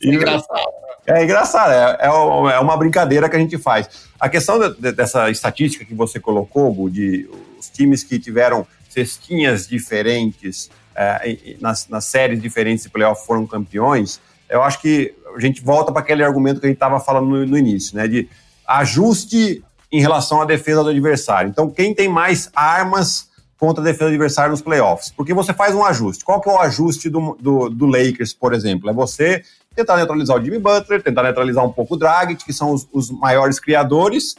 é 0.01 0.07
engraçado. 0.07 0.72
É 1.05 1.23
engraçado, 1.23 1.71
é, 1.71 1.97
é, 2.01 2.07
é, 2.07 2.59
uma 2.59 2.77
brincadeira 2.77 3.27
que 3.27 3.35
a 3.35 3.39
gente 3.39 3.57
faz. 3.57 3.89
A 4.19 4.29
questão 4.29 4.57
de, 4.57 4.91
dessa 4.93 5.29
estatística 5.29 5.83
que 5.83 5.93
você 5.93 6.19
colocou, 6.19 6.89
de 6.89 7.29
os 7.59 7.69
times 7.69 8.03
que 8.03 8.17
tiveram 8.17 8.65
cestinhas 8.89 9.67
diferentes 9.67 10.69
é, 10.95 11.57
nas, 11.59 11.87
nas 11.89 12.05
séries 12.05 12.41
diferentes 12.41 12.83
de 12.83 12.89
playoff 12.89 13.25
foram 13.25 13.45
campeões, 13.45 14.21
eu 14.49 14.61
acho 14.61 14.79
que 14.79 15.13
a 15.35 15.39
gente 15.39 15.61
volta 15.61 15.91
para 15.91 16.01
aquele 16.01 16.23
argumento 16.23 16.59
que 16.59 16.67
a 16.67 16.69
gente 16.69 16.77
estava 16.77 16.99
falando 16.99 17.27
no, 17.27 17.45
no 17.45 17.57
início, 17.57 17.97
né? 17.97 18.07
De 18.07 18.29
ajuste 18.67 19.63
em 19.91 19.99
relação 19.99 20.41
à 20.41 20.45
defesa 20.45 20.83
do 20.83 20.89
adversário. 20.89 21.49
Então, 21.49 21.69
quem 21.69 21.93
tem 21.93 22.07
mais 22.07 22.49
armas 22.55 23.29
contra 23.63 23.81
a 23.81 23.85
defesa 23.85 24.05
do 24.05 24.09
adversário 24.09 24.51
nos 24.51 24.61
playoffs. 24.61 25.13
Porque 25.15 25.33
você 25.33 25.53
faz 25.53 25.73
um 25.73 25.85
ajuste. 25.85 26.25
Qual 26.25 26.41
que 26.41 26.49
é 26.49 26.51
o 26.51 26.59
ajuste 26.59 27.09
do, 27.09 27.37
do, 27.39 27.69
do 27.69 27.85
Lakers, 27.85 28.33
por 28.33 28.53
exemplo? 28.53 28.89
É 28.89 28.93
você 28.93 29.41
tentar 29.75 29.97
neutralizar 29.97 30.37
o 30.37 30.43
Jimmy 30.43 30.59
Butler, 30.59 31.01
tentar 31.01 31.23
neutralizar 31.23 31.65
um 31.65 31.71
pouco 31.71 31.95
o 31.95 31.97
Dragic, 31.97 32.43
que 32.43 32.53
são 32.53 32.71
os, 32.71 32.87
os 32.91 33.09
maiores 33.09 33.59
criadores, 33.59 34.35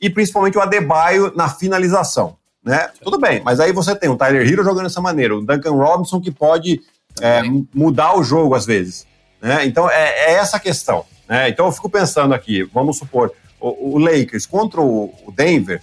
e 0.00 0.10
principalmente 0.10 0.58
o 0.58 0.60
Adebayo 0.60 1.32
na 1.34 1.48
finalização. 1.48 2.36
Né? 2.64 2.90
Tudo 3.00 3.18
bem, 3.18 3.40
mas 3.44 3.60
aí 3.60 3.72
você 3.72 3.94
tem 3.94 4.10
o 4.10 4.16
Tyler 4.16 4.46
Hero 4.46 4.64
jogando 4.64 4.84
dessa 4.84 5.00
maneira, 5.00 5.36
o 5.36 5.40
Duncan 5.40 5.72
Robinson 5.72 6.20
que 6.20 6.32
pode 6.32 6.80
é, 7.20 7.42
mudar 7.72 8.16
o 8.18 8.24
jogo 8.24 8.54
às 8.54 8.66
vezes. 8.66 9.06
Né? 9.40 9.64
Então 9.66 9.88
é, 9.88 10.32
é, 10.32 10.32
essa 10.34 10.56
a 10.56 10.60
questão. 10.60 11.04
Né? 11.28 11.48
Então 11.48 11.66
eu 11.66 11.72
fico 11.72 11.88
pensando 11.88 12.34
aqui, 12.34 12.64
vamos 12.64 12.98
supor, 12.98 13.32
o, 13.60 13.94
o 13.94 13.98
Lakers 13.98 14.46
contra 14.46 14.80
o, 14.80 15.14
Denver 15.34 15.80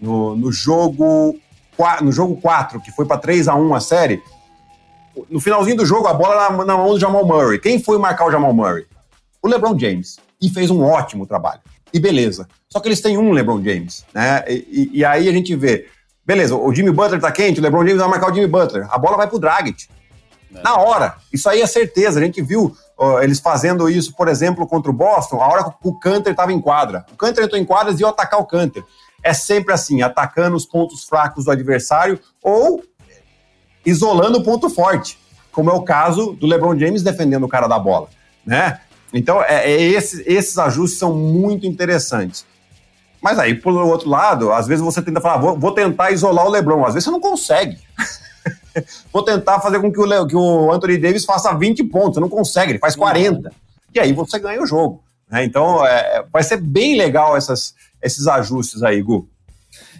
no, 0.00 0.36
no 0.36 0.52
jogo 0.52 1.36
no 2.02 2.12
jogo 2.12 2.36
4, 2.36 2.78
que 2.80 2.92
foi 2.92 3.06
para 3.06 3.16
3 3.16 3.48
a 3.48 3.54
1 3.54 3.74
a 3.74 3.80
série, 3.80 4.22
no 5.28 5.40
finalzinho 5.40 5.76
do 5.76 5.86
jogo 5.86 6.06
a 6.06 6.14
bola 6.14 6.50
na, 6.50 6.64
na 6.64 6.76
mão 6.76 6.90
do 6.90 7.00
Jamal 7.00 7.24
Murray. 7.24 7.58
Quem 7.58 7.82
foi 7.82 7.98
marcar 7.98 8.26
o 8.26 8.30
Jamal 8.30 8.52
Murray? 8.52 8.86
O 9.42 9.48
LeBron 9.48 9.78
James. 9.78 10.18
E 10.40 10.48
fez 10.48 10.70
um 10.70 10.82
ótimo 10.82 11.26
trabalho. 11.26 11.60
E 11.92 11.98
beleza. 11.98 12.48
Só 12.68 12.80
que 12.80 12.88
eles 12.88 13.00
têm 13.00 13.18
um 13.18 13.32
LeBron 13.32 13.62
James, 13.62 14.04
né? 14.14 14.44
E, 14.48 14.90
e 14.92 15.04
aí 15.04 15.28
a 15.28 15.32
gente 15.32 15.54
vê, 15.56 15.88
beleza, 16.24 16.54
o 16.54 16.72
Jimmy 16.74 16.92
Butler 16.92 17.20
tá 17.20 17.30
quente, 17.30 17.60
o 17.60 17.62
LeBron 17.62 17.84
James 17.84 17.98
vai 18.00 18.08
marcar 18.08 18.30
o 18.30 18.34
Jimmy 18.34 18.46
Butler. 18.46 18.86
A 18.90 18.96
bola 18.96 19.16
vai 19.16 19.26
pro 19.26 19.38
Dragic. 19.38 19.88
É. 20.54 20.62
Na 20.62 20.76
hora. 20.76 21.16
Isso 21.32 21.48
aí 21.48 21.60
é 21.60 21.66
certeza. 21.66 22.18
A 22.18 22.22
gente 22.22 22.40
viu 22.42 22.74
uh, 22.98 23.18
eles 23.20 23.40
fazendo 23.40 23.88
isso, 23.88 24.14
por 24.14 24.28
exemplo, 24.28 24.66
contra 24.66 24.90
o 24.90 24.94
Boston, 24.94 25.40
a 25.42 25.48
hora 25.48 25.64
que 25.64 25.70
o 25.82 25.98
Canter 25.98 26.32
estava 26.32 26.52
em 26.52 26.60
quadra. 26.60 27.04
O 27.12 27.16
Canter 27.16 27.44
entrou 27.44 27.60
em 27.60 27.64
quadras 27.64 27.98
e 27.98 28.02
ia 28.02 28.08
atacar 28.08 28.40
o 28.40 28.46
Canter. 28.46 28.84
É 29.22 29.34
sempre 29.34 29.74
assim, 29.74 30.02
atacando 30.02 30.56
os 30.56 30.64
pontos 30.64 31.04
fracos 31.04 31.44
do 31.44 31.50
adversário 31.50 32.18
ou 32.42 32.82
isolando 33.84 34.38
o 34.38 34.42
ponto 34.42 34.68
forte, 34.68 35.18
como 35.52 35.70
é 35.70 35.72
o 35.72 35.82
caso 35.82 36.32
do 36.32 36.46
LeBron 36.46 36.78
James 36.78 37.02
defendendo 37.02 37.44
o 37.44 37.48
cara 37.48 37.66
da 37.66 37.78
bola, 37.78 38.08
né? 38.44 38.80
Então, 39.12 39.42
é, 39.42 39.70
é 39.70 39.82
esses, 39.82 40.22
esses 40.26 40.56
ajustes 40.58 40.98
são 40.98 41.14
muito 41.14 41.66
interessantes. 41.66 42.44
Mas 43.20 43.38
aí, 43.38 43.54
por 43.54 43.74
outro 43.74 44.08
lado, 44.08 44.52
às 44.52 44.66
vezes 44.66 44.82
você 44.82 45.02
tenta 45.02 45.20
falar, 45.20 45.36
vou, 45.38 45.58
vou 45.58 45.72
tentar 45.72 46.10
isolar 46.10 46.46
o 46.46 46.50
LeBron. 46.50 46.84
Às 46.84 46.94
vezes 46.94 47.04
você 47.04 47.10
não 47.10 47.20
consegue. 47.20 47.78
vou 49.12 49.22
tentar 49.22 49.60
fazer 49.60 49.80
com 49.80 49.92
que 49.92 50.00
o, 50.00 50.26
que 50.26 50.36
o 50.36 50.72
Anthony 50.72 50.96
Davis 50.96 51.24
faça 51.24 51.52
20 51.52 51.84
pontos. 51.84 52.14
Você 52.14 52.20
não 52.20 52.28
consegue, 52.28 52.72
ele 52.72 52.78
faz 52.78 52.96
40. 52.96 53.52
E 53.94 54.00
aí 54.00 54.12
você 54.12 54.38
ganha 54.38 54.62
o 54.62 54.66
jogo. 54.66 55.02
Né? 55.30 55.44
Então, 55.44 55.84
é, 55.86 56.24
vai 56.32 56.42
ser 56.42 56.56
bem 56.56 56.96
legal 56.96 57.36
essas, 57.36 57.74
esses 58.02 58.26
ajustes 58.26 58.82
aí, 58.82 59.02
Gu. 59.02 59.28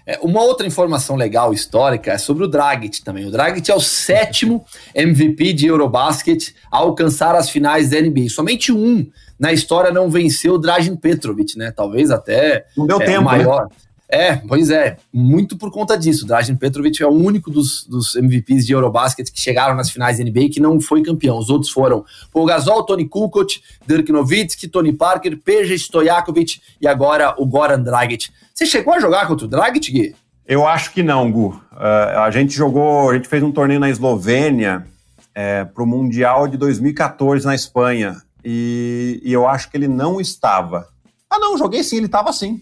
É, 0.06 0.18
uma 0.22 0.42
outra 0.42 0.66
informação 0.66 1.16
legal 1.16 1.52
histórica 1.52 2.12
é 2.12 2.18
sobre 2.18 2.44
o 2.44 2.48
Dragic 2.48 3.02
também. 3.02 3.26
O 3.26 3.30
Dragic 3.30 3.70
é 3.70 3.74
o 3.74 3.80
sétimo 3.80 4.64
MVP 4.94 5.52
de 5.52 5.66
Eurobasket 5.66 6.54
a 6.70 6.78
alcançar 6.78 7.34
as 7.34 7.50
finais 7.50 7.90
da 7.90 8.00
NBA. 8.00 8.28
Somente 8.28 8.72
um 8.72 9.06
na 9.38 9.52
história 9.52 9.90
não 9.90 10.10
venceu 10.10 10.54
o 10.54 10.58
Dragan 10.58 10.96
Petrovic, 10.96 11.56
né? 11.56 11.70
Talvez 11.70 12.10
até 12.10 12.66
não 12.76 12.86
deu 12.86 13.00
é, 13.00 13.06
tempo, 13.06 13.24
maior. 13.24 13.64
Né? 13.64 13.70
É, 14.12 14.34
pois 14.34 14.70
é, 14.70 14.96
muito 15.12 15.56
por 15.56 15.70
conta 15.70 15.96
disso. 15.96 16.26
Dragan 16.26 16.56
Petrovic 16.56 17.00
é 17.00 17.06
o 17.06 17.10
único 17.10 17.48
dos, 17.48 17.86
dos 17.86 18.16
MVPs 18.16 18.66
de 18.66 18.72
Eurobasket 18.72 19.30
que 19.30 19.40
chegaram 19.40 19.76
nas 19.76 19.88
finais 19.88 20.18
da 20.18 20.24
NBA 20.24 20.48
que 20.52 20.58
não 20.58 20.80
foi 20.80 21.00
campeão. 21.00 21.38
Os 21.38 21.48
outros 21.48 21.70
foram 21.70 22.04
Paul 22.32 22.44
Gasol, 22.44 22.84
Tony 22.84 23.06
Kukoc, 23.06 23.60
Dirk 23.86 24.10
Nowitzki, 24.10 24.66
Tony 24.66 24.92
Parker, 24.92 25.38
Peja 25.38 25.74
Stojakovic 25.74 26.60
e 26.80 26.88
agora 26.88 27.36
o 27.38 27.46
Goran 27.46 27.80
Dragic. 27.80 28.30
Você 28.52 28.66
chegou 28.66 28.94
a 28.94 29.00
jogar 29.00 29.28
contra 29.28 29.46
o 29.46 29.48
Dragic, 29.48 29.92
Gui? 29.92 30.16
Eu 30.44 30.66
acho 30.66 30.92
que 30.92 31.04
não, 31.04 31.30
Gu. 31.30 31.46
Uh, 31.46 32.18
a 32.18 32.30
gente 32.32 32.52
jogou, 32.52 33.10
a 33.10 33.14
gente 33.14 33.28
fez 33.28 33.40
um 33.44 33.52
torneio 33.52 33.78
na 33.78 33.88
Eslovênia 33.88 34.84
é, 35.32 35.64
para 35.64 35.84
o 35.84 35.86
Mundial 35.86 36.48
de 36.48 36.56
2014 36.56 37.46
na 37.46 37.54
Espanha 37.54 38.20
e, 38.44 39.20
e 39.22 39.32
eu 39.32 39.46
acho 39.46 39.70
que 39.70 39.76
ele 39.76 39.86
não 39.86 40.20
estava. 40.20 40.88
Ah, 41.30 41.38
não, 41.38 41.56
joguei 41.56 41.84
sim, 41.84 41.98
ele 41.98 42.06
estava 42.06 42.32
sim. 42.32 42.60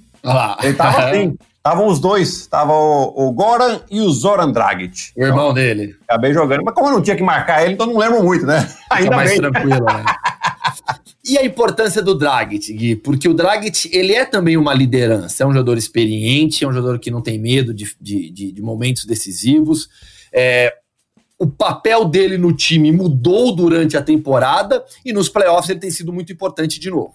Ele 0.62 0.74
tava 0.74 1.04
assim. 1.08 1.36
Estavam 1.56 1.86
os 1.86 2.00
dois. 2.00 2.46
Tava 2.46 2.72
o, 2.72 3.28
o, 3.28 3.32
Goran 3.32 3.80
e 3.90 4.00
o 4.00 4.10
Zoran 4.10 4.50
Dragic. 4.50 5.12
O 5.16 5.22
irmão 5.22 5.50
então, 5.50 5.54
dele. 5.54 5.96
Acabei 6.08 6.32
jogando. 6.32 6.62
Mas 6.64 6.74
como 6.74 6.88
eu 6.88 6.92
não 6.92 7.02
tinha 7.02 7.16
que 7.16 7.22
marcar 7.22 7.62
ele, 7.62 7.74
então 7.74 7.86
não 7.86 7.98
lembro 7.98 8.22
muito, 8.22 8.46
né? 8.46 8.66
Ainda 8.90 9.16
mais 9.16 9.30
bem. 9.30 9.40
tranquilo, 9.40 9.84
né? 9.84 10.04
E 11.28 11.36
a 11.36 11.44
importância 11.44 12.00
do 12.00 12.14
Dragic, 12.14 12.72
Gui? 12.72 12.96
Porque 12.96 13.28
o 13.28 13.34
Dragic, 13.34 13.90
ele 13.92 14.14
é 14.14 14.24
também 14.24 14.56
uma 14.56 14.72
liderança. 14.72 15.42
É 15.42 15.46
um 15.46 15.52
jogador 15.52 15.76
experiente, 15.76 16.64
é 16.64 16.68
um 16.68 16.72
jogador 16.72 16.98
que 16.98 17.10
não 17.10 17.20
tem 17.20 17.38
medo 17.38 17.74
de, 17.74 17.94
de, 18.00 18.30
de, 18.30 18.52
de 18.52 18.62
momentos 18.62 19.04
decisivos. 19.04 19.90
É, 20.32 20.72
o 21.38 21.46
papel 21.46 22.06
dele 22.06 22.38
no 22.38 22.50
time 22.52 22.90
mudou 22.90 23.54
durante 23.54 23.94
a 23.94 24.02
temporada 24.02 24.82
e 25.04 25.12
nos 25.12 25.28
playoffs 25.28 25.68
ele 25.68 25.80
tem 25.80 25.90
sido 25.90 26.14
muito 26.14 26.32
importante 26.32 26.80
de 26.80 26.90
novo. 26.90 27.12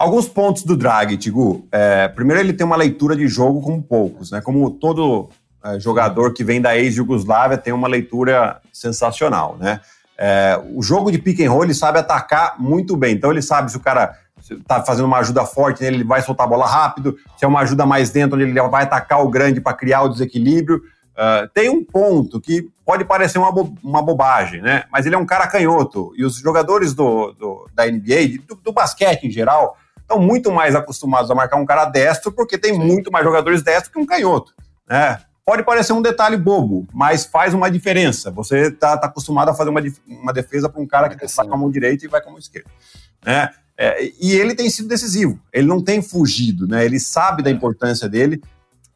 Alguns 0.00 0.26
pontos 0.26 0.62
do 0.62 0.78
Draghi, 0.78 1.18
Tigu. 1.18 1.68
É, 1.70 2.08
primeiro, 2.08 2.40
ele 2.40 2.54
tem 2.54 2.64
uma 2.64 2.74
leitura 2.74 3.14
de 3.14 3.28
jogo 3.28 3.60
como 3.60 3.82
poucos, 3.82 4.30
né? 4.30 4.40
Como 4.40 4.70
todo 4.70 5.28
é, 5.62 5.78
jogador 5.78 6.32
que 6.32 6.42
vem 6.42 6.58
da 6.58 6.74
ex-Yugoslávia 6.74 7.58
tem 7.58 7.70
uma 7.70 7.86
leitura 7.86 8.62
sensacional, 8.72 9.58
né? 9.60 9.78
É, 10.16 10.58
o 10.74 10.82
jogo 10.82 11.12
de 11.12 11.18
pick 11.18 11.40
and 11.40 11.50
roll 11.50 11.64
ele 11.64 11.74
sabe 11.74 11.98
atacar 11.98 12.58
muito 12.58 12.96
bem. 12.96 13.14
Então 13.14 13.30
ele 13.30 13.42
sabe 13.42 13.70
se 13.70 13.76
o 13.76 13.80
cara 13.80 14.16
está 14.50 14.82
fazendo 14.82 15.04
uma 15.04 15.18
ajuda 15.18 15.44
forte 15.44 15.84
ele 15.84 16.02
vai 16.02 16.22
soltar 16.22 16.46
a 16.46 16.50
bola 16.50 16.66
rápido. 16.66 17.18
Se 17.36 17.44
é 17.44 17.48
uma 17.48 17.60
ajuda 17.60 17.84
mais 17.84 18.08
dentro, 18.08 18.40
ele 18.40 18.58
vai 18.58 18.84
atacar 18.84 19.22
o 19.22 19.28
grande 19.28 19.60
para 19.60 19.76
criar 19.76 20.00
o 20.00 20.08
desequilíbrio. 20.08 20.80
Uh, 21.10 21.46
tem 21.52 21.68
um 21.68 21.84
ponto 21.84 22.40
que 22.40 22.66
pode 22.86 23.04
parecer 23.04 23.36
uma, 23.36 23.52
bo 23.52 23.76
uma 23.84 24.00
bobagem, 24.00 24.62
né? 24.62 24.84
Mas 24.90 25.04
ele 25.04 25.14
é 25.14 25.18
um 25.18 25.26
cara 25.26 25.46
canhoto. 25.46 26.14
E 26.16 26.24
os 26.24 26.36
jogadores 26.36 26.94
do, 26.94 27.32
do 27.32 27.68
da 27.74 27.84
NBA, 27.84 28.38
do, 28.48 28.54
do 28.54 28.72
basquete 28.72 29.24
em 29.24 29.30
geral, 29.30 29.76
estão 30.10 30.20
muito 30.20 30.50
mais 30.50 30.74
acostumados 30.74 31.30
a 31.30 31.34
marcar 31.34 31.56
um 31.56 31.64
cara 31.64 31.84
destro, 31.84 32.32
porque 32.32 32.58
tem 32.58 32.76
muito 32.76 33.12
mais 33.12 33.24
jogadores 33.24 33.62
destros 33.62 33.92
que 33.92 33.98
um 33.98 34.06
canhoto. 34.06 34.52
Né? 34.88 35.18
Pode 35.44 35.62
parecer 35.62 35.92
um 35.92 36.02
detalhe 36.02 36.36
bobo, 36.36 36.86
mas 36.92 37.24
faz 37.24 37.54
uma 37.54 37.70
diferença. 37.70 38.30
Você 38.32 38.68
está 38.68 38.96
tá 38.96 39.06
acostumado 39.06 39.48
a 39.48 39.54
fazer 39.54 39.70
uma, 39.70 39.80
uma 40.06 40.32
defesa 40.32 40.68
para 40.68 40.80
um 40.80 40.86
cara 40.86 41.08
que 41.08 41.28
sai 41.28 41.46
com 41.46 41.54
a 41.54 41.58
mão 41.58 41.70
direita 41.70 42.04
e 42.04 42.08
vai 42.08 42.20
com 42.20 42.28
a 42.28 42.32
mão 42.32 42.40
esquerda. 42.40 42.68
Né? 43.24 43.48
É, 43.78 44.12
e 44.20 44.32
ele 44.32 44.54
tem 44.54 44.68
sido 44.68 44.88
decisivo, 44.88 45.40
ele 45.52 45.66
não 45.66 45.82
tem 45.82 46.02
fugido, 46.02 46.66
né? 46.66 46.84
ele 46.84 47.00
sabe 47.00 47.42
da 47.42 47.50
importância 47.50 48.08
dele. 48.08 48.42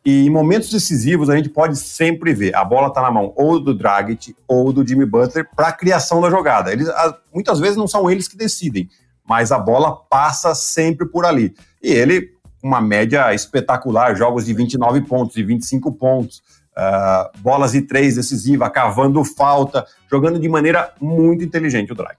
E 0.05 0.27
em 0.27 0.31
momentos 0.31 0.69
decisivos 0.69 1.31
a 1.31 1.37
gente 1.37 1.49
pode 1.49 1.79
sempre 1.79 2.35
ver 2.35 2.55
a 2.55 2.63
bola 2.63 2.89
está 2.89 3.01
na 3.01 3.11
mão 3.11 3.33
ou 3.37 3.59
do 3.59 3.73
Dragic 3.73 4.37
ou 4.47 4.71
do 4.71 4.87
Jimmy 4.87 5.07
Butler 5.07 5.49
para 5.57 5.69
a 5.69 5.73
criação 5.73 6.21
da 6.21 6.29
jogada. 6.29 6.71
Eles, 6.71 6.89
muitas 7.33 7.59
vezes 7.59 7.77
não 7.77 7.89
são 7.89 8.11
eles 8.11 8.29
que 8.29 8.37
decidem, 8.37 8.91
mas 9.27 9.51
a 9.51 9.59
bola 9.59 9.97
passa 10.09 10.55
sempre 10.55 11.07
por 11.07 11.25
ali. 11.25 11.55
E 11.83 11.91
ele, 11.91 12.33
uma 12.63 12.81
média 12.81 13.33
espetacular, 13.35 14.15
jogos 14.17 14.47
de 14.47 14.55
29 14.55 15.03
pontos, 15.03 15.35
de 15.35 15.43
25 15.43 15.93
pontos, 15.93 16.43
uh, 16.77 17.39
bolas 17.41 17.73
de 17.73 17.83
três 17.83 18.17
decisiva, 18.17 18.71
cavando 18.71 19.25
falta, 19.25 19.87
jogando 20.11 20.39
de 20.39 20.49
maneira 20.49 20.93
muito 21.01 21.45
inteligente 21.45 21.93
o 21.93 21.95
Drag. 21.95 22.17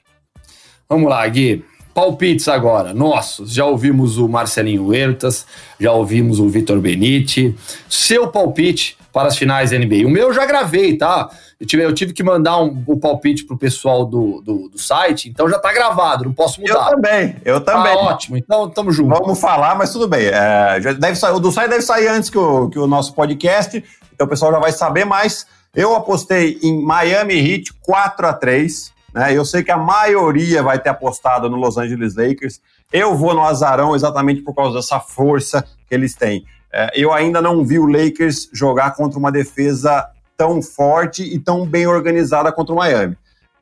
Vamos 0.88 1.10
lá, 1.10 1.28
Gui. 1.28 1.66
Palpites 1.96 2.50
agora, 2.50 2.94
nossos. 2.94 3.54
Já 3.54 3.64
ouvimos 3.64 4.18
o 4.18 4.28
Marcelinho 4.28 4.88
Huertas, 4.88 5.46
já 5.80 5.94
ouvimos 5.94 6.42
o 6.42 6.50
Vitor 6.50 6.78
Benite. 6.82 7.56
Seu 7.88 8.28
palpite 8.28 8.98
para 9.14 9.30
as 9.30 9.38
finais 9.38 9.72
da 9.72 9.80
NBA. 9.80 10.06
O 10.06 10.10
meu 10.10 10.28
eu 10.28 10.34
já 10.34 10.46
gravei, 10.46 10.98
tá? 10.98 11.30
Eu 11.58 11.66
tive, 11.66 11.86
eu 11.86 11.94
tive 11.94 12.12
que 12.12 12.22
mandar 12.22 12.62
um, 12.62 12.84
o 12.86 13.00
palpite 13.00 13.46
pro 13.46 13.58
pessoal 13.58 14.06
do, 14.06 14.42
do, 14.42 14.68
do, 14.68 14.78
site, 14.78 15.30
então 15.30 15.50
já 15.50 15.58
tá 15.58 15.72
gravado, 15.72 16.26
não 16.26 16.34
posso 16.34 16.60
mudar. 16.60 16.74
Eu 16.74 16.96
também, 16.96 17.36
eu 17.46 17.62
também. 17.62 17.94
Ah, 17.94 18.12
ótimo, 18.12 18.36
então 18.36 18.70
tamo 18.70 18.92
junto. 18.92 19.18
Vamos 19.18 19.40
falar, 19.40 19.74
mas 19.78 19.94
tudo 19.94 20.06
bem. 20.06 20.26
É, 20.26 20.82
já 20.82 20.92
deve 20.92 21.16
sair, 21.16 21.34
o 21.34 21.40
do 21.40 21.50
site 21.50 21.70
deve 21.70 21.82
sair 21.82 22.10
antes 22.10 22.30
que 22.30 22.38
o, 22.38 22.70
que 22.70 22.78
o 22.78 22.88
nosso 22.88 23.14
podcast, 23.14 23.82
então 24.14 24.28
o 24.28 24.30
pessoal 24.30 24.52
já 24.52 24.60
vai 24.60 24.74
saber, 24.74 25.06
mas 25.06 25.48
eu 25.74 25.96
apostei 25.96 26.60
em 26.62 26.84
Miami 26.84 27.36
Heat 27.36 27.74
4 27.84 28.28
a 28.28 28.34
3 28.34 28.94
né? 29.16 29.34
Eu 29.34 29.46
sei 29.46 29.64
que 29.64 29.72
a 29.72 29.78
maioria 29.78 30.62
vai 30.62 30.78
ter 30.78 30.90
apostado 30.90 31.50
no 31.50 31.56
Los 31.56 31.78
Angeles 31.78 32.16
Lakers. 32.16 32.60
Eu 32.92 33.16
vou 33.16 33.34
no 33.34 33.46
azarão 33.46 33.96
exatamente 33.96 34.42
por 34.42 34.54
causa 34.54 34.76
dessa 34.76 35.00
força 35.00 35.66
que 35.88 35.96
eles 35.96 36.14
têm. 36.14 36.46
É, 36.72 36.92
eu 36.94 37.14
ainda 37.14 37.42
não 37.42 37.64
vi 37.64 37.80
o 37.80 37.86
Lakers 37.86 38.50
jogar 38.52 38.94
contra 38.94 39.18
uma 39.18 39.32
defesa 39.32 40.06
tão 40.36 40.62
forte 40.62 41.24
e 41.24 41.40
tão 41.40 41.66
bem 41.66 41.88
organizada 41.88 42.52
contra 42.52 42.74
o 42.74 42.76
Miami. 42.76 43.16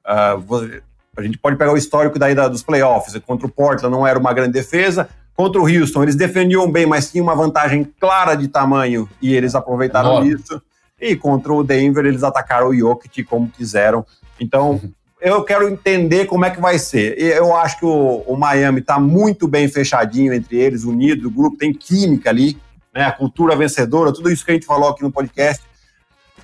Uh, 0.03 0.81
a 1.15 1.21
gente 1.21 1.37
pode 1.37 1.55
pegar 1.55 1.71
o 1.71 1.77
histórico 1.77 2.17
daí 2.17 2.33
da, 2.33 2.47
dos 2.47 2.63
playoffs. 2.63 3.15
Contra 3.19 3.45
o 3.45 3.51
Portland 3.51 3.95
não 3.95 4.07
era 4.07 4.17
uma 4.17 4.33
grande 4.33 4.53
defesa. 4.53 5.07
Contra 5.35 5.61
o 5.61 5.65
Houston, 5.65 6.01
eles 6.01 6.15
defendiam 6.15 6.71
bem, 6.71 6.87
mas 6.87 7.11
tinham 7.11 7.25
uma 7.25 7.35
vantagem 7.35 7.83
clara 7.99 8.33
de 8.33 8.47
tamanho 8.47 9.07
e 9.21 9.35
eles 9.35 9.53
aproveitaram 9.53 10.13
Enorme. 10.13 10.33
isso. 10.33 10.59
E 10.99 11.15
contra 11.15 11.53
o 11.53 11.63
Denver, 11.63 12.05
eles 12.05 12.23
atacaram 12.23 12.69
o 12.69 12.75
Jokic 12.75 13.23
como 13.25 13.47
quiseram. 13.47 14.03
Então, 14.39 14.81
eu 15.23 15.41
quero 15.43 15.69
entender 15.69 16.25
como 16.25 16.43
é 16.43 16.49
que 16.49 16.59
vai 16.59 16.77
ser. 16.77 17.17
Eu 17.17 17.55
acho 17.55 17.79
que 17.79 17.85
o, 17.85 18.23
o 18.27 18.35
Miami 18.35 18.81
está 18.81 18.99
muito 18.99 19.47
bem 19.47 19.69
fechadinho 19.69 20.33
entre 20.33 20.57
eles, 20.57 20.83
unido, 20.83 21.29
o 21.29 21.31
grupo 21.31 21.57
tem 21.57 21.73
química 21.73 22.29
ali, 22.29 22.57
né? 22.93 23.05
A 23.05 23.11
cultura 23.11 23.55
vencedora, 23.55 24.11
tudo 24.11 24.29
isso 24.29 24.43
que 24.43 24.51
a 24.51 24.53
gente 24.53 24.65
falou 24.65 24.89
aqui 24.89 25.01
no 25.01 25.11
podcast. 25.11 25.63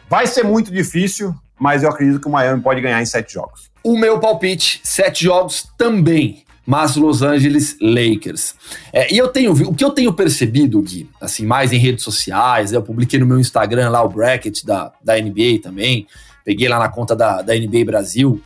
Vai 0.09 0.25
ser 0.25 0.43
muito 0.43 0.71
difícil, 0.71 1.35
mas 1.59 1.83
eu 1.83 1.89
acredito 1.89 2.21
que 2.21 2.27
o 2.27 2.31
Miami 2.31 2.61
pode 2.61 2.79
ganhar 2.79 3.01
em 3.01 3.05
sete 3.05 3.33
jogos. 3.33 3.69
O 3.83 3.97
meu 3.97 4.17
palpite, 4.17 4.79
sete 4.81 5.25
jogos 5.25 5.67
também, 5.77 6.43
mas 6.65 6.95
Los 6.95 7.21
Angeles 7.21 7.75
Lakers. 7.81 8.55
É, 8.93 9.13
e 9.13 9.17
eu 9.17 9.27
tenho 9.27 9.51
o 9.51 9.75
que 9.75 9.83
eu 9.83 9.91
tenho 9.91 10.13
percebido, 10.13 10.81
Gui, 10.81 11.09
assim, 11.19 11.45
mais 11.45 11.73
em 11.73 11.77
redes 11.77 12.03
sociais, 12.03 12.71
eu 12.71 12.81
publiquei 12.81 13.19
no 13.19 13.25
meu 13.25 13.39
Instagram 13.39 13.89
lá 13.89 14.01
o 14.01 14.09
bracket 14.09 14.63
da, 14.63 14.93
da 15.03 15.19
NBA 15.19 15.59
também, 15.61 16.07
peguei 16.45 16.69
lá 16.69 16.79
na 16.79 16.87
conta 16.87 17.13
da, 17.13 17.41
da 17.41 17.53
NBA 17.53 17.83
Brasil. 17.85 18.41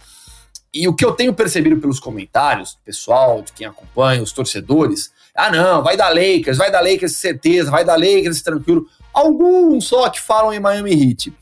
E 0.74 0.88
o 0.88 0.94
que 0.94 1.06
eu 1.06 1.12
tenho 1.12 1.34
percebido 1.34 1.78
pelos 1.78 2.00
comentários, 2.00 2.80
pessoal, 2.84 3.42
de 3.42 3.54
quem 3.54 3.68
acompanha, 3.68 4.24
os 4.24 4.32
torcedores, 4.32 5.12
ah 5.36 5.52
não, 5.52 5.84
vai 5.84 5.96
dar 5.96 6.10
Lakers, 6.10 6.58
vai 6.58 6.72
dar 6.72 6.82
Lakers 6.82 7.16
certeza, 7.16 7.70
vai 7.70 7.86
dar 7.86 7.96
Lakers 7.96 8.42
tranquilo. 8.42 8.88
Alguns 9.14 9.86
só 9.86 10.10
que 10.10 10.20
falam 10.20 10.54
em 10.54 10.60
Miami 10.60 10.92
Heat. 10.92 11.34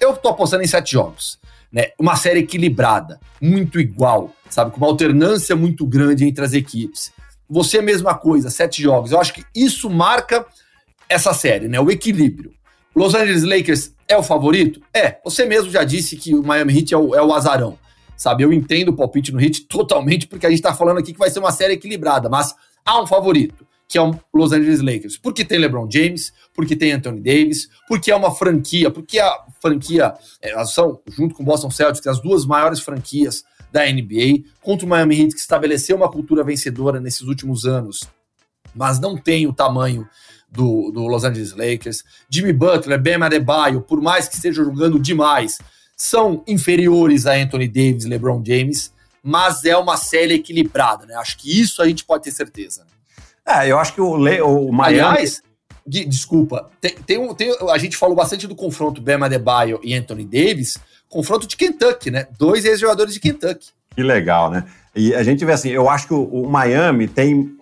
Eu 0.00 0.16
tô 0.16 0.28
apostando 0.28 0.62
em 0.62 0.66
sete 0.66 0.92
jogos. 0.92 1.38
Né? 1.70 1.88
Uma 1.98 2.16
série 2.16 2.40
equilibrada, 2.40 3.20
muito 3.40 3.78
igual, 3.78 4.34
sabe? 4.48 4.70
Com 4.72 4.78
uma 4.78 4.86
alternância 4.86 5.54
muito 5.54 5.86
grande 5.86 6.24
entre 6.24 6.44
as 6.44 6.52
equipes. 6.52 7.12
Você 7.48 7.82
mesma 7.82 8.14
coisa, 8.14 8.48
sete 8.48 8.82
jogos. 8.82 9.12
Eu 9.12 9.20
acho 9.20 9.34
que 9.34 9.44
isso 9.54 9.90
marca 9.90 10.46
essa 11.08 11.34
série, 11.34 11.68
né? 11.68 11.78
O 11.78 11.90
equilíbrio. 11.90 12.52
Los 12.94 13.14
Angeles 13.14 13.44
Lakers 13.44 13.92
é 14.08 14.16
o 14.16 14.22
favorito? 14.22 14.80
É. 14.92 15.18
Você 15.22 15.44
mesmo 15.44 15.70
já 15.70 15.84
disse 15.84 16.16
que 16.16 16.34
o 16.34 16.42
Miami 16.42 16.78
Heat 16.78 16.94
é 16.94 16.96
o, 16.96 17.14
é 17.14 17.22
o 17.22 17.32
azarão. 17.32 17.78
Sabe, 18.20 18.44
eu 18.44 18.52
entendo 18.52 18.90
o 18.90 18.92
palpite 18.94 19.32
no 19.32 19.40
Heat 19.40 19.62
totalmente, 19.62 20.26
porque 20.26 20.44
a 20.44 20.50
gente 20.50 20.60
tá 20.60 20.74
falando 20.74 20.98
aqui 20.98 21.14
que 21.14 21.18
vai 21.18 21.30
ser 21.30 21.38
uma 21.38 21.50
série 21.50 21.72
equilibrada, 21.72 22.28
mas 22.28 22.54
há 22.84 23.00
um 23.00 23.06
favorito, 23.06 23.66
que 23.88 23.96
é 23.96 24.02
o 24.02 24.14
Los 24.34 24.52
Angeles 24.52 24.82
Lakers. 24.82 25.16
Porque 25.16 25.42
tem 25.42 25.58
LeBron 25.58 25.88
James, 25.90 26.30
porque 26.52 26.76
tem 26.76 26.92
Anthony 26.92 27.18
Davis, 27.18 27.70
porque 27.88 28.10
é 28.10 28.14
uma 28.14 28.30
franquia, 28.30 28.90
porque 28.90 29.18
a 29.18 29.42
franquia, 29.62 30.12
é, 30.42 30.50
elas 30.50 30.74
são, 30.74 31.00
junto 31.08 31.34
com 31.34 31.42
o 31.42 31.46
Boston 31.46 31.70
Celtics, 31.70 32.06
as 32.06 32.20
duas 32.20 32.44
maiores 32.44 32.80
franquias 32.80 33.42
da 33.72 33.90
NBA, 33.90 34.44
contra 34.60 34.84
o 34.84 34.88
Miami 34.90 35.22
Heat, 35.22 35.34
que 35.34 35.40
estabeleceu 35.40 35.96
uma 35.96 36.10
cultura 36.10 36.44
vencedora 36.44 37.00
nesses 37.00 37.22
últimos 37.22 37.64
anos, 37.64 38.00
mas 38.74 39.00
não 39.00 39.16
tem 39.16 39.46
o 39.46 39.52
tamanho 39.54 40.06
do, 40.50 40.90
do 40.90 41.06
Los 41.06 41.24
Angeles 41.24 41.52
Lakers. 41.52 42.04
Jimmy 42.28 42.52
Butler, 42.52 43.02
Bam 43.02 43.24
Adebayo, 43.24 43.80
por 43.80 44.02
mais 44.02 44.28
que 44.28 44.34
esteja 44.34 44.62
jogando 44.62 44.98
demais, 44.98 45.56
são 46.00 46.42
inferiores 46.46 47.26
a 47.26 47.34
Anthony 47.34 47.68
Davis 47.68 48.06
e 48.06 48.08
LeBron 48.08 48.42
James, 48.42 48.90
mas 49.22 49.66
é 49.66 49.76
uma 49.76 49.98
série 49.98 50.32
equilibrada, 50.32 51.04
né? 51.04 51.14
Acho 51.16 51.36
que 51.36 51.60
isso 51.60 51.82
a 51.82 51.86
gente 51.86 52.06
pode 52.06 52.24
ter 52.24 52.30
certeza. 52.30 52.86
Né? 52.86 53.64
É, 53.64 53.70
eu 53.70 53.78
acho 53.78 53.92
que 53.92 54.00
o, 54.00 54.16
Le, 54.16 54.40
o 54.40 54.72
Miami... 54.72 54.98
Aliás, 54.98 55.42
de, 55.86 56.06
desculpa, 56.06 56.70
tem, 56.80 56.94
tem, 57.06 57.18
um, 57.18 57.34
tem, 57.34 57.54
a 57.68 57.76
gente 57.76 57.98
falou 57.98 58.16
bastante 58.16 58.46
do 58.46 58.56
confronto 58.56 59.02
Bam 59.02 59.22
Adebayo 59.26 59.78
e 59.82 59.94
Anthony 59.94 60.24
Davis, 60.24 60.78
confronto 61.06 61.46
de 61.46 61.54
Kentucky, 61.54 62.10
né? 62.10 62.26
Dois 62.38 62.64
ex-jogadores 62.64 63.12
de 63.12 63.20
Kentucky. 63.20 63.68
Que 63.94 64.02
legal, 64.02 64.50
né? 64.50 64.64
E 64.96 65.14
a 65.14 65.22
gente 65.22 65.44
vê 65.44 65.52
assim, 65.52 65.68
eu 65.68 65.90
acho 65.90 66.06
que 66.06 66.14
o, 66.14 66.22
o 66.22 66.48
Miami 66.48 67.08
tem 67.08 67.54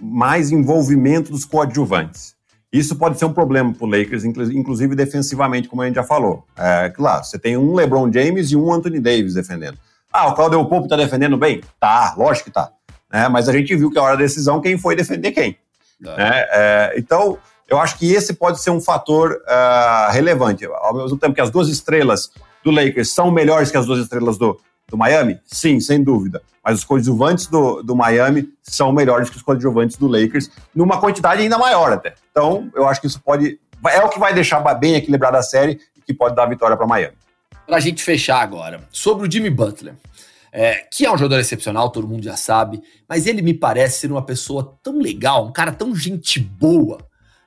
mais 0.00 0.50
envolvimento 0.50 1.30
dos 1.30 1.44
coadjuvantes. 1.44 2.34
Isso 2.72 2.96
pode 2.96 3.18
ser 3.18 3.26
um 3.26 3.32
problema 3.32 3.72
para 3.74 3.86
o 3.86 3.90
Lakers, 3.90 4.24
inclusive 4.24 4.94
defensivamente, 4.94 5.68
como 5.68 5.82
a 5.82 5.86
gente 5.86 5.96
já 5.96 6.02
falou. 6.02 6.46
É, 6.56 6.88
claro, 6.88 7.22
você 7.22 7.38
tem 7.38 7.56
um 7.56 7.74
LeBron 7.74 8.10
James 8.10 8.50
e 8.50 8.56
um 8.56 8.72
Anthony 8.72 8.98
Davis 8.98 9.34
defendendo. 9.34 9.76
Ah, 10.10 10.28
o 10.28 10.34
Claudio 10.34 10.64
Pope 10.64 10.84
está 10.84 10.96
defendendo 10.96 11.36
bem? 11.36 11.60
Tá, 11.78 12.14
lógico 12.16 12.46
que 12.46 12.54
tá. 12.54 12.70
É, 13.12 13.28
mas 13.28 13.46
a 13.46 13.52
gente 13.52 13.76
viu 13.76 13.90
que 13.90 13.98
a 13.98 14.02
hora 14.02 14.16
da 14.16 14.22
decisão, 14.22 14.60
quem 14.60 14.78
foi 14.78 14.96
defender 14.96 15.32
quem. 15.32 15.56
É, 16.04 16.92
é 16.96 16.98
então, 16.98 17.38
eu 17.68 17.78
acho 17.78 17.98
que 17.98 18.10
esse 18.10 18.32
pode 18.32 18.60
ser 18.60 18.70
um 18.70 18.80
fator 18.80 19.32
uh, 19.32 20.10
relevante. 20.10 20.64
Ao 20.64 20.94
mesmo 20.94 21.18
tempo 21.18 21.34
que 21.34 21.40
as 21.40 21.50
duas 21.50 21.68
estrelas 21.68 22.30
do 22.64 22.70
Lakers 22.70 23.10
são 23.10 23.30
melhores 23.30 23.70
que 23.70 23.76
as 23.76 23.84
duas 23.84 24.00
estrelas 24.00 24.38
do, 24.38 24.58
do 24.92 24.98
Miami? 24.98 25.40
Sim, 25.46 25.80
sem 25.80 26.04
dúvida. 26.04 26.42
Mas 26.62 26.78
os 26.78 26.84
coadjuvantes 26.84 27.46
do, 27.46 27.82
do 27.82 27.96
Miami 27.96 28.48
são 28.62 28.92
melhores 28.92 29.30
que 29.30 29.36
os 29.36 29.42
coadjuvantes 29.42 29.96
do 29.96 30.06
Lakers, 30.06 30.50
numa 30.74 31.00
quantidade 31.00 31.42
ainda 31.42 31.58
maior 31.58 31.90
até. 31.92 32.14
Então, 32.30 32.70
eu 32.76 32.86
acho 32.86 33.00
que 33.00 33.06
isso 33.06 33.20
pode. 33.20 33.58
É 33.90 34.00
o 34.02 34.08
que 34.10 34.18
vai 34.18 34.32
deixar 34.32 34.60
bem 34.74 34.94
equilibrada 34.94 35.38
a 35.38 35.42
série 35.42 35.80
e 35.96 36.00
que 36.02 36.14
pode 36.14 36.36
dar 36.36 36.46
vitória 36.46 36.76
para 36.76 36.86
Miami. 36.86 37.16
Para 37.66 37.78
a 37.78 37.80
gente 37.80 38.04
fechar 38.04 38.40
agora, 38.40 38.86
sobre 38.92 39.26
o 39.26 39.30
Jimmy 39.30 39.50
Butler. 39.50 39.94
É, 40.54 40.86
que 40.92 41.06
é 41.06 41.10
um 41.10 41.16
jogador 41.16 41.40
excepcional, 41.40 41.88
todo 41.88 42.06
mundo 42.06 42.22
já 42.22 42.36
sabe, 42.36 42.82
mas 43.08 43.26
ele 43.26 43.40
me 43.40 43.54
parece 43.54 44.00
ser 44.00 44.12
uma 44.12 44.20
pessoa 44.20 44.78
tão 44.82 44.98
legal, 44.98 45.46
um 45.46 45.52
cara 45.52 45.72
tão 45.72 45.96
gente 45.96 46.38
boa, 46.38 46.98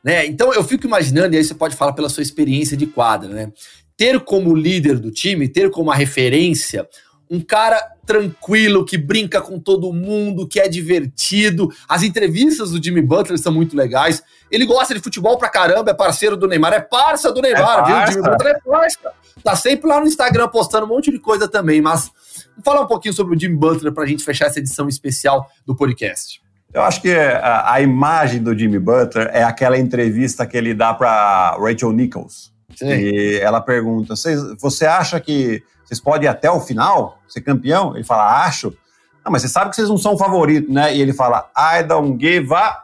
né? 0.04 0.26
Então 0.26 0.52
eu 0.52 0.64
fico 0.64 0.88
imaginando, 0.88 1.36
e 1.36 1.38
aí 1.38 1.43
você 1.43 1.54
pode 1.54 1.76
falar 1.76 1.93
pela 1.93 2.10
sua 2.10 2.24
experiência 2.24 2.76
de 2.76 2.88
quadra, 2.88 3.30
né? 3.30 3.52
Ter 3.96 4.20
como 4.22 4.56
líder 4.56 4.98
do 4.98 5.12
time, 5.12 5.48
ter 5.48 5.70
como 5.70 5.89
uma 5.89 5.96
referência 5.96 6.89
um 7.30 7.40
cara 7.40 7.80
tranquilo, 8.06 8.86
que 8.86 8.98
brinca 8.98 9.42
com 9.42 9.60
todo 9.60 9.92
mundo, 9.92 10.48
que 10.48 10.60
é 10.60 10.68
divertido. 10.68 11.70
As 11.90 12.04
entrevistas 12.04 12.72
do 12.72 12.84
Jimmy 12.84 13.02
Butler 13.02 13.40
são 13.40 13.52
muito 13.52 13.76
legais. 13.76 14.22
Ele 14.52 14.66
gosta 14.66 14.94
de 14.94 15.00
futebol 15.00 15.38
pra 15.38 15.50
caramba, 15.50 15.92
é 15.92 15.94
parceiro 15.94 16.38
do 16.38 16.48
Neymar, 16.48 16.74
é 16.74 16.80
parça 16.80 17.32
do 17.32 17.42
Neymar, 17.42 17.80
é 17.80 17.86
viu? 17.86 17.96
O 17.96 18.08
Jimmy 18.08 18.30
Butler 18.30 18.56
é 18.56 18.70
parça. 18.70 19.12
Tá 19.44 19.56
sempre 19.56 19.90
lá 19.90 20.00
no 20.00 20.08
Instagram 20.08 20.48
postando 20.48 20.86
um 20.86 20.90
monte 20.90 21.12
de 21.12 21.20
coisa 21.20 21.48
também, 21.48 21.82
mas 21.82 22.12
vamos 22.52 22.64
falar 22.64 22.82
um 22.82 22.88
pouquinho 22.88 23.14
sobre 23.14 23.36
o 23.36 23.40
Jimmy 23.40 23.56
Butler 23.56 23.94
pra 23.94 24.06
gente 24.06 24.24
fechar 24.24 24.46
essa 24.46 24.60
edição 24.60 24.88
especial 24.88 25.50
do 25.66 25.76
podcast. 25.76 26.42
Eu 26.74 26.82
acho 26.82 27.02
que 27.02 27.12
a, 27.12 27.72
a 27.72 27.82
imagem 27.82 28.44
do 28.44 28.58
Jimmy 28.58 28.80
Butler 28.80 29.30
é 29.34 29.44
aquela 29.44 29.78
entrevista 29.78 30.46
que 30.46 30.58
ele 30.58 30.74
dá 30.74 30.94
para 30.94 31.58
Rachel 31.58 31.92
Nichols. 31.92 32.55
Sim. 32.76 32.88
E 32.88 33.40
ela 33.40 33.62
pergunta: 33.62 34.14
você 34.60 34.86
acha 34.86 35.20
que 35.20 35.64
vocês 35.86 36.00
podem 36.00 36.26
ir 36.26 36.30
até 36.30 36.50
o 36.50 36.60
final, 36.60 37.20
ser 37.28 37.42
campeão? 37.42 37.96
Ele 37.96 38.04
fala, 38.04 38.46
acho. 38.46 38.74
Não, 39.24 39.32
mas 39.32 39.42
você 39.42 39.48
sabe 39.48 39.70
que 39.70 39.76
vocês 39.76 39.90
não 39.90 39.98
são 39.98 40.18
favorito, 40.18 40.72
né? 40.72 40.96
E 40.96 41.02
ele 41.02 41.14
fala, 41.14 41.50
I 41.58 41.84
don't 41.84 42.18
give 42.20 42.54
a... 42.54 42.84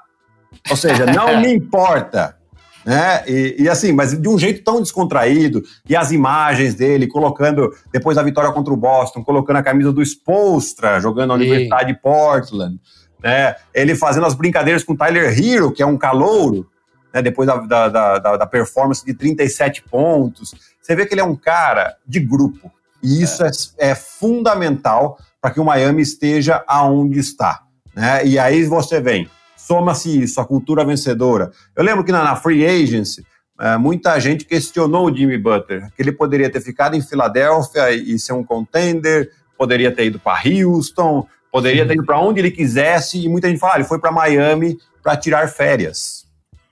Ou 0.70 0.76
seja, 0.78 1.06
não 1.06 1.38
me 1.42 1.52
importa. 1.54 2.38
Né? 2.86 3.24
E, 3.28 3.56
e, 3.60 3.70
assim, 3.70 3.92
mas 3.92 4.20
de 4.20 4.28
um 4.28 4.38
jeito 4.40 4.64
tão 4.64 4.82
descontraído, 4.82 5.64
e 5.88 5.96
as 5.96 6.12
imagens 6.12 6.74
dele 6.74 7.08
colocando, 7.08 7.72
depois 7.92 8.16
da 8.16 8.24
vitória 8.24 8.52
contra 8.52 8.74
o 8.74 8.78
Boston, 8.78 9.24
colocando 9.24 9.58
a 9.58 9.64
camisa 9.64 9.92
do 9.92 10.02
Spolstra, 10.02 11.00
jogando 11.00 11.30
na 11.30 11.36
Universidade 11.36 11.94
de 11.94 12.00
Portland, 12.00 12.80
né? 13.22 13.56
Ele 13.74 13.96
fazendo 13.96 14.26
as 14.26 14.34
brincadeiras 14.34 14.84
com 14.84 14.94
o 14.94 14.98
Tyler 14.98 15.38
Hero, 15.38 15.72
que 15.72 15.84
é 15.84 15.86
um 15.86 15.98
calouro, 15.98 16.71
né? 17.14 17.22
depois 17.22 17.48
da, 17.48 17.58
da, 17.58 18.20
da, 18.20 18.38
da 18.38 18.46
performance 18.46 19.06
de 19.06 19.14
37 19.14 19.84
pontos. 19.84 20.54
Você 20.82 20.96
vê 20.96 21.06
que 21.06 21.14
ele 21.14 21.22
é 21.22 21.26
um 21.26 21.36
cara 21.36 21.96
de 22.08 22.20
grupo, 22.20 22.72
e 23.02 23.22
isso 23.22 23.44
é, 23.44 23.50
é, 23.78 23.90
é 23.92 23.96
fundamental 23.96 25.18
para 25.42 25.52
que 25.52 25.60
o 25.60 25.66
Miami 25.66 26.02
esteja 26.02 26.64
aonde 26.68 27.20
está. 27.20 27.64
Né? 27.96 28.26
E 28.26 28.40
aí 28.40 28.64
você 28.64 29.02
vem, 29.02 29.30
soma-se 29.58 30.22
isso, 30.22 30.40
a 30.40 30.46
cultura 30.46 30.86
vencedora. 30.86 31.52
Eu 31.76 31.84
lembro 31.84 32.04
que 32.04 32.12
na, 32.12 32.24
na 32.24 32.36
Free 32.36 32.66
Agency, 32.66 33.26
é, 33.60 33.78
muita 33.78 34.20
gente 34.20 34.46
questionou 34.46 35.08
o 35.10 35.16
Jimmy 35.16 35.38
Butler, 35.38 35.92
que 35.96 36.02
ele 36.02 36.12
poderia 36.12 36.50
ter 36.50 36.62
ficado 36.62 36.96
em 36.96 37.02
Filadélfia 37.02 37.92
e, 37.92 38.16
e 38.16 38.20
ser 38.20 38.34
um 38.34 38.44
contender, 38.44 39.32
poderia 39.58 39.92
ter 39.92 40.06
ido 40.06 40.20
para 40.20 40.42
Houston, 40.44 41.28
poderia 41.52 41.86
ter 41.86 41.94
ido 41.94 42.06
para 42.06 42.20
onde 42.20 42.40
ele 42.40 42.52
quisesse, 42.52 43.24
e 43.24 43.30
muita 43.30 43.48
gente 43.48 43.60
fala, 43.60 43.74
ah, 43.74 43.78
ele 43.78 43.88
foi 43.88 44.00
para 44.00 44.12
Miami 44.12 44.78
para 45.04 45.16
tirar 45.18 45.48
férias, 45.48 46.26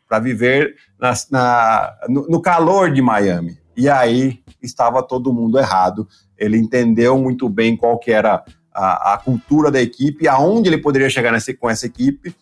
para 0.09 0.19
viver 0.19 0.75
na, 0.99 1.13
na, 1.29 1.95
no, 2.09 2.27
no 2.27 2.41
calor 2.41 2.91
de 2.91 3.01
Miami. 3.01 3.59
E 3.77 3.87
aí 3.87 4.41
estava 4.61 5.03
todo 5.03 5.31
mundo 5.31 5.59
errado. 5.59 6.07
Ele 6.35 6.57
entendeu 6.57 7.17
muito 7.17 7.47
bem 7.47 7.77
qual 7.77 7.99
que 7.99 8.11
era 8.11 8.43
a, 8.73 9.13
a 9.13 9.17
cultura 9.17 9.69
da 9.69 9.79
equipe, 9.79 10.27
aonde 10.27 10.67
ele 10.67 10.79
poderia 10.79 11.09
chegar 11.09 11.31
nessa, 11.31 11.53
com 11.53 11.69
essa 11.69 11.85
equipe. 11.85 12.35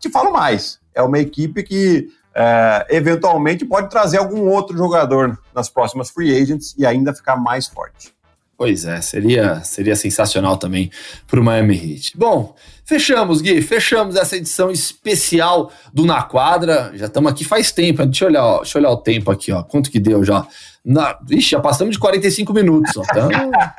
Te 0.00 0.10
falo 0.10 0.32
mais, 0.32 0.80
é 0.94 1.00
uma 1.00 1.20
equipe 1.20 1.62
que 1.62 2.08
é, 2.34 2.86
eventualmente 2.90 3.64
pode 3.64 3.88
trazer 3.88 4.18
algum 4.18 4.48
outro 4.48 4.76
jogador 4.76 5.38
nas 5.54 5.68
próximas 5.68 6.10
free 6.10 6.34
agents 6.36 6.74
e 6.76 6.84
ainda 6.84 7.14
ficar 7.14 7.36
mais 7.36 7.66
forte. 7.68 8.11
Pois 8.62 8.84
é, 8.84 9.00
seria, 9.00 9.60
seria 9.64 9.96
sensacional 9.96 10.56
também 10.56 10.88
para 11.26 11.40
o 11.40 11.42
Miami 11.42 11.74
Heat. 11.74 12.12
Bom, 12.16 12.54
fechamos, 12.84 13.40
Gui, 13.40 13.60
fechamos 13.60 14.14
essa 14.14 14.36
edição 14.36 14.70
especial 14.70 15.72
do 15.92 16.06
Na 16.06 16.22
Quadra. 16.22 16.92
Já 16.94 17.06
estamos 17.06 17.32
aqui 17.32 17.44
faz 17.44 17.72
tempo, 17.72 18.06
deixa 18.06 18.24
eu, 18.24 18.28
olhar, 18.28 18.44
ó, 18.44 18.56
deixa 18.58 18.78
eu 18.78 18.82
olhar 18.82 18.92
o 18.92 18.98
tempo 18.98 19.32
aqui, 19.32 19.50
ó, 19.50 19.64
quanto 19.64 19.90
que 19.90 19.98
deu 19.98 20.22
já. 20.22 20.46
Na, 20.84 21.18
ixi, 21.28 21.50
já 21.50 21.60
passamos 21.60 21.94
de 21.94 21.98
45 21.98 22.52
minutos, 22.52 22.96
ó, 22.96 23.02
então 23.02 23.28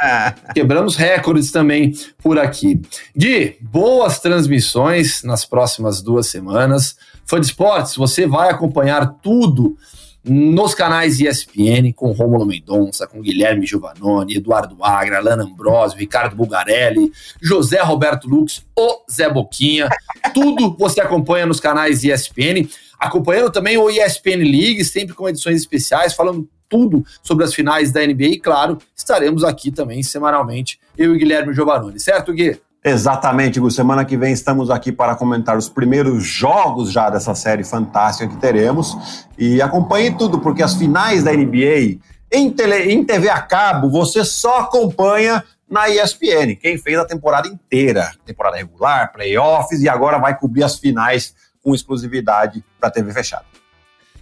quebramos 0.54 0.98
recordes 0.98 1.50
também 1.50 1.94
por 2.22 2.38
aqui. 2.38 2.82
Gui, 3.16 3.56
boas 3.62 4.20
transmissões 4.20 5.24
nas 5.24 5.46
próximas 5.46 6.02
duas 6.02 6.28
semanas. 6.28 6.98
Fã 7.26 7.40
de 7.40 7.46
esportes, 7.46 7.96
você 7.96 8.28
vai 8.28 8.50
acompanhar 8.50 9.16
tudo 9.22 9.78
nos 10.24 10.74
canais 10.74 11.20
ESPN, 11.20 11.92
com 11.94 12.12
Rômulo 12.12 12.46
Mendonça, 12.46 13.06
com 13.06 13.22
Guilherme 13.22 13.66
Giovannone, 13.66 14.36
Eduardo 14.36 14.82
Agra, 14.84 15.20
Lana 15.20 15.44
Ambrosio, 15.44 16.00
Ricardo 16.00 16.36
Bugarelli, 16.36 17.12
José 17.42 17.82
Roberto 17.82 18.28
Lux, 18.28 18.66
o 18.78 19.04
Zé 19.12 19.30
Boquinha. 19.30 19.90
Tudo 20.34 20.76
você 20.78 21.02
acompanha 21.02 21.46
nos 21.46 21.60
canais 21.60 22.04
ESPN, 22.04 22.68
acompanhando 22.98 23.52
também 23.52 23.78
o 23.78 23.90
ESPN 23.90 24.44
League, 24.44 24.86
sempre 24.86 25.14
com 25.14 25.28
edições 25.28 25.58
especiais, 25.58 26.14
falando 26.14 26.48
tudo 26.70 27.06
sobre 27.22 27.44
as 27.44 27.54
finais 27.54 27.92
da 27.92 28.06
NBA 28.06 28.24
e, 28.24 28.40
claro, 28.40 28.78
estaremos 28.96 29.44
aqui 29.44 29.72
também 29.72 30.02
semanalmente, 30.02 30.80
eu 30.98 31.14
e 31.14 31.20
Guilherme 31.20 31.54
Giovannone, 31.54 32.00
certo, 32.00 32.34
Gui? 32.34 32.60
Exatamente, 32.84 33.60
Gu. 33.62 33.72
Semana 33.72 34.04
que 34.04 34.18
vem 34.18 34.34
estamos 34.34 34.70
aqui 34.70 34.92
para 34.92 35.16
comentar 35.16 35.58
os 35.58 35.70
primeiros 35.70 36.26
jogos 36.26 36.92
já 36.92 37.10
dessa 37.10 37.34
série 37.34 37.64
fantástica 37.64 38.28
que 38.28 38.36
teremos. 38.38 39.26
E 39.38 39.62
acompanhe 39.62 40.12
tudo, 40.18 40.40
porque 40.40 40.62
as 40.62 40.76
finais 40.76 41.24
da 41.24 41.32
NBA 41.32 42.00
em, 42.30 42.50
tele, 42.52 42.92
em 42.92 43.04
TV 43.06 43.30
a 43.30 43.40
cabo 43.42 43.90
você 43.90 44.26
só 44.26 44.62
acompanha 44.62 45.44
na 45.70 45.88
ESPN. 45.88 46.56
Quem 46.60 46.78
fez 46.78 46.98
a 46.98 47.06
temporada 47.06 47.48
inteira, 47.48 48.12
temporada 48.26 48.58
regular, 48.58 49.14
playoffs 49.14 49.82
e 49.82 49.88
agora 49.88 50.18
vai 50.18 50.38
cobrir 50.38 50.64
as 50.64 50.78
finais 50.78 51.34
com 51.64 51.74
exclusividade 51.74 52.64
para 52.80 52.92
TV 52.92 53.14
fechada. 53.14 53.46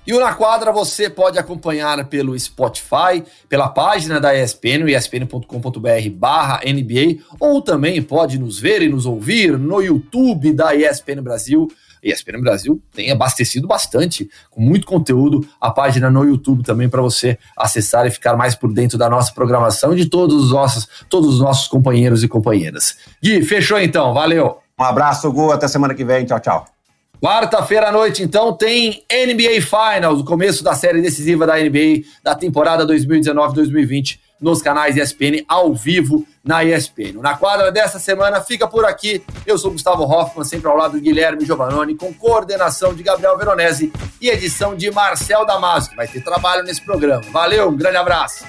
E 0.05 0.13
o 0.13 0.19
Na 0.19 0.33
Quadra 0.33 0.71
você 0.71 1.09
pode 1.09 1.37
acompanhar 1.37 2.03
pelo 2.05 2.37
Spotify, 2.37 3.23
pela 3.47 3.69
página 3.69 4.19
da 4.19 4.35
ESPN, 4.35 4.89
espn.com.br 4.89 6.09
barra 6.15 6.61
NBA, 6.65 7.23
ou 7.39 7.61
também 7.61 8.01
pode 8.01 8.39
nos 8.39 8.59
ver 8.59 8.81
e 8.81 8.89
nos 8.89 9.05
ouvir 9.05 9.59
no 9.59 9.79
YouTube 9.79 10.53
da 10.53 10.73
ESPN 10.73 11.21
Brasil. 11.21 11.67
ESPN 12.03 12.41
Brasil 12.41 12.81
tem 12.91 13.11
abastecido 13.11 13.67
bastante, 13.67 14.27
com 14.49 14.59
muito 14.59 14.87
conteúdo, 14.87 15.47
a 15.59 15.69
página 15.69 16.09
no 16.09 16.23
YouTube 16.23 16.63
também 16.63 16.89
para 16.89 16.99
você 16.99 17.37
acessar 17.55 18.07
e 18.07 18.11
ficar 18.11 18.35
mais 18.35 18.55
por 18.55 18.73
dentro 18.73 18.97
da 18.97 19.07
nossa 19.07 19.31
programação 19.31 19.93
e 19.93 19.97
de 19.97 20.07
todos 20.07 20.45
os 20.45 20.51
nossos, 20.51 20.87
todos 21.07 21.35
os 21.35 21.39
nossos 21.39 21.67
companheiros 21.67 22.23
e 22.23 22.27
companheiras. 22.27 22.97
Gui, 23.21 23.43
fechou 23.43 23.79
então, 23.79 24.15
valeu! 24.15 24.57
Um 24.79 24.83
abraço, 24.83 25.31
Gu, 25.31 25.51
até 25.51 25.67
semana 25.67 25.93
que 25.93 26.03
vem, 26.03 26.25
tchau, 26.25 26.39
tchau. 26.39 26.80
Quarta-feira 27.21 27.89
à 27.89 27.91
noite, 27.91 28.23
então, 28.23 28.51
tem 28.51 29.05
NBA 29.11 29.61
Finals, 29.61 30.21
o 30.21 30.25
começo 30.25 30.63
da 30.63 30.73
série 30.73 31.03
decisiva 31.03 31.45
da 31.45 31.55
NBA 31.55 32.01
da 32.23 32.33
temporada 32.33 32.83
2019-2020 32.87 34.17
nos 34.41 34.59
canais 34.59 34.97
ESPN 34.97 35.45
ao 35.47 35.71
vivo 35.71 36.25
na 36.43 36.63
ESPN. 36.63 37.21
Na 37.21 37.37
quadra 37.37 37.71
dessa 37.71 37.99
semana 37.99 38.41
fica 38.41 38.67
por 38.67 38.85
aqui. 38.85 39.23
Eu 39.45 39.55
sou 39.59 39.69
Gustavo 39.69 40.01
Hoffman, 40.01 40.43
sempre 40.43 40.67
ao 40.67 40.75
lado 40.75 40.93
do 40.93 40.99
Guilherme 40.99 41.45
Giovanoni, 41.45 41.93
com 41.93 42.11
coordenação 42.11 42.91
de 42.95 43.03
Gabriel 43.03 43.37
Veronese 43.37 43.93
e 44.19 44.27
edição 44.27 44.75
de 44.75 44.89
Marcel 44.89 45.45
Damasco. 45.45 45.95
Vai 45.95 46.07
ter 46.07 46.23
trabalho 46.23 46.63
nesse 46.63 46.81
programa. 46.81 47.21
Valeu, 47.31 47.69
um 47.69 47.77
grande 47.77 47.97
abraço. 47.97 48.43